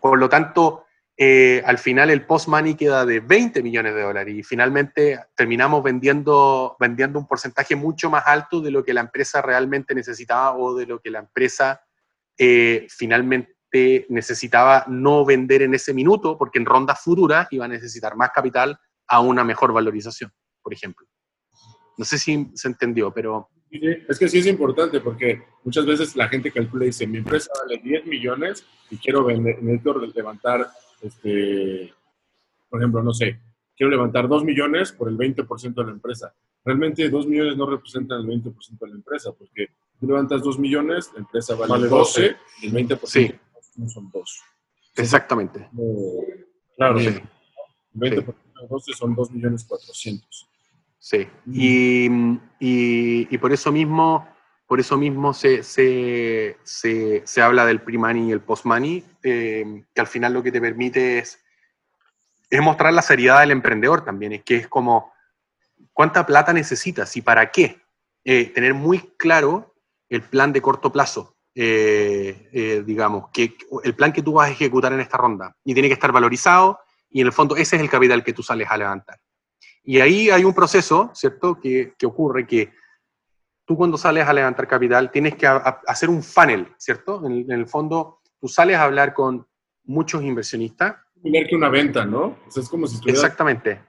Por 0.00 0.18
lo 0.18 0.28
tanto, 0.28 0.84
eh, 1.16 1.62
al 1.64 1.78
final 1.78 2.10
el 2.10 2.26
post-money 2.26 2.74
queda 2.74 3.06
de 3.06 3.20
20 3.20 3.62
millones 3.62 3.94
de 3.94 4.02
dólares 4.02 4.34
y 4.34 4.42
finalmente 4.42 5.18
terminamos 5.34 5.82
vendiendo, 5.82 6.76
vendiendo 6.78 7.18
un 7.18 7.26
porcentaje 7.26 7.74
mucho 7.74 8.10
más 8.10 8.24
alto 8.26 8.60
de 8.60 8.70
lo 8.70 8.84
que 8.84 8.94
la 8.94 9.00
empresa 9.00 9.40
realmente 9.40 9.94
necesitaba 9.94 10.56
o 10.56 10.74
de 10.74 10.86
lo 10.86 11.00
que 11.00 11.10
la 11.10 11.20
empresa 11.20 11.82
eh, 12.36 12.86
finalmente 12.90 14.06
necesitaba 14.08 14.84
no 14.88 15.24
vender 15.24 15.62
en 15.62 15.74
ese 15.74 15.94
minuto, 15.94 16.36
porque 16.36 16.58
en 16.58 16.66
rondas 16.66 17.00
futuras 17.00 17.48
iba 17.50 17.64
a 17.64 17.68
necesitar 17.68 18.16
más 18.16 18.30
capital 18.30 18.78
a 19.12 19.20
una 19.20 19.44
mejor 19.44 19.72
valorización 19.72 20.32
por 20.62 20.72
ejemplo. 20.72 21.06
No 21.98 22.04
sé 22.04 22.18
si 22.18 22.48
se 22.54 22.68
entendió, 22.68 23.12
pero... 23.12 23.50
es 23.70 24.18
que 24.18 24.28
sí 24.28 24.38
es 24.38 24.46
importante 24.46 25.00
porque 25.00 25.42
muchas 25.64 25.84
veces 25.84 26.16
la 26.16 26.28
gente 26.28 26.50
calcula 26.50 26.84
y 26.84 26.88
dice, 26.88 27.06
mi 27.06 27.18
empresa 27.18 27.50
vale 27.62 27.80
10 27.82 28.06
millones 28.06 28.64
y 28.90 28.96
quiero 28.96 29.24
vender, 29.24 29.62
necesito 29.62 29.98
levantar, 29.98 30.68
este, 31.02 31.92
por 32.70 32.80
ejemplo, 32.80 33.02
no 33.02 33.12
sé, 33.12 33.40
quiero 33.76 33.90
levantar 33.90 34.28
2 34.28 34.44
millones 34.44 34.92
por 34.92 35.08
el 35.08 35.18
20% 35.18 35.74
de 35.74 35.84
la 35.84 35.90
empresa. 35.90 36.34
Realmente 36.64 37.08
2 37.08 37.26
millones 37.26 37.56
no 37.56 37.66
representan 37.68 38.20
el 38.20 38.26
20% 38.26 38.78
de 38.78 38.88
la 38.88 38.94
empresa 38.94 39.32
porque 39.32 39.66
tú 39.98 40.06
levantas 40.06 40.42
2 40.42 40.58
millones, 40.58 41.10
la 41.12 41.20
empresa 41.20 41.54
vale, 41.56 41.88
12, 41.88 42.36
y 42.62 42.66
el 42.66 42.72
20% 42.72 43.40
no 43.76 43.88
son 43.88 44.10
2. 44.10 44.42
Exactamente. 44.96 45.68
claro, 46.76 46.98
sí. 47.00 47.06
el 47.06 48.00
20% 48.00 48.34
de 48.62 48.68
12 48.68 48.92
son 48.94 49.14
2 49.14 49.30
millones 49.30 49.64
400. 49.64 50.48
Sí, 51.04 51.26
y, 51.50 52.08
y, 52.60 53.38
por 53.38 53.52
eso 53.52 53.72
mismo, 53.72 54.28
por 54.68 54.78
eso 54.78 54.96
mismo 54.96 55.34
se, 55.34 55.64
se, 55.64 56.56
se, 56.62 57.42
habla 57.42 57.66
del 57.66 57.82
pre-money 57.82 58.28
y 58.28 58.30
el 58.30 58.40
post-money, 58.40 59.04
eh, 59.24 59.84
que 59.92 60.00
al 60.00 60.06
final 60.06 60.32
lo 60.32 60.44
que 60.44 60.52
te 60.52 60.60
permite 60.60 61.18
es, 61.18 61.42
es 62.48 62.62
mostrar 62.62 62.92
la 62.92 63.02
seriedad 63.02 63.40
del 63.40 63.50
emprendedor 63.50 64.04
también, 64.04 64.32
es 64.32 64.44
que 64.44 64.54
es 64.54 64.68
como, 64.68 65.12
¿cuánta 65.92 66.24
plata 66.24 66.52
necesitas 66.52 67.16
y 67.16 67.20
para 67.20 67.50
qué? 67.50 67.80
Eh, 68.24 68.52
tener 68.54 68.72
muy 68.72 69.00
claro 69.18 69.74
el 70.08 70.22
plan 70.22 70.52
de 70.52 70.62
corto 70.62 70.92
plazo, 70.92 71.34
eh, 71.56 72.84
digamos, 72.86 73.28
que 73.32 73.56
el 73.82 73.96
plan 73.96 74.12
que 74.12 74.22
tú 74.22 74.34
vas 74.34 74.50
a 74.50 74.52
ejecutar 74.52 74.92
en 74.92 75.00
esta 75.00 75.16
ronda, 75.16 75.56
y 75.64 75.74
tiene 75.74 75.88
que 75.88 75.94
estar 75.94 76.12
valorizado, 76.12 76.78
y 77.12 77.20
en 77.20 77.26
el 77.26 77.32
fondo 77.32 77.56
ese 77.56 77.76
es 77.76 77.82
el 77.82 77.90
capital 77.90 78.24
que 78.24 78.32
tú 78.32 78.42
sales 78.42 78.68
a 78.70 78.76
levantar. 78.76 79.18
Y 79.84 80.00
ahí 80.00 80.30
hay 80.30 80.44
un 80.44 80.54
proceso, 80.54 81.10
¿cierto?, 81.14 81.58
que, 81.60 81.94
que 81.98 82.06
ocurre 82.06 82.46
que 82.46 82.72
tú 83.64 83.76
cuando 83.76 83.96
sales 83.96 84.26
a 84.26 84.32
levantar 84.32 84.66
capital 84.66 85.10
tienes 85.10 85.34
que 85.34 85.46
hacer 85.46 86.08
un 86.08 86.22
funnel, 86.22 86.68
¿cierto? 86.78 87.24
En, 87.26 87.50
el 87.50 87.66
fondo, 87.66 88.20
tú 88.40 88.48
sales 88.48 88.76
a 88.76 88.84
hablar 88.84 89.14
con 89.14 89.46
muchos 89.84 90.22
inversionistas. 90.22 90.96
Tener 91.22 91.46
que 91.46 91.56
una 91.56 91.68
venta, 91.68 92.04
¿no? 92.04 92.36
O 92.46 92.50
sea, 92.50 92.62
es 92.62 92.68
como 92.68 92.86
si 92.86 92.98
Exactamente, 93.08 93.80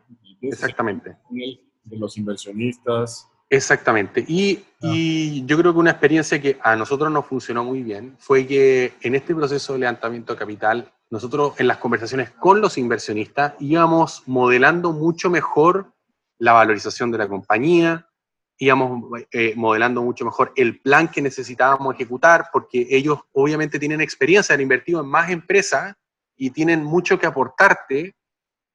exactamente. 0.41 1.17
De 1.29 1.97
los 1.97 2.17
inversionistas. 2.17 3.27
Exactamente. 3.49 4.23
Y, 4.27 4.63
ah. 4.81 4.91
y, 4.93 5.45
yo 5.45 5.57
creo 5.57 5.73
que 5.73 5.79
una 5.79 5.91
experiencia 5.91 6.41
que 6.41 6.57
a 6.61 6.75
nosotros 6.75 7.11
nos 7.11 7.25
funcionó 7.25 7.63
muy 7.63 7.83
bien 7.83 8.15
fue 8.17 8.47
que 8.47 8.93
en 9.01 9.15
este 9.15 9.35
proceso 9.35 9.73
de 9.73 9.79
levantamiento 9.79 10.33
de 10.33 10.39
capital 10.39 10.91
nosotros 11.13 11.53
en 11.59 11.67
las 11.67 11.77
conversaciones 11.77 12.31
con 12.31 12.59
los 12.59 12.75
inversionistas 12.75 13.53
íbamos 13.59 14.23
modelando 14.25 14.93
mucho 14.93 15.29
mejor 15.29 15.93
la 16.39 16.53
valorización 16.53 17.11
de 17.11 17.19
la 17.19 17.27
compañía, 17.27 18.09
íbamos 18.57 19.21
eh, 19.31 19.53
modelando 19.55 20.01
mucho 20.01 20.25
mejor 20.25 20.53
el 20.55 20.81
plan 20.81 21.07
que 21.07 21.21
necesitábamos 21.21 21.93
ejecutar, 21.93 22.45
porque 22.51 22.87
ellos 22.89 23.19
obviamente 23.31 23.77
tienen 23.77 24.01
experiencia, 24.01 24.55
han 24.55 24.61
invertido 24.61 25.01
en 25.01 25.07
más 25.07 25.29
empresas 25.29 25.93
y 26.35 26.49
tienen 26.49 26.83
mucho 26.83 27.19
que 27.19 27.27
aportarte 27.27 28.15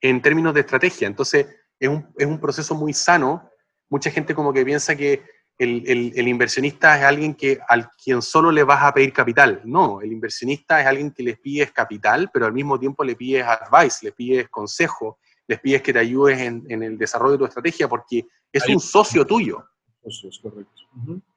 en 0.00 0.22
términos 0.22 0.54
de 0.54 0.60
estrategia. 0.60 1.08
Entonces, 1.08 1.44
es 1.80 1.88
un, 1.88 2.06
es 2.16 2.26
un 2.28 2.38
proceso 2.38 2.76
muy 2.76 2.92
sano. 2.92 3.50
Mucha 3.90 4.12
gente 4.12 4.32
como 4.32 4.52
que 4.52 4.64
piensa 4.64 4.94
que 4.94 5.24
el, 5.58 6.28
inversionista 6.28 6.96
es 6.98 7.04
alguien 7.04 7.34
que, 7.34 7.58
al 7.68 7.90
quien 8.02 8.22
solo 8.22 8.52
le 8.52 8.62
vas 8.62 8.82
a 8.82 8.94
pedir 8.94 9.12
capital. 9.12 9.60
No, 9.64 10.00
el 10.00 10.12
inversionista 10.12 10.80
es 10.80 10.86
alguien 10.86 11.10
que 11.10 11.24
les 11.24 11.38
pides 11.38 11.72
capital, 11.72 12.30
pero 12.32 12.46
al 12.46 12.52
mismo 12.52 12.78
tiempo 12.78 13.02
le 13.02 13.16
pides 13.16 13.44
advice, 13.44 13.98
le 14.02 14.12
pides 14.12 14.48
consejo, 14.48 15.18
les 15.48 15.58
pides 15.60 15.82
que 15.82 15.92
te 15.92 15.98
ayudes 15.98 16.38
en, 16.40 16.82
el 16.82 16.96
desarrollo 16.96 17.32
de 17.32 17.38
tu 17.38 17.44
estrategia, 17.46 17.88
porque 17.88 18.26
es 18.52 18.68
un 18.68 18.78
socio 18.78 19.26
tuyo. 19.26 19.64
Eso 20.04 20.28
es 20.28 20.38
correcto. 20.38 20.82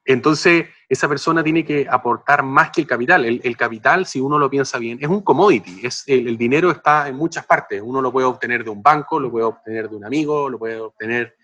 Entonces, 0.04 0.66
esa 0.88 1.08
persona 1.08 1.42
tiene 1.42 1.64
que 1.64 1.86
aportar 1.90 2.42
más 2.42 2.70
que 2.70 2.80
el 2.80 2.86
capital. 2.86 3.24
El, 3.24 3.56
capital, 3.56 4.06
si 4.06 4.20
uno 4.20 4.38
lo 4.38 4.48
piensa 4.48 4.78
bien, 4.78 4.98
es 5.00 5.08
un 5.08 5.22
commodity. 5.22 5.84
Es, 5.84 6.04
el, 6.06 6.38
dinero 6.38 6.70
está 6.70 7.08
en 7.08 7.16
muchas 7.16 7.44
partes. 7.44 7.82
Uno 7.84 8.00
lo 8.00 8.12
puede 8.12 8.26
obtener 8.26 8.62
de 8.62 8.70
un 8.70 8.82
banco, 8.82 9.18
lo 9.18 9.30
puede 9.30 9.44
obtener 9.44 9.90
de 9.90 9.96
un 9.96 10.04
amigo, 10.04 10.48
lo 10.48 10.58
puede 10.58 10.80
obtener 10.80 11.36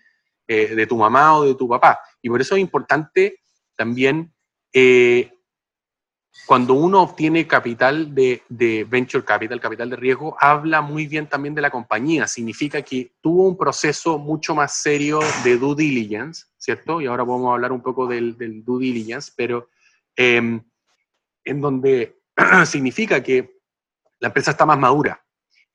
eh, 0.51 0.73
de 0.73 0.87
tu 0.87 0.97
mamá 0.97 1.37
o 1.37 1.45
de 1.45 1.53
tu 1.53 1.67
papá. 1.67 1.99
Y 2.23 2.27
por 2.27 2.41
eso 2.41 2.55
es 2.55 2.61
importante 2.61 3.43
también 3.75 4.33
eh, 4.73 5.31
cuando 6.47 6.73
uno 6.73 7.03
obtiene 7.03 7.45
capital 7.45 8.15
de, 8.15 8.41
venture 8.89 9.23
capital, 9.23 9.61
capital 9.61 9.91
de 9.91 9.95
riesgo, 9.95 10.35
habla 10.39 10.81
muy 10.81 11.05
bien 11.05 11.27
también 11.27 11.53
de 11.53 11.61
la 11.61 11.69
compañía. 11.69 12.25
Significa 12.25 12.81
que 12.81 13.13
tuvo 13.21 13.47
un 13.47 13.55
proceso 13.55 14.17
mucho 14.17 14.55
más 14.55 14.73
serio 14.73 15.19
de 15.43 15.57
due 15.59 15.75
diligence, 15.75 16.47
¿cierto? 16.57 16.99
Y 16.99 17.05
ahora 17.05 17.23
podemos 17.23 17.53
hablar 17.53 17.71
un 17.71 17.83
poco 17.83 18.07
del, 18.07 18.35
due 18.65 18.85
diligence, 18.85 19.31
pero 19.35 19.69
em, 20.15 20.63
en 21.43 21.61
donde 21.61 22.21
significa 22.65 23.21
que 23.21 23.59
la 24.19 24.29
empresa 24.29 24.49
está 24.49 24.65
más 24.65 24.79
madura. 24.79 25.23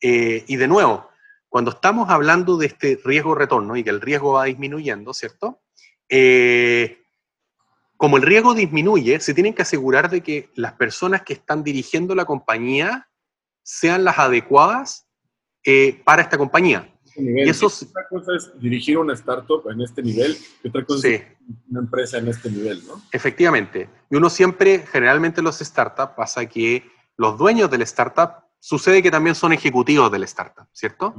Eh, 0.00 0.44
y 0.48 0.56
de 0.56 0.66
nuevo, 0.66 1.08
cuando 1.55 1.70
estamos 1.70 2.11
hablando 2.11 2.57
de 2.57 2.66
este 2.66 2.98
riesgo-retorno 3.05 3.76
y 3.76 3.84
que 3.84 3.90
el 3.90 4.00
riesgo 4.00 4.32
va 4.32 4.46
disminuyendo, 4.46 5.14
¿cierto? 5.14 5.61
Eh, 6.09 6.98
como 7.96 8.16
el 8.16 8.24
riesgo 8.24 8.55
disminuye, 8.55 9.20
se 9.20 9.34
tienen 9.34 9.55
que 9.55 9.62
asegurar 9.62 10.11
de 10.11 10.20
que 10.20 10.50
las 10.57 10.72
personas 10.72 11.22
que 11.22 11.34
están 11.34 11.62
dirigiendo 11.62 12.16
la 12.16 12.24
compañía 12.24 13.09
sean 13.62 14.02
las 14.02 14.18
adecuadas 14.18 15.07
eh, 15.64 16.02
para 16.05 16.22
esta 16.22 16.36
compañía. 16.36 16.92
Y 17.14 17.48
eso 17.48 17.68
otra 17.68 18.09
cosa 18.11 18.34
es 18.34 18.50
dirigir 18.61 18.98
una 18.98 19.12
startup 19.12 19.62
en 19.70 19.80
este 19.80 20.02
nivel 20.02 20.36
y 20.61 20.68
otra 20.68 20.84
cosa 20.84 21.07
es 21.07 21.22
una 21.70 21.78
empresa 21.82 22.18
en 22.18 22.26
este 22.26 22.50
nivel, 22.50 22.84
¿no? 22.84 23.00
Efectivamente. 23.12 23.88
Y 24.11 24.16
uno 24.16 24.28
siempre, 24.28 24.84
generalmente 24.90 25.40
los 25.40 25.61
startups, 25.61 26.14
pasa 26.16 26.46
que 26.46 26.82
los 27.16 27.38
dueños 27.38 27.70
del 27.70 27.82
startup 27.82 28.42
sucede 28.59 29.05
que 29.05 29.12
también 29.12 29.36
son 29.36 29.52
ejecutivos 29.52 30.11
del 30.11 30.24
startup, 30.24 30.66
¿cierto? 30.72 31.14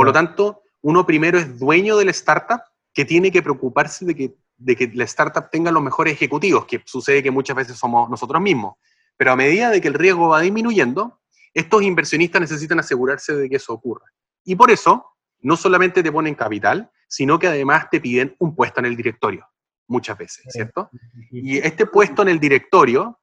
Por 0.00 0.06
lo 0.06 0.14
tanto, 0.14 0.62
uno 0.80 1.04
primero 1.04 1.38
es 1.38 1.58
dueño 1.58 1.98
de 1.98 2.06
la 2.06 2.10
startup 2.12 2.62
que 2.94 3.04
tiene 3.04 3.30
que 3.30 3.42
preocuparse 3.42 4.06
de 4.06 4.14
que, 4.14 4.34
de 4.56 4.74
que 4.74 4.90
la 4.94 5.04
startup 5.04 5.50
tenga 5.50 5.70
los 5.70 5.82
mejores 5.82 6.14
ejecutivos, 6.14 6.64
que 6.64 6.80
sucede 6.86 7.22
que 7.22 7.30
muchas 7.30 7.54
veces 7.54 7.76
somos 7.76 8.08
nosotros 8.08 8.40
mismos. 8.40 8.76
Pero 9.18 9.32
a 9.32 9.36
medida 9.36 9.68
de 9.68 9.78
que 9.78 9.88
el 9.88 9.92
riesgo 9.92 10.28
va 10.28 10.40
disminuyendo, 10.40 11.20
estos 11.52 11.82
inversionistas 11.82 12.40
necesitan 12.40 12.78
asegurarse 12.78 13.36
de 13.36 13.50
que 13.50 13.56
eso 13.56 13.74
ocurra. 13.74 14.06
Y 14.42 14.56
por 14.56 14.70
eso, 14.70 15.04
no 15.40 15.54
solamente 15.54 16.02
te 16.02 16.10
ponen 16.10 16.34
capital, 16.34 16.90
sino 17.06 17.38
que 17.38 17.48
además 17.48 17.90
te 17.90 18.00
piden 18.00 18.34
un 18.38 18.54
puesto 18.54 18.80
en 18.80 18.86
el 18.86 18.96
directorio, 18.96 19.46
muchas 19.86 20.16
veces, 20.16 20.46
¿cierto? 20.48 20.88
Y 21.30 21.58
este 21.58 21.84
puesto 21.84 22.22
en 22.22 22.28
el 22.28 22.40
directorio 22.40 23.20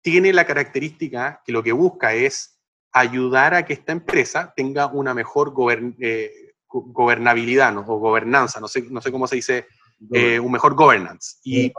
tiene 0.00 0.32
la 0.32 0.46
característica 0.46 1.42
que 1.44 1.50
lo 1.50 1.60
que 1.64 1.72
busca 1.72 2.14
es 2.14 2.57
ayudar 2.92 3.54
a 3.54 3.64
que 3.64 3.72
esta 3.72 3.92
empresa 3.92 4.52
tenga 4.56 4.86
una 4.86 5.14
mejor 5.14 5.54
eh, 6.00 6.32
gobernabilidad 6.66 7.76
o 7.76 7.82
gobernanza, 7.82 8.60
no 8.60 8.68
sé, 8.68 8.82
no 8.90 9.00
sé 9.00 9.12
cómo 9.12 9.26
se 9.26 9.36
dice, 9.36 9.66
eh, 10.12 10.38
un 10.38 10.52
mejor 10.52 10.74
governance. 10.74 11.36
Y 11.44 11.72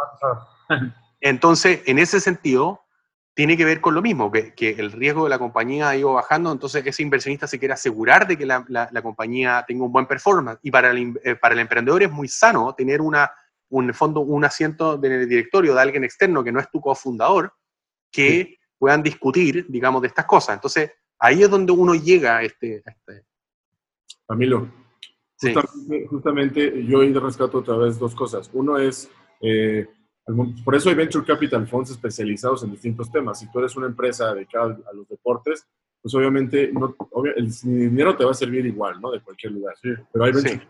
entonces, 1.22 1.82
en 1.86 2.00
ese 2.00 2.20
sentido, 2.20 2.82
tiene 3.34 3.56
que 3.56 3.66
ver 3.66 3.80
con 3.80 3.96
lo 3.96 4.02
mismo, 4.02 4.32
que, 4.32 4.54
que, 4.54 4.72
el 4.72 4.92
riesgo 4.92 5.24
de 5.24 5.30
la 5.30 5.40
compañía 5.40 5.90
ha 5.90 5.96
ido 5.96 6.14
bajando, 6.14 6.52
entonces 6.52 6.86
ese 6.86 7.04
inversionista 7.04 7.48
se 7.48 7.58
quiere 7.58 7.74
asegurar 7.74 8.28
de 8.28 8.38
que 8.38 8.46
la, 8.46 8.66
la, 8.68 9.02
compañía 9.02 9.64
tenga 9.66 9.86
un 9.86 9.94
buen 9.94 10.08
performance. 10.08 10.60
Y 10.62 10.72
para 10.72 10.92
el, 10.92 11.18
eh, 11.24 11.36
para 11.36 11.54
el 11.54 11.62
emprendedor 11.62 12.04
es 12.04 12.12
muy 12.12 12.28
sano 12.28 12.76
tener 12.76 13.00
una, 13.00 13.32
un 13.70 13.94
fondo, 13.94 14.22
un 14.22 14.44
asiento 14.44 15.00
en 15.02 15.12
el 15.12 15.30
directorio 15.30 15.74
de 15.74 15.82
alguien 15.82 16.04
externo 16.04 16.44
que 16.44 16.52
no 16.52 16.60
es 16.60 16.70
tu 16.70 16.82
cofundador, 16.82 17.54
que 18.12 18.58
puedan 18.78 19.04
discutir, 19.04 19.66
digamos, 19.70 20.02
de 20.02 20.10
estas 20.10 20.26
cosas. 20.26 20.56
Entonces, 20.56 20.92
ahí 21.20 21.44
es 21.44 21.50
donde 21.50 21.72
uno 21.72 21.94
llega 21.96 22.38
a 22.38 22.44
este... 22.44 22.84
este. 22.86 23.26
Camilo, 24.28 24.70
justamente, 26.10 26.86
yo 26.86 27.00
hoy 27.00 27.14
rescato 27.14 27.60
otra 27.60 27.78
vez 27.78 27.98
dos 27.98 28.14
cosas. 28.14 28.50
Uno 28.54 28.78
es, 28.78 29.10
eh, 29.42 29.88
por 30.64 30.76
eso 30.76 30.90
hay 30.90 30.96
Venture 30.96 31.26
Capital 31.26 31.68
Funds 31.68 31.92
especializados 31.92 32.64
en 32.64 32.72
distintos 32.72 33.12
temas. 33.12 33.40
Si 33.40 33.52
tú 33.52 33.60
eres 33.60 33.76
una 33.76 33.88
empresa 33.88 34.34
dedicada 34.34 34.78
a 34.90 34.94
los 34.94 35.08
deportes, 35.08 35.66
pues 36.02 36.16
obviamente 36.16 36.72
no, 36.72 36.96
el 37.36 37.52
dinero 37.62 38.16
te 38.16 38.24
va 38.24 38.32
a 38.32 38.34
servir 38.34 38.66
igual, 38.66 39.02
¿no? 39.02 39.12
De 39.12 39.22
cualquier 39.22 39.52
lugar. 39.52 39.76
Pero 39.82 40.24
hay 40.24 40.32
venture 40.32 40.62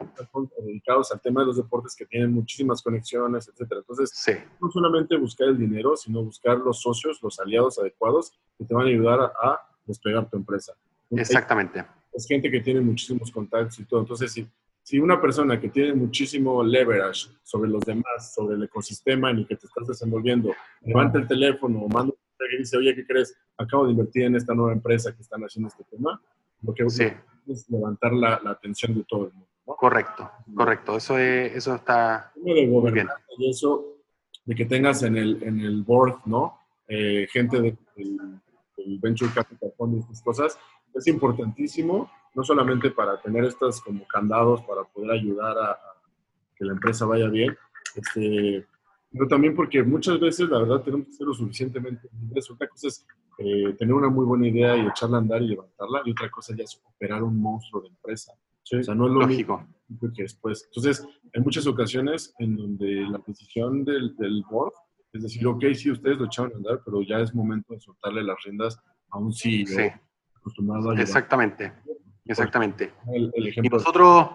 dedicados 0.66 1.12
al 1.12 1.22
tema 1.22 1.41
de 1.41 1.47
los 1.47 1.58
deportes 1.58 1.95
que 1.95 2.06
tienen 2.06 2.34
muchísimas 2.34 2.82
conexiones, 2.82 3.47
etcétera. 3.47 3.82
Entonces, 3.82 4.12
no 4.60 4.72
solamente 4.72 5.18
buscar 5.18 5.50
el 5.50 5.58
dinero, 5.58 5.95
sino 5.95 6.24
buscar 6.24 6.58
los 6.58 6.82
socios, 6.82 7.22
los 7.22 7.39
aliados 7.39 7.78
adecuados 7.78 8.34
que 8.58 8.66
te 8.66 8.74
van 8.74 8.88
a 8.88 8.89
ayudar 8.89 9.20
a, 9.20 9.60
despegar 9.90 10.30
tu 10.30 10.38
empresa. 10.38 10.74
Exactamente. 11.12 11.86
Es 12.14 12.26
gente 12.28 12.50
que 12.50 12.62
tiene 12.62 12.82
muchísimos 12.82 13.32
contactos 13.32 13.80
y 13.80 13.86
todo. 13.86 14.02
Entonces, 14.02 14.32
si, 14.32 14.48
si 14.84 15.00
una 15.00 15.20
persona 15.20 15.60
que 15.60 15.70
tiene 15.70 15.94
muchísimo 15.94 16.64
leverage 16.64 17.30
sobre 17.44 17.70
los 17.70 17.82
demás, 17.82 18.34
sobre 18.34 18.56
el 18.56 18.64
ecosistema 18.64 19.32
en 19.32 19.40
el 19.40 19.48
que 19.48 19.56
te 19.56 19.68
estás 19.68 19.88
desenvolviendo, 19.88 20.54
levanta 20.82 21.20
el 21.20 21.28
teléfono 21.28 21.80
o 21.80 21.90
manda 21.90 22.14
que 22.50 22.58
dice, 22.58 22.78
oye, 22.78 22.96
¿qué 22.96 23.06
crees? 23.06 23.36
Acabo 23.58 23.86
de 23.86 23.92
invertir 23.92 24.24
en 24.24 24.36
esta 24.36 24.54
nueva 24.54 24.74
empresa 24.74 25.14
que 25.14 25.22
están 25.22 25.42
haciendo 25.42 25.68
este 25.68 25.84
tema. 25.84 26.22
Lo 26.62 26.74
que 26.74 26.84
es 26.84 27.70
levantar 27.70 28.14
la, 28.14 28.42
atención 28.46 28.96
de 28.96 29.04
todo 29.04 29.28
el 29.28 29.34
mundo. 29.34 29.48
Correcto, 29.66 30.32
correcto. 30.56 30.98
Eso, 30.98 31.18
es, 31.18 31.56
eso 31.56 31.76
está 31.76 32.32
de 32.36 32.68
muy 32.68 32.92
bien. 32.92 33.08
Y 33.38 33.50
eso 33.50 33.98
de 34.46 34.56
que 34.56 34.66
tengas 34.66 35.04
en 35.04 35.16
el, 35.16 35.44
en 35.44 35.60
el 35.60 35.84
board, 35.84 36.22
¿no? 36.26 36.58
Eh, 36.88 37.28
gente 37.32 37.78
del, 38.86 39.00
Venture 39.00 39.32
Capital 39.34 39.72
Fund 39.78 39.96
y 39.96 40.00
estas 40.00 40.22
cosas, 40.22 40.60
es 40.94 41.08
importantísimo, 41.08 42.10
no 42.34 42.44
solamente 42.44 42.92
para 42.92 43.22
tener 43.22 43.46
estas 43.46 43.82
como 43.82 44.08
candados 44.08 44.62
para 44.64 44.84
poder 44.84 45.12
ayudar 45.12 45.58
a, 45.58 45.72
a 45.72 45.78
que 46.56 46.66
la 46.66 46.74
empresa 46.74 47.06
vaya 47.06 47.28
bien, 47.28 47.56
este, 47.96 48.66
pero 49.12 49.28
también 49.28 49.56
porque 49.56 49.82
muchas 49.84 50.20
veces, 50.20 50.50
la 50.50 50.60
verdad, 50.60 50.82
tenemos 50.82 51.08
que 51.08 51.14
ser 51.14 51.28
lo 51.28 51.34
suficientemente 51.34 52.08
libres. 52.20 52.50
Una 52.50 52.68
cosa 52.68 52.88
es 52.88 53.06
eh, 53.40 53.74
tener 53.78 53.94
una 53.94 54.10
muy 54.10 54.26
buena 54.26 54.48
idea 54.48 54.78
y 54.78 54.86
echarla 54.88 55.18
a 55.18 55.22
andar 55.22 55.42
y 55.42 55.48
levantarla, 55.48 56.02
y 56.06 56.12
otra 56.12 56.30
cosa 56.30 56.56
ya 56.56 56.64
es 56.64 56.80
operar 56.86 57.24
un 57.24 57.42
monstruo 57.42 57.82
de 57.82 57.90
empresa. 57.90 58.34
O 58.34 58.84
sea, 58.84 58.94
no 58.94 59.08
es 59.08 59.14
lo 59.14 59.22
Lógico. 59.22 59.66
mismo 59.88 60.14
que 60.14 60.24
después. 60.24 60.66
Entonces, 60.66 61.08
hay 61.34 61.42
muchas 61.42 61.66
ocasiones 61.66 62.36
en 62.38 62.56
donde 62.56 63.02
la 63.10 63.20
decisión 63.26 63.84
del, 63.84 64.16
del 64.16 64.44
board 64.48 64.74
es 65.14 65.24
decir, 65.24 65.45
ok, 65.47 65.64
sí, 65.74 65.91
ustedes 65.91 66.18
lo 66.18 66.26
echaron 66.26 66.53
a 66.53 66.57
andar, 66.57 66.82
pero 66.86 67.01
ya 67.01 67.20
es 67.20 67.34
momento 67.34 67.74
de 67.74 67.80
soltarle 67.80 68.24
las 68.24 68.38
riendas 68.43 68.80
a 69.10 69.18
un 69.18 69.34
CEO 69.34 69.66
sí. 69.66 69.91
acostumbrado 70.36 70.91
a 70.91 71.01
Exactamente, 71.01 71.74
exactamente. 72.26 72.93
El, 73.14 73.47
ejemplo 73.47 73.64
y 73.64 73.70
nosotros... 73.70 74.30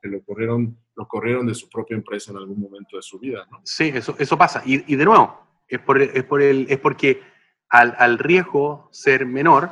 Que 0.00 0.08
lo 0.08 0.22
corrieron 0.22 0.78
lo 0.98 1.06
corrieron 1.06 1.46
de 1.46 1.54
su 1.54 1.68
propia 1.68 1.96
empresa 1.96 2.32
en 2.32 2.38
algún 2.38 2.60
momento 2.60 2.96
de 2.96 3.02
su 3.02 3.20
vida. 3.20 3.46
¿no? 3.50 3.60
Sí, 3.62 3.92
eso, 3.94 4.16
eso 4.18 4.36
pasa. 4.36 4.62
Y, 4.66 4.92
y 4.92 4.96
de 4.96 5.04
nuevo, 5.04 5.40
es, 5.68 5.78
por, 5.78 6.02
es, 6.02 6.24
por 6.24 6.42
el, 6.42 6.66
es 6.68 6.78
porque 6.80 7.22
al, 7.68 7.94
al, 7.98 8.18
riesgo 8.18 8.88
ser 8.90 9.24
menor, 9.24 9.70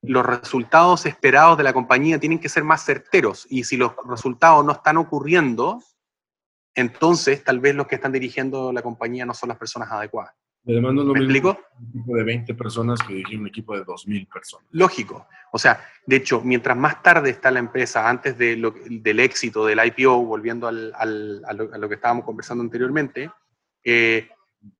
los 0.00 0.24
resultados 0.24 1.04
esperados 1.04 1.58
de 1.58 1.64
la 1.64 1.74
compañía 1.74 2.18
tienen 2.18 2.38
que 2.38 2.48
ser 2.48 2.64
más 2.64 2.82
certeros. 2.82 3.46
Y 3.50 3.64
si 3.64 3.76
los 3.76 3.92
resultados 4.08 4.64
no 4.64 4.72
están 4.72 4.96
ocurriendo, 4.96 5.80
entonces 6.74 7.44
tal 7.44 7.60
vez 7.60 7.74
los 7.74 7.86
que 7.86 7.96
están 7.96 8.12
dirigiendo 8.12 8.72
la 8.72 8.82
compañía 8.82 9.24
no 9.26 9.34
son 9.34 9.48
las 9.48 9.58
personas 9.58 9.90
adecuadas. 9.90 10.34
No 10.64 10.76
es 10.76 10.82
lo 10.82 10.92
¿Me 10.92 10.94
mismo 10.94 11.16
explico? 11.16 11.58
un 11.78 11.88
equipo 11.88 12.16
de 12.16 12.24
20 12.24 12.54
personas 12.54 13.00
que 13.02 13.14
dirigir 13.14 13.38
un 13.38 13.46
equipo 13.46 13.76
de 13.76 13.84
2.000 13.84 14.28
personas. 14.32 14.66
Lógico. 14.70 15.26
O 15.52 15.58
sea, 15.58 15.84
de 16.06 16.16
hecho, 16.16 16.40
mientras 16.42 16.74
más 16.76 17.02
tarde 17.02 17.30
está 17.30 17.50
la 17.50 17.58
empresa, 17.58 18.08
antes 18.08 18.38
de 18.38 18.56
lo, 18.56 18.74
del 18.88 19.20
éxito 19.20 19.66
del 19.66 19.80
IPO, 19.84 20.24
volviendo 20.24 20.66
al, 20.66 20.92
al, 20.96 21.42
a, 21.46 21.52
lo, 21.52 21.74
a, 21.74 21.76
lo, 21.76 21.88
que 21.88 21.96
estábamos 21.96 22.24
conversando 22.24 22.64
anteriormente, 22.64 23.30
eh, 23.84 24.28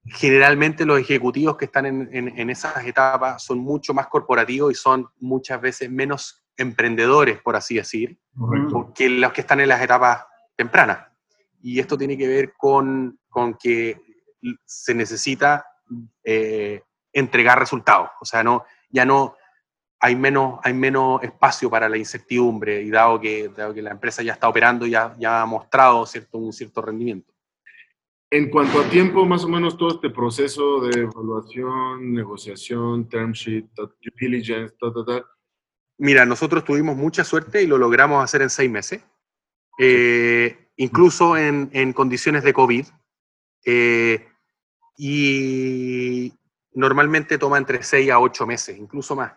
generalmente 0.06 0.86
los 0.86 0.98
ejecutivos 0.98 1.58
que 1.58 1.66
están 1.66 1.84
en, 1.84 2.08
en, 2.12 2.38
en, 2.38 2.48
esas 2.48 2.86
etapas 2.86 3.44
son 3.44 3.58
mucho 3.58 3.92
más 3.92 4.06
corporativos 4.06 4.72
y 4.72 4.74
son 4.74 5.06
muchas 5.20 5.60
veces 5.60 5.90
menos 5.90 6.46
emprendedores, 6.56 7.42
por 7.42 7.56
así 7.56 7.74
decir, 7.76 8.18
Correcto. 8.34 8.92
que 8.94 9.10
los 9.10 9.32
que 9.32 9.42
están 9.42 9.60
en 9.60 9.68
las 9.68 9.82
etapas 9.82 10.24
tempranas. 10.56 11.08
Y 11.66 11.80
esto 11.80 11.96
tiene 11.96 12.18
que 12.18 12.28
ver 12.28 12.52
con, 12.58 13.18
con 13.26 13.54
que 13.54 13.98
se 14.66 14.94
necesita 14.94 15.64
eh, 16.22 16.82
entregar 17.10 17.58
resultados. 17.58 18.10
O 18.20 18.26
sea, 18.26 18.44
no, 18.44 18.64
ya 18.90 19.06
no 19.06 19.34
hay 19.98 20.14
menos, 20.14 20.60
hay 20.62 20.74
menos 20.74 21.22
espacio 21.22 21.70
para 21.70 21.88
la 21.88 21.96
incertidumbre 21.96 22.82
y 22.82 22.90
dado 22.90 23.18
que, 23.18 23.48
dado 23.48 23.72
que 23.72 23.80
la 23.80 23.92
empresa 23.92 24.22
ya 24.22 24.34
está 24.34 24.46
operando, 24.46 24.86
ya, 24.86 25.16
ya 25.18 25.40
ha 25.40 25.46
mostrado 25.46 26.04
cierto, 26.04 26.36
un 26.36 26.52
cierto 26.52 26.82
rendimiento. 26.82 27.32
En 28.30 28.50
cuanto 28.50 28.80
a 28.80 28.90
tiempo, 28.90 29.24
más 29.24 29.44
o 29.44 29.48
menos 29.48 29.78
todo 29.78 29.94
este 29.94 30.10
proceso 30.10 30.82
de 30.82 31.04
evaluación, 31.04 32.12
negociación, 32.12 33.08
term 33.08 33.32
sheet, 33.32 33.70
due 33.74 34.12
diligence, 34.20 34.74
ta, 34.78 34.92
ta, 34.92 35.02
ta. 35.02 35.26
Mira, 35.96 36.26
nosotros 36.26 36.62
tuvimos 36.62 36.94
mucha 36.94 37.24
suerte 37.24 37.62
y 37.62 37.66
lo 37.66 37.78
logramos 37.78 38.22
hacer 38.22 38.42
en 38.42 38.50
seis 38.50 38.70
meses, 38.70 39.02
eh, 39.78 40.63
incluso 40.76 41.36
en, 41.36 41.70
en, 41.72 41.92
condiciones 41.92 42.44
de 42.44 42.52
COVID. 42.52 42.86
Eh, 43.64 44.28
y 44.96 46.32
normalmente 46.72 47.38
toma 47.38 47.58
entre 47.58 47.82
6 47.82 48.10
a 48.10 48.20
8 48.20 48.46
meses, 48.46 48.78
incluso 48.78 49.16
más. 49.16 49.32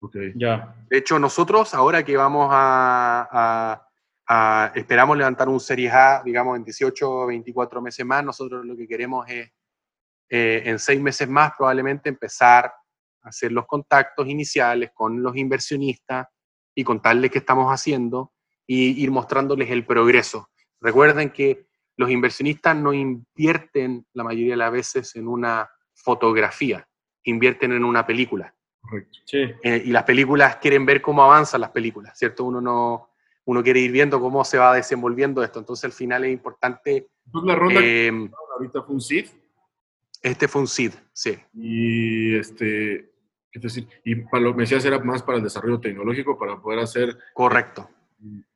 Okay. 0.00 0.32
Ya. 0.34 0.74
De 0.90 0.98
hecho, 0.98 1.18
nosotros 1.18 1.74
ahora 1.74 2.04
que 2.04 2.16
vamos 2.16 2.48
a, 2.50 3.28
a, 3.30 3.88
a, 4.28 4.72
esperamos 4.74 5.16
levantar 5.16 5.48
un 5.48 5.60
Series 5.60 5.92
A, 5.92 6.22
digamos, 6.24 6.56
en 6.56 6.64
18 6.64 7.10
o 7.10 7.26
24 7.26 7.80
meses 7.80 8.04
más, 8.04 8.24
nosotros 8.24 8.64
lo 8.64 8.76
que 8.76 8.88
queremos 8.88 9.28
es 9.28 9.52
eh, 10.28 10.62
en 10.64 10.78
6 10.78 11.00
meses 11.00 11.28
más 11.28 11.52
probablemente 11.56 12.08
empezar 12.08 12.66
a 13.22 13.28
hacer 13.28 13.52
los 13.52 13.66
contactos 13.66 14.26
iniciales 14.26 14.90
con 14.92 15.22
los 15.22 15.36
inversionistas 15.36 16.26
y 16.74 16.82
contarles 16.82 17.30
qué 17.30 17.38
estamos 17.38 17.70
haciendo 17.70 18.32
y 18.66 19.02
ir 19.02 19.10
mostrándoles 19.10 19.70
el 19.70 19.84
progreso. 19.84 20.48
Recuerden 20.82 21.30
que 21.30 21.66
los 21.96 22.10
inversionistas 22.10 22.76
no 22.76 22.92
invierten 22.92 24.04
la 24.12 24.24
mayoría 24.24 24.52
de 24.52 24.56
las 24.58 24.72
veces 24.72 25.16
en 25.16 25.28
una 25.28 25.70
fotografía, 25.94 26.86
invierten 27.24 27.72
en 27.72 27.84
una 27.84 28.04
película. 28.04 28.54
Correcto. 28.80 29.18
Sí. 29.24 29.38
Eh, 29.62 29.82
y 29.86 29.90
las 29.90 30.02
películas 30.02 30.56
quieren 30.56 30.84
ver 30.84 31.00
cómo 31.00 31.22
avanzan 31.22 31.60
las 31.60 31.70
películas, 31.70 32.18
¿cierto? 32.18 32.44
Uno 32.44 32.60
no 32.60 33.12
uno 33.44 33.62
quiere 33.62 33.80
ir 33.80 33.90
viendo 33.90 34.20
cómo 34.20 34.44
se 34.44 34.58
va 34.58 34.74
desenvolviendo 34.74 35.42
esto. 35.42 35.58
Entonces, 35.58 35.84
al 35.84 35.92
final 35.92 36.24
es 36.24 36.32
importante. 36.32 37.08
La 37.44 37.54
ronda 37.54 37.80
eh, 37.82 38.30
ahorita 38.54 38.82
fue 38.82 38.94
un 38.94 39.00
seed. 39.00 39.26
Este 40.20 40.46
fue 40.46 40.60
un 40.60 40.68
seed, 40.68 40.92
sí. 41.12 41.36
Y 41.54 42.36
este, 42.36 43.10
es 43.50 43.62
decir, 43.62 43.88
y 44.04 44.14
para 44.16 44.44
lo 44.44 44.50
que 44.52 44.58
me 44.58 44.62
decías 44.62 44.84
era 44.84 45.00
más 45.00 45.22
para 45.22 45.38
el 45.38 45.44
desarrollo 45.44 45.80
tecnológico, 45.80 46.38
para 46.38 46.60
poder 46.60 46.78
hacer. 46.78 47.18
Correcto. 47.34 47.88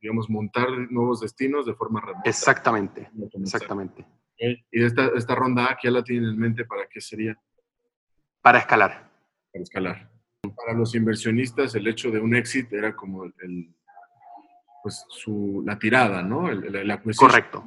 Digamos, 0.00 0.30
montar 0.30 0.68
nuevos 0.90 1.20
destinos 1.20 1.66
de 1.66 1.74
forma 1.74 2.00
remota. 2.00 2.28
Exactamente, 2.28 3.10
exactamente. 3.34 4.06
Okay. 4.34 4.64
Y 4.70 4.84
esta, 4.84 5.08
esta 5.14 5.34
ronda 5.34 5.66
A, 5.70 5.76
¿qué 5.80 5.88
ya 5.88 5.90
la 5.90 6.04
tienen 6.04 6.30
en 6.30 6.38
mente 6.38 6.64
para 6.64 6.86
qué 6.88 7.00
sería? 7.00 7.38
Para 8.42 8.58
escalar. 8.58 9.10
Para 9.52 9.62
escalar. 9.62 10.10
Para 10.54 10.78
los 10.78 10.94
inversionistas, 10.94 11.74
el 11.74 11.86
hecho 11.86 12.10
de 12.10 12.20
un 12.20 12.34
exit 12.34 12.72
era 12.72 12.94
como 12.94 13.24
el, 13.24 13.34
el 13.42 13.74
pues 14.82 15.04
su, 15.08 15.64
la 15.66 15.78
tirada, 15.78 16.22
¿no? 16.22 16.48
El, 16.48 16.76
el, 16.76 16.86
la 16.86 17.02
Correcto. 17.02 17.64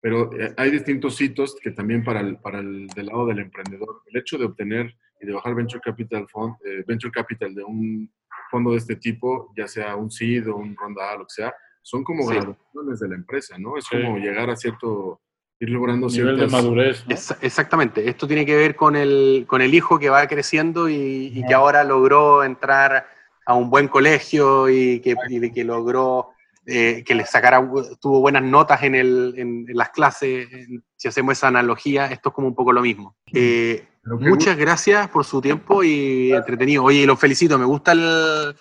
Pero 0.00 0.32
eh, 0.32 0.52
hay 0.56 0.70
distintos 0.70 1.20
hitos 1.20 1.56
que 1.62 1.70
también 1.70 2.02
para 2.02 2.20
el, 2.20 2.38
para 2.38 2.58
el 2.58 2.88
del 2.88 3.06
lado 3.06 3.26
del 3.26 3.38
emprendedor, 3.38 4.02
el 4.06 4.20
hecho 4.20 4.36
de 4.36 4.46
obtener 4.46 4.96
y 5.20 5.26
de 5.26 5.32
bajar 5.32 5.54
venture 5.54 5.80
capital 5.80 6.26
fund, 6.28 6.56
eh, 6.64 6.82
venture 6.86 7.12
capital 7.12 7.54
de 7.54 7.62
un 7.62 8.12
fondo 8.52 8.70
de 8.72 8.76
este 8.78 8.94
tipo, 8.96 9.52
ya 9.56 9.66
sea 9.66 9.96
un 9.96 10.10
seed 10.10 10.48
o 10.48 10.54
un 10.56 10.76
ronda 10.76 11.10
A, 11.10 11.16
lo 11.16 11.24
que 11.24 11.34
sea, 11.34 11.52
son 11.82 12.04
como 12.04 12.22
Sí. 12.28 12.34
graduaciones 12.36 13.00
de 13.00 13.08
la 13.08 13.14
empresa, 13.16 13.58
¿no? 13.58 13.76
Es 13.76 13.84
Sí. 13.90 13.96
como 14.00 14.18
llegar 14.18 14.48
a 14.50 14.54
cierto, 14.56 15.20
ir 15.58 15.70
logrando 15.70 16.06
Nivel 16.08 16.36
de 16.36 16.46
ciertas... 16.48 16.52
madurez. 16.52 17.04
¿no? 17.08 17.14
Es- 17.14 17.36
exactamente. 17.40 18.08
Esto 18.08 18.26
tiene 18.28 18.44
que 18.46 18.54
ver 18.56 18.76
con 18.76 18.94
el, 18.94 19.44
con 19.48 19.62
el 19.62 19.74
hijo 19.74 19.98
que 19.98 20.10
va 20.10 20.26
creciendo 20.28 20.88
y, 20.88 21.32
y 21.34 21.44
que 21.46 21.54
Ah. 21.54 21.58
ahora 21.58 21.82
logró 21.82 22.44
entrar 22.44 23.06
a 23.46 23.54
un 23.54 23.70
buen 23.70 23.88
colegio 23.88 24.68
y 24.70 25.00
que, 25.00 25.16
y 25.28 25.50
que 25.50 25.64
logró 25.64 26.28
eh, 26.64 27.02
que 27.04 27.16
le 27.16 27.26
sacara, 27.26 27.58
tuvo 28.00 28.20
buenas 28.20 28.44
notas 28.44 28.84
en, 28.84 28.94
el, 28.94 29.34
en, 29.36 29.66
en 29.68 29.76
las 29.76 29.88
clases. 29.90 30.46
En- 30.52 30.84
si 30.94 31.08
hacemos 31.08 31.32
esa 31.36 31.48
analogía, 31.48 32.06
esto 32.06 32.28
es 32.28 32.34
como 32.36 32.46
un 32.46 32.54
poco 32.54 32.72
lo 32.72 32.80
mismo. 32.82 33.16
Eh, 33.34 33.78
Pero 33.78 33.88
qué 33.88 33.91
muchas 34.04 34.56
gracias 34.56 35.08
por 35.08 35.24
su 35.24 35.40
tiempo 35.40 35.82
y 35.84 36.32
entretenido. 36.32 36.84
Oye, 36.84 37.06
los 37.06 37.18
felicito, 37.18 37.58
me 37.58 37.64
gusta 37.64 37.92
el, 37.92 38.54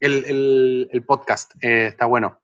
el, 0.00 0.24
el- 0.24 0.88
el 0.92 1.04
podcast. 1.04 1.52
Eh, 1.62 1.86
está 1.88 2.06
bueno, 2.06 2.40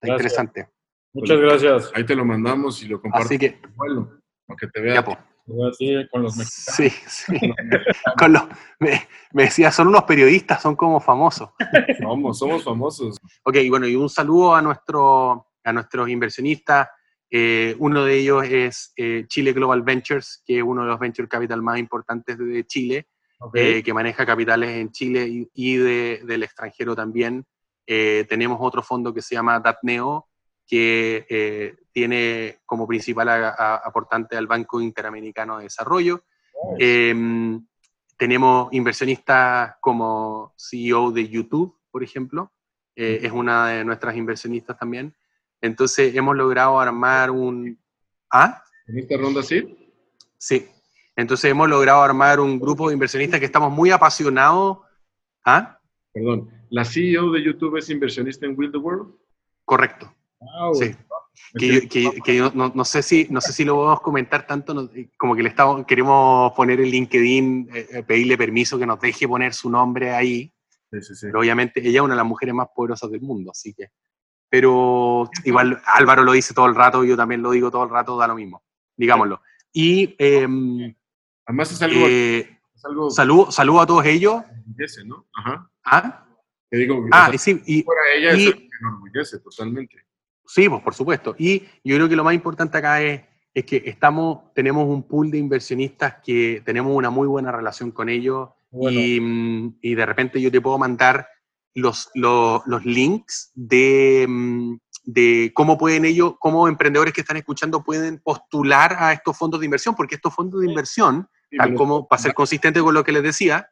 está 0.00 0.14
Gracias. 0.14 0.32
interesante. 0.32 0.68
Muchas 1.12 1.38
gracias. 1.38 1.90
Ahí 1.94 2.04
te 2.04 2.14
lo 2.16 2.24
mandamos 2.24 2.82
y 2.82 2.88
lo 2.88 3.00
compartes 3.00 3.26
Así 3.30 3.38
que, 3.38 3.60
vuelo, 3.76 4.20
para 4.46 4.56
que 4.58 4.66
te 4.68 4.80
vea. 4.80 4.94
ya, 4.94 5.04
pues. 5.04 5.18
Así 5.70 5.94
con 6.10 6.22
los 6.22 6.36
mexicanos. 6.36 6.74
Sí, 6.74 6.88
sí. 7.06 7.54
Con 8.18 8.32
los- 8.32 8.44
me, 8.80 9.06
me 9.32 9.42
decía, 9.44 9.70
son 9.70 9.88
unos 9.88 10.04
periodistas, 10.04 10.62
son 10.62 10.74
como 10.74 11.00
famosos. 11.00 11.50
Somos, 12.00 12.38
somos 12.38 12.64
famosos. 12.64 13.18
Ok, 13.44 13.56
y 13.56 13.68
bueno, 13.68 13.86
y 13.86 13.94
un 13.94 14.08
saludo 14.08 14.54
a, 14.54 14.62
nuestro, 14.62 15.48
a 15.62 15.72
nuestros 15.72 16.08
inversionistas. 16.08 16.88
Eh, 17.36 17.74
uno 17.80 18.04
de 18.04 18.16
ellos 18.16 18.44
es 18.48 18.92
eh, 18.96 19.24
Chile 19.26 19.52
Global 19.52 19.82
Ventures, 19.82 20.40
que 20.46 20.58
es 20.58 20.62
uno 20.62 20.82
de 20.82 20.88
los 20.88 21.00
venture 21.00 21.26
capital 21.26 21.62
más 21.62 21.80
importantes 21.80 22.38
de 22.38 22.64
Chile. 22.64 23.08
eh, 23.60 23.82
que 23.82 23.92
maneja 23.92 24.24
capitales 24.24 24.70
en 24.70 24.92
Chile 24.92 25.26
y, 25.26 25.50
y 25.52 25.76
de- 25.76 26.20
del 26.24 26.44
extranjero 26.44 26.94
también. 26.94 27.44
Eh, 27.86 28.24
tenemos 28.28 28.58
otro 28.60 28.82
fondo 28.82 29.12
que 29.12 29.20
se 29.20 29.34
llama 29.34 29.58
DATNEO, 29.58 30.28
que 30.66 31.26
eh, 31.28 31.74
tiene 31.92 32.60
como 32.64 32.86
principal 32.86 33.28
a- 33.28 33.48
a- 33.48 33.76
aportante 33.84 34.36
al 34.36 34.46
Banco 34.46 34.80
Interamericano 34.80 35.58
de 35.58 35.64
Desarrollo. 35.64 36.22
Eh, 36.78 37.58
tenemos 38.16 38.72
inversionistas 38.72 39.74
como 39.80 40.54
CEO 40.56 41.10
de 41.10 41.28
YouTube, 41.28 41.76
por 41.90 42.02
ejemplo, 42.04 42.52
eh, 42.96 43.18
es 43.24 43.32
una 43.32 43.66
de 43.70 43.84
nuestras 43.84 44.16
inversionistas 44.16 44.78
también. 44.78 45.12
Entonces 45.64 46.14
hemos 46.14 46.36
logrado 46.36 46.78
armar 46.78 47.30
un... 47.30 47.78
¿Ah? 48.30 48.62
En 48.86 48.98
esta 48.98 49.16
ronda 49.16 49.42
sí. 49.42 49.76
Sí. 50.36 50.66
Entonces 51.16 51.50
hemos 51.50 51.68
logrado 51.68 52.02
armar 52.02 52.40
un 52.40 52.58
grupo 52.60 52.88
de 52.88 52.94
inversionistas 52.94 53.40
que 53.40 53.46
estamos 53.46 53.72
muy 53.72 53.90
apasionados. 53.90 54.78
¿Ah? 55.44 55.78
Perdón. 56.12 56.50
La 56.70 56.84
CEO 56.84 57.30
de 57.30 57.42
YouTube 57.44 57.76
es 57.78 57.88
inversionista 57.90 58.46
en 58.46 58.54
Will 58.58 58.72
the 58.72 58.78
World. 58.78 59.14
Correcto. 59.64 60.12
Wow. 60.40 60.74
Sí. 60.74 60.94
Que, 61.58 61.66
yo- 61.68 61.88
que- 61.88 62.20
que 62.22 62.36
yo 62.36 62.50
no, 62.54 62.70
no 62.74 62.84
sé 62.84 63.02
si, 63.02 63.26
no 63.30 63.40
sé 63.40 63.52
si 63.52 63.64
lo 63.64 63.74
podemos 63.76 64.00
comentar 64.00 64.46
tanto, 64.46 64.74
no- 64.74 64.90
como 65.16 65.34
que 65.34 65.42
le 65.42 65.48
estamos, 65.48 65.84
queremos 65.86 66.52
poner 66.52 66.80
en 66.80 66.88
LinkedIn, 66.90 67.68
eh, 67.74 67.86
eh, 67.90 68.02
pedirle 68.02 68.36
permiso 68.36 68.78
que 68.78 68.86
nos 68.86 69.00
deje 69.00 69.26
poner 69.26 69.52
su 69.54 69.68
nombre 69.70 70.12
ahí, 70.12 70.52
Sí, 70.92 71.00
sí, 71.02 71.14
sí. 71.14 71.26
pero 71.26 71.40
obviamente 71.40 71.80
ella 71.80 71.98
es 72.00 72.04
una 72.04 72.14
de 72.14 72.18
las 72.18 72.26
mujeres 72.26 72.54
más 72.54 72.68
poderosas 72.74 73.10
del 73.10 73.20
mundo, 73.22 73.50
así 73.50 73.72
que... 73.74 73.88
Pero 74.54 75.28
igual 75.42 75.82
Álvaro 75.84 76.22
lo 76.22 76.30
dice 76.30 76.54
todo 76.54 76.66
el 76.66 76.76
rato, 76.76 77.02
yo 77.02 77.16
también 77.16 77.42
lo 77.42 77.50
digo 77.50 77.72
todo 77.72 77.82
el 77.82 77.90
rato, 77.90 78.16
da 78.16 78.28
lo 78.28 78.36
mismo, 78.36 78.62
digámoslo. 78.96 79.42
Y 79.72 80.14
em, 80.16 80.94
Además 81.44 81.72
es 81.72 81.82
algo, 81.82 82.06
eh, 82.06 82.60
es 82.72 82.84
algo 82.84 83.10
saludo, 83.10 83.50
saludo 83.50 83.80
a 83.80 83.86
todos 83.88 84.04
ellos. 84.06 84.44
¿Ah? 85.84 86.24
Que 86.70 86.76
digo, 86.76 86.98
o 86.98 87.08
Ah, 87.10 87.26
sea, 87.26 87.34
y 87.34 87.38
sí, 87.38 87.62
y, 87.66 87.82
fuera 87.82 88.00
ella 88.16 88.34
y- 88.36 88.42
es 88.42 88.46
algo 88.46 88.60
que 88.60 88.68
enorgullece 88.80 89.38
totalmente. 89.40 89.96
Sí, 90.46 90.68
pues 90.68 90.82
por 90.82 90.94
supuesto. 90.94 91.34
Y 91.36 91.58
yo 91.82 91.96
creo 91.96 92.08
que 92.08 92.14
lo 92.14 92.22
más 92.22 92.34
importante 92.34 92.78
acá 92.78 93.02
es, 93.02 93.22
es 93.52 93.64
que 93.64 93.82
estamos, 93.84 94.52
tenemos 94.54 94.86
un 94.86 95.02
pool 95.02 95.32
de 95.32 95.38
inversionistas 95.38 96.14
que 96.24 96.62
tenemos 96.64 96.94
una 96.94 97.10
muy 97.10 97.26
buena 97.26 97.50
relación 97.50 97.90
con 97.90 98.08
ellos 98.08 98.50
Bueno. 98.70 99.00
y, 99.00 99.20
mm, 99.20 99.78
y 99.82 99.94
de 99.96 100.06
repente 100.06 100.40
yo 100.40 100.52
te 100.52 100.60
puedo 100.60 100.78
mandar 100.78 101.26
los, 101.74 102.10
los, 102.14 102.62
los 102.66 102.84
links 102.84 103.50
de, 103.54 104.26
mm, 104.28 104.76
de 105.04 105.52
cómo 105.54 105.76
pueden 105.76 106.04
ellos, 106.04 106.34
cómo 106.38 106.68
emprendedores 106.68 107.12
que 107.12 107.20
están 107.20 107.36
escuchando 107.36 107.82
pueden 107.82 108.20
postular 108.20 108.96
a 108.98 109.12
estos 109.12 109.36
fondos 109.36 109.60
de 109.60 109.66
inversión, 109.66 109.94
porque 109.94 110.14
estos 110.14 110.34
fondos 110.34 110.60
de 110.60 110.68
inversión, 110.68 111.28
Sí, 111.50 111.58
tal 111.58 111.74
como 111.74 112.08
para 112.08 112.22
ser 112.22 112.34
consistente 112.34 112.80
con 112.80 112.94
lo 112.94 113.04
que 113.04 113.12
les 113.12 113.22
decía, 113.22 113.70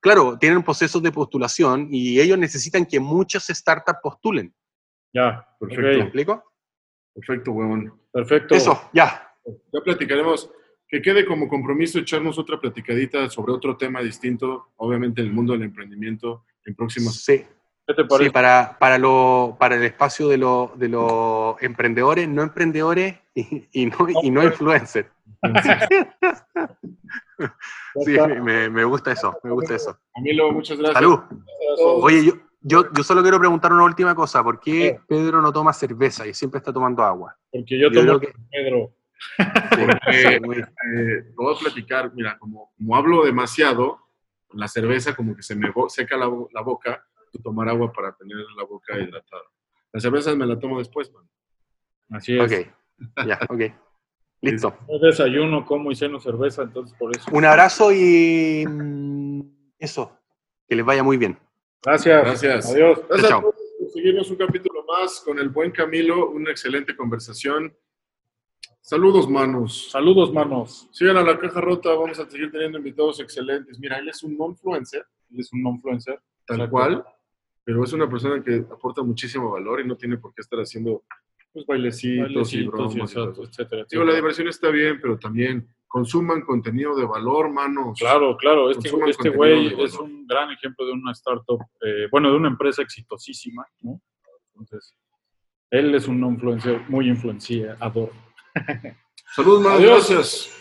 claro, 0.00 0.38
tienen 0.38 0.62
procesos 0.62 1.02
de 1.02 1.12
postulación 1.12 1.88
y 1.90 2.20
ellos 2.20 2.38
necesitan 2.38 2.84
que 2.84 3.00
muchas 3.00 3.46
startups 3.46 4.00
postulen. 4.02 4.54
Ya, 5.12 5.46
Perfecto. 5.58 5.82
¿Me 5.82 6.02
explico? 6.02 6.44
Perfecto, 7.14 7.52
huevón. 7.52 8.00
perfecto. 8.12 8.54
Eso, 8.54 8.90
ya. 8.92 9.34
Ya 9.72 9.80
platicaremos. 9.80 10.50
Que 10.90 11.02
quede 11.02 11.26
como 11.26 11.48
compromiso 11.48 11.98
echarnos 11.98 12.38
otra 12.38 12.58
platicadita 12.58 13.28
sobre 13.28 13.52
otro 13.52 13.76
tema 13.76 14.00
distinto, 14.00 14.72
obviamente 14.76 15.20
en 15.20 15.26
el 15.26 15.32
mundo 15.34 15.52
del 15.52 15.64
emprendimiento, 15.64 16.46
en 16.64 16.74
próximas. 16.74 17.14
Sí. 17.24 17.44
¿Qué 17.86 17.94
te 17.94 18.04
Sí, 18.18 18.28
para, 18.30 18.76
para, 18.78 18.98
lo, 18.98 19.56
para 19.58 19.76
el 19.76 19.82
espacio 19.84 20.28
de, 20.28 20.36
lo- 20.36 20.72
de 20.76 20.88
los 20.90 21.56
emprendedores, 21.62 22.28
no 22.28 22.42
emprendedores 22.42 23.16
y, 23.34 23.66
y 23.72 23.86
no, 23.86 23.96
y 24.22 24.30
no 24.30 24.42
influencers. 24.44 25.08
Sí, 28.04 28.16
me, 28.42 28.68
me 28.68 28.84
gusta 28.84 29.12
eso, 29.12 29.38
me 29.42 29.50
gusta 29.50 29.74
eso. 29.76 29.98
Camilo, 30.14 30.52
muchas 30.52 30.76
gracias. 30.76 30.96
Salud. 30.98 31.20
Oye, 32.02 32.24
yo, 32.26 32.32
yo, 32.60 32.92
yo 32.92 33.02
solo 33.02 33.22
quiero 33.22 33.38
preguntar 33.38 33.72
una 33.72 33.84
última 33.84 34.14
cosa. 34.14 34.42
¿Por 34.42 34.60
qué. 34.60 34.98
Pedro 35.06 35.40
no 35.40 35.52
toma 35.52 35.72
cerveza 35.72 36.26
y 36.26 36.34
siempre 36.34 36.58
está 36.58 36.72
tomando 36.72 37.02
agua? 37.02 37.36
Porque 37.50 37.78
yo 37.78 37.90
Yo 37.90 38.04
tomo 38.04 38.20
que- 38.20 38.32
Pedro. 38.50 38.92
Sí, 39.38 39.82
Eh, 40.12 40.40
Eh, 40.94 41.24
a 41.38 41.58
platicar, 41.58 42.12
mira, 42.14 42.38
como, 42.38 42.72
como 42.76 42.96
hablo 42.96 43.24
demasiado, 43.24 43.98
la 44.52 44.68
cerveza 44.68 45.14
como 45.14 45.34
que 45.36 45.42
se 45.42 45.54
me 45.54 45.72
seca 45.88 46.16
la, 46.16 46.26
bo- 46.26 46.48
la 46.52 46.62
boca, 46.62 47.04
tomar 47.42 47.68
agua 47.68 47.92
para 47.92 48.14
tener 48.16 48.36
la 48.56 48.64
boca 48.64 48.98
hidratada. 48.98 49.42
La 49.92 50.00
cerveza 50.00 50.34
me 50.34 50.46
la 50.46 50.58
tomo 50.58 50.78
después, 50.78 51.12
man. 51.12 51.28
Así 52.10 52.38
es. 52.38 52.42
ok, 52.42 53.26
ya, 53.26 53.38
ok. 53.48 53.60
Listo. 54.40 54.76
Yo 54.88 54.98
desayuno, 55.00 55.64
como 55.66 55.90
y 55.90 55.96
ceno 55.96 56.20
cerveza, 56.20 56.62
entonces 56.62 56.96
por 56.96 57.14
eso. 57.16 57.28
Un 57.32 57.44
abrazo 57.44 57.90
y 57.92 58.64
mm, 58.66 59.40
eso, 59.78 60.16
que 60.68 60.76
les 60.76 60.84
vaya 60.86 61.02
muy 61.02 61.16
bien. 61.16 61.36
Gracias. 61.82 62.22
Gracias. 62.24 62.72
Adiós. 62.72 63.00
Gracias 63.08 63.28
Chao. 63.28 63.38
a 63.38 63.42
todos 63.42 63.54
por 63.80 63.90
seguirnos 63.90 64.30
un 64.30 64.36
capítulo 64.36 64.84
más 64.84 65.20
con 65.24 65.38
el 65.40 65.48
buen 65.48 65.70
Camilo, 65.72 66.30
una 66.30 66.50
excelente 66.50 66.94
conversación. 66.96 67.76
Saludos, 68.88 69.28
manos. 69.28 69.90
Saludos, 69.90 70.32
manos. 70.32 70.88
Sigan 70.92 71.18
a 71.18 71.22
la 71.22 71.38
caja 71.38 71.60
rota, 71.60 71.90
vamos 71.94 72.18
a 72.18 72.24
seguir 72.24 72.50
teniendo 72.50 72.78
invitados 72.78 73.20
excelentes. 73.20 73.78
Mira, 73.78 73.98
él 73.98 74.08
es 74.08 74.22
un 74.22 74.34
non-fluencer, 74.38 75.04
Él 75.30 75.40
es 75.40 75.52
un 75.52 75.66
influencer. 75.66 76.18
tal 76.46 76.56
Exacto. 76.56 76.70
cual, 76.70 77.04
pero 77.64 77.84
es 77.84 77.92
una 77.92 78.08
persona 78.08 78.42
que 78.42 78.64
aporta 78.72 79.02
muchísimo 79.02 79.50
valor 79.50 79.82
y 79.82 79.86
no 79.86 79.94
tiene 79.94 80.16
por 80.16 80.32
qué 80.32 80.40
estar 80.40 80.58
haciendo 80.58 81.02
pues, 81.52 81.66
bailecitos, 81.66 82.16
y 82.54 82.64
Bailecitos, 82.64 82.72
bromas. 82.94 83.10
y 83.10 83.14
todo. 83.14 83.28
etcétera, 83.44 83.66
Digo, 83.68 83.82
etcétera. 83.84 84.04
la 84.06 84.14
diversión 84.14 84.48
está 84.48 84.70
bien, 84.70 84.98
pero 85.02 85.18
también 85.18 85.68
consuman 85.86 86.40
contenido 86.40 86.96
de 86.96 87.04
valor, 87.04 87.50
manos. 87.52 87.98
Claro, 87.98 88.38
claro. 88.38 88.70
Este, 88.70 88.88
este 89.06 89.28
güey 89.28 89.66
es 89.84 89.98
un 89.98 90.26
gran 90.26 90.50
ejemplo 90.50 90.86
de 90.86 90.92
una 90.92 91.12
startup, 91.12 91.60
eh, 91.82 92.06
bueno, 92.10 92.30
de 92.30 92.36
una 92.38 92.48
empresa 92.48 92.80
exitosísima, 92.80 93.66
¿no? 93.82 94.00
Entonces, 94.54 94.94
él 95.70 95.94
es 95.94 96.08
un 96.08 96.24
influencer 96.24 96.80
muy 96.88 97.06
influenciador. 97.06 98.10
Saludos, 99.34 99.62
manos. 99.62 99.80
Gracias. 99.80 100.57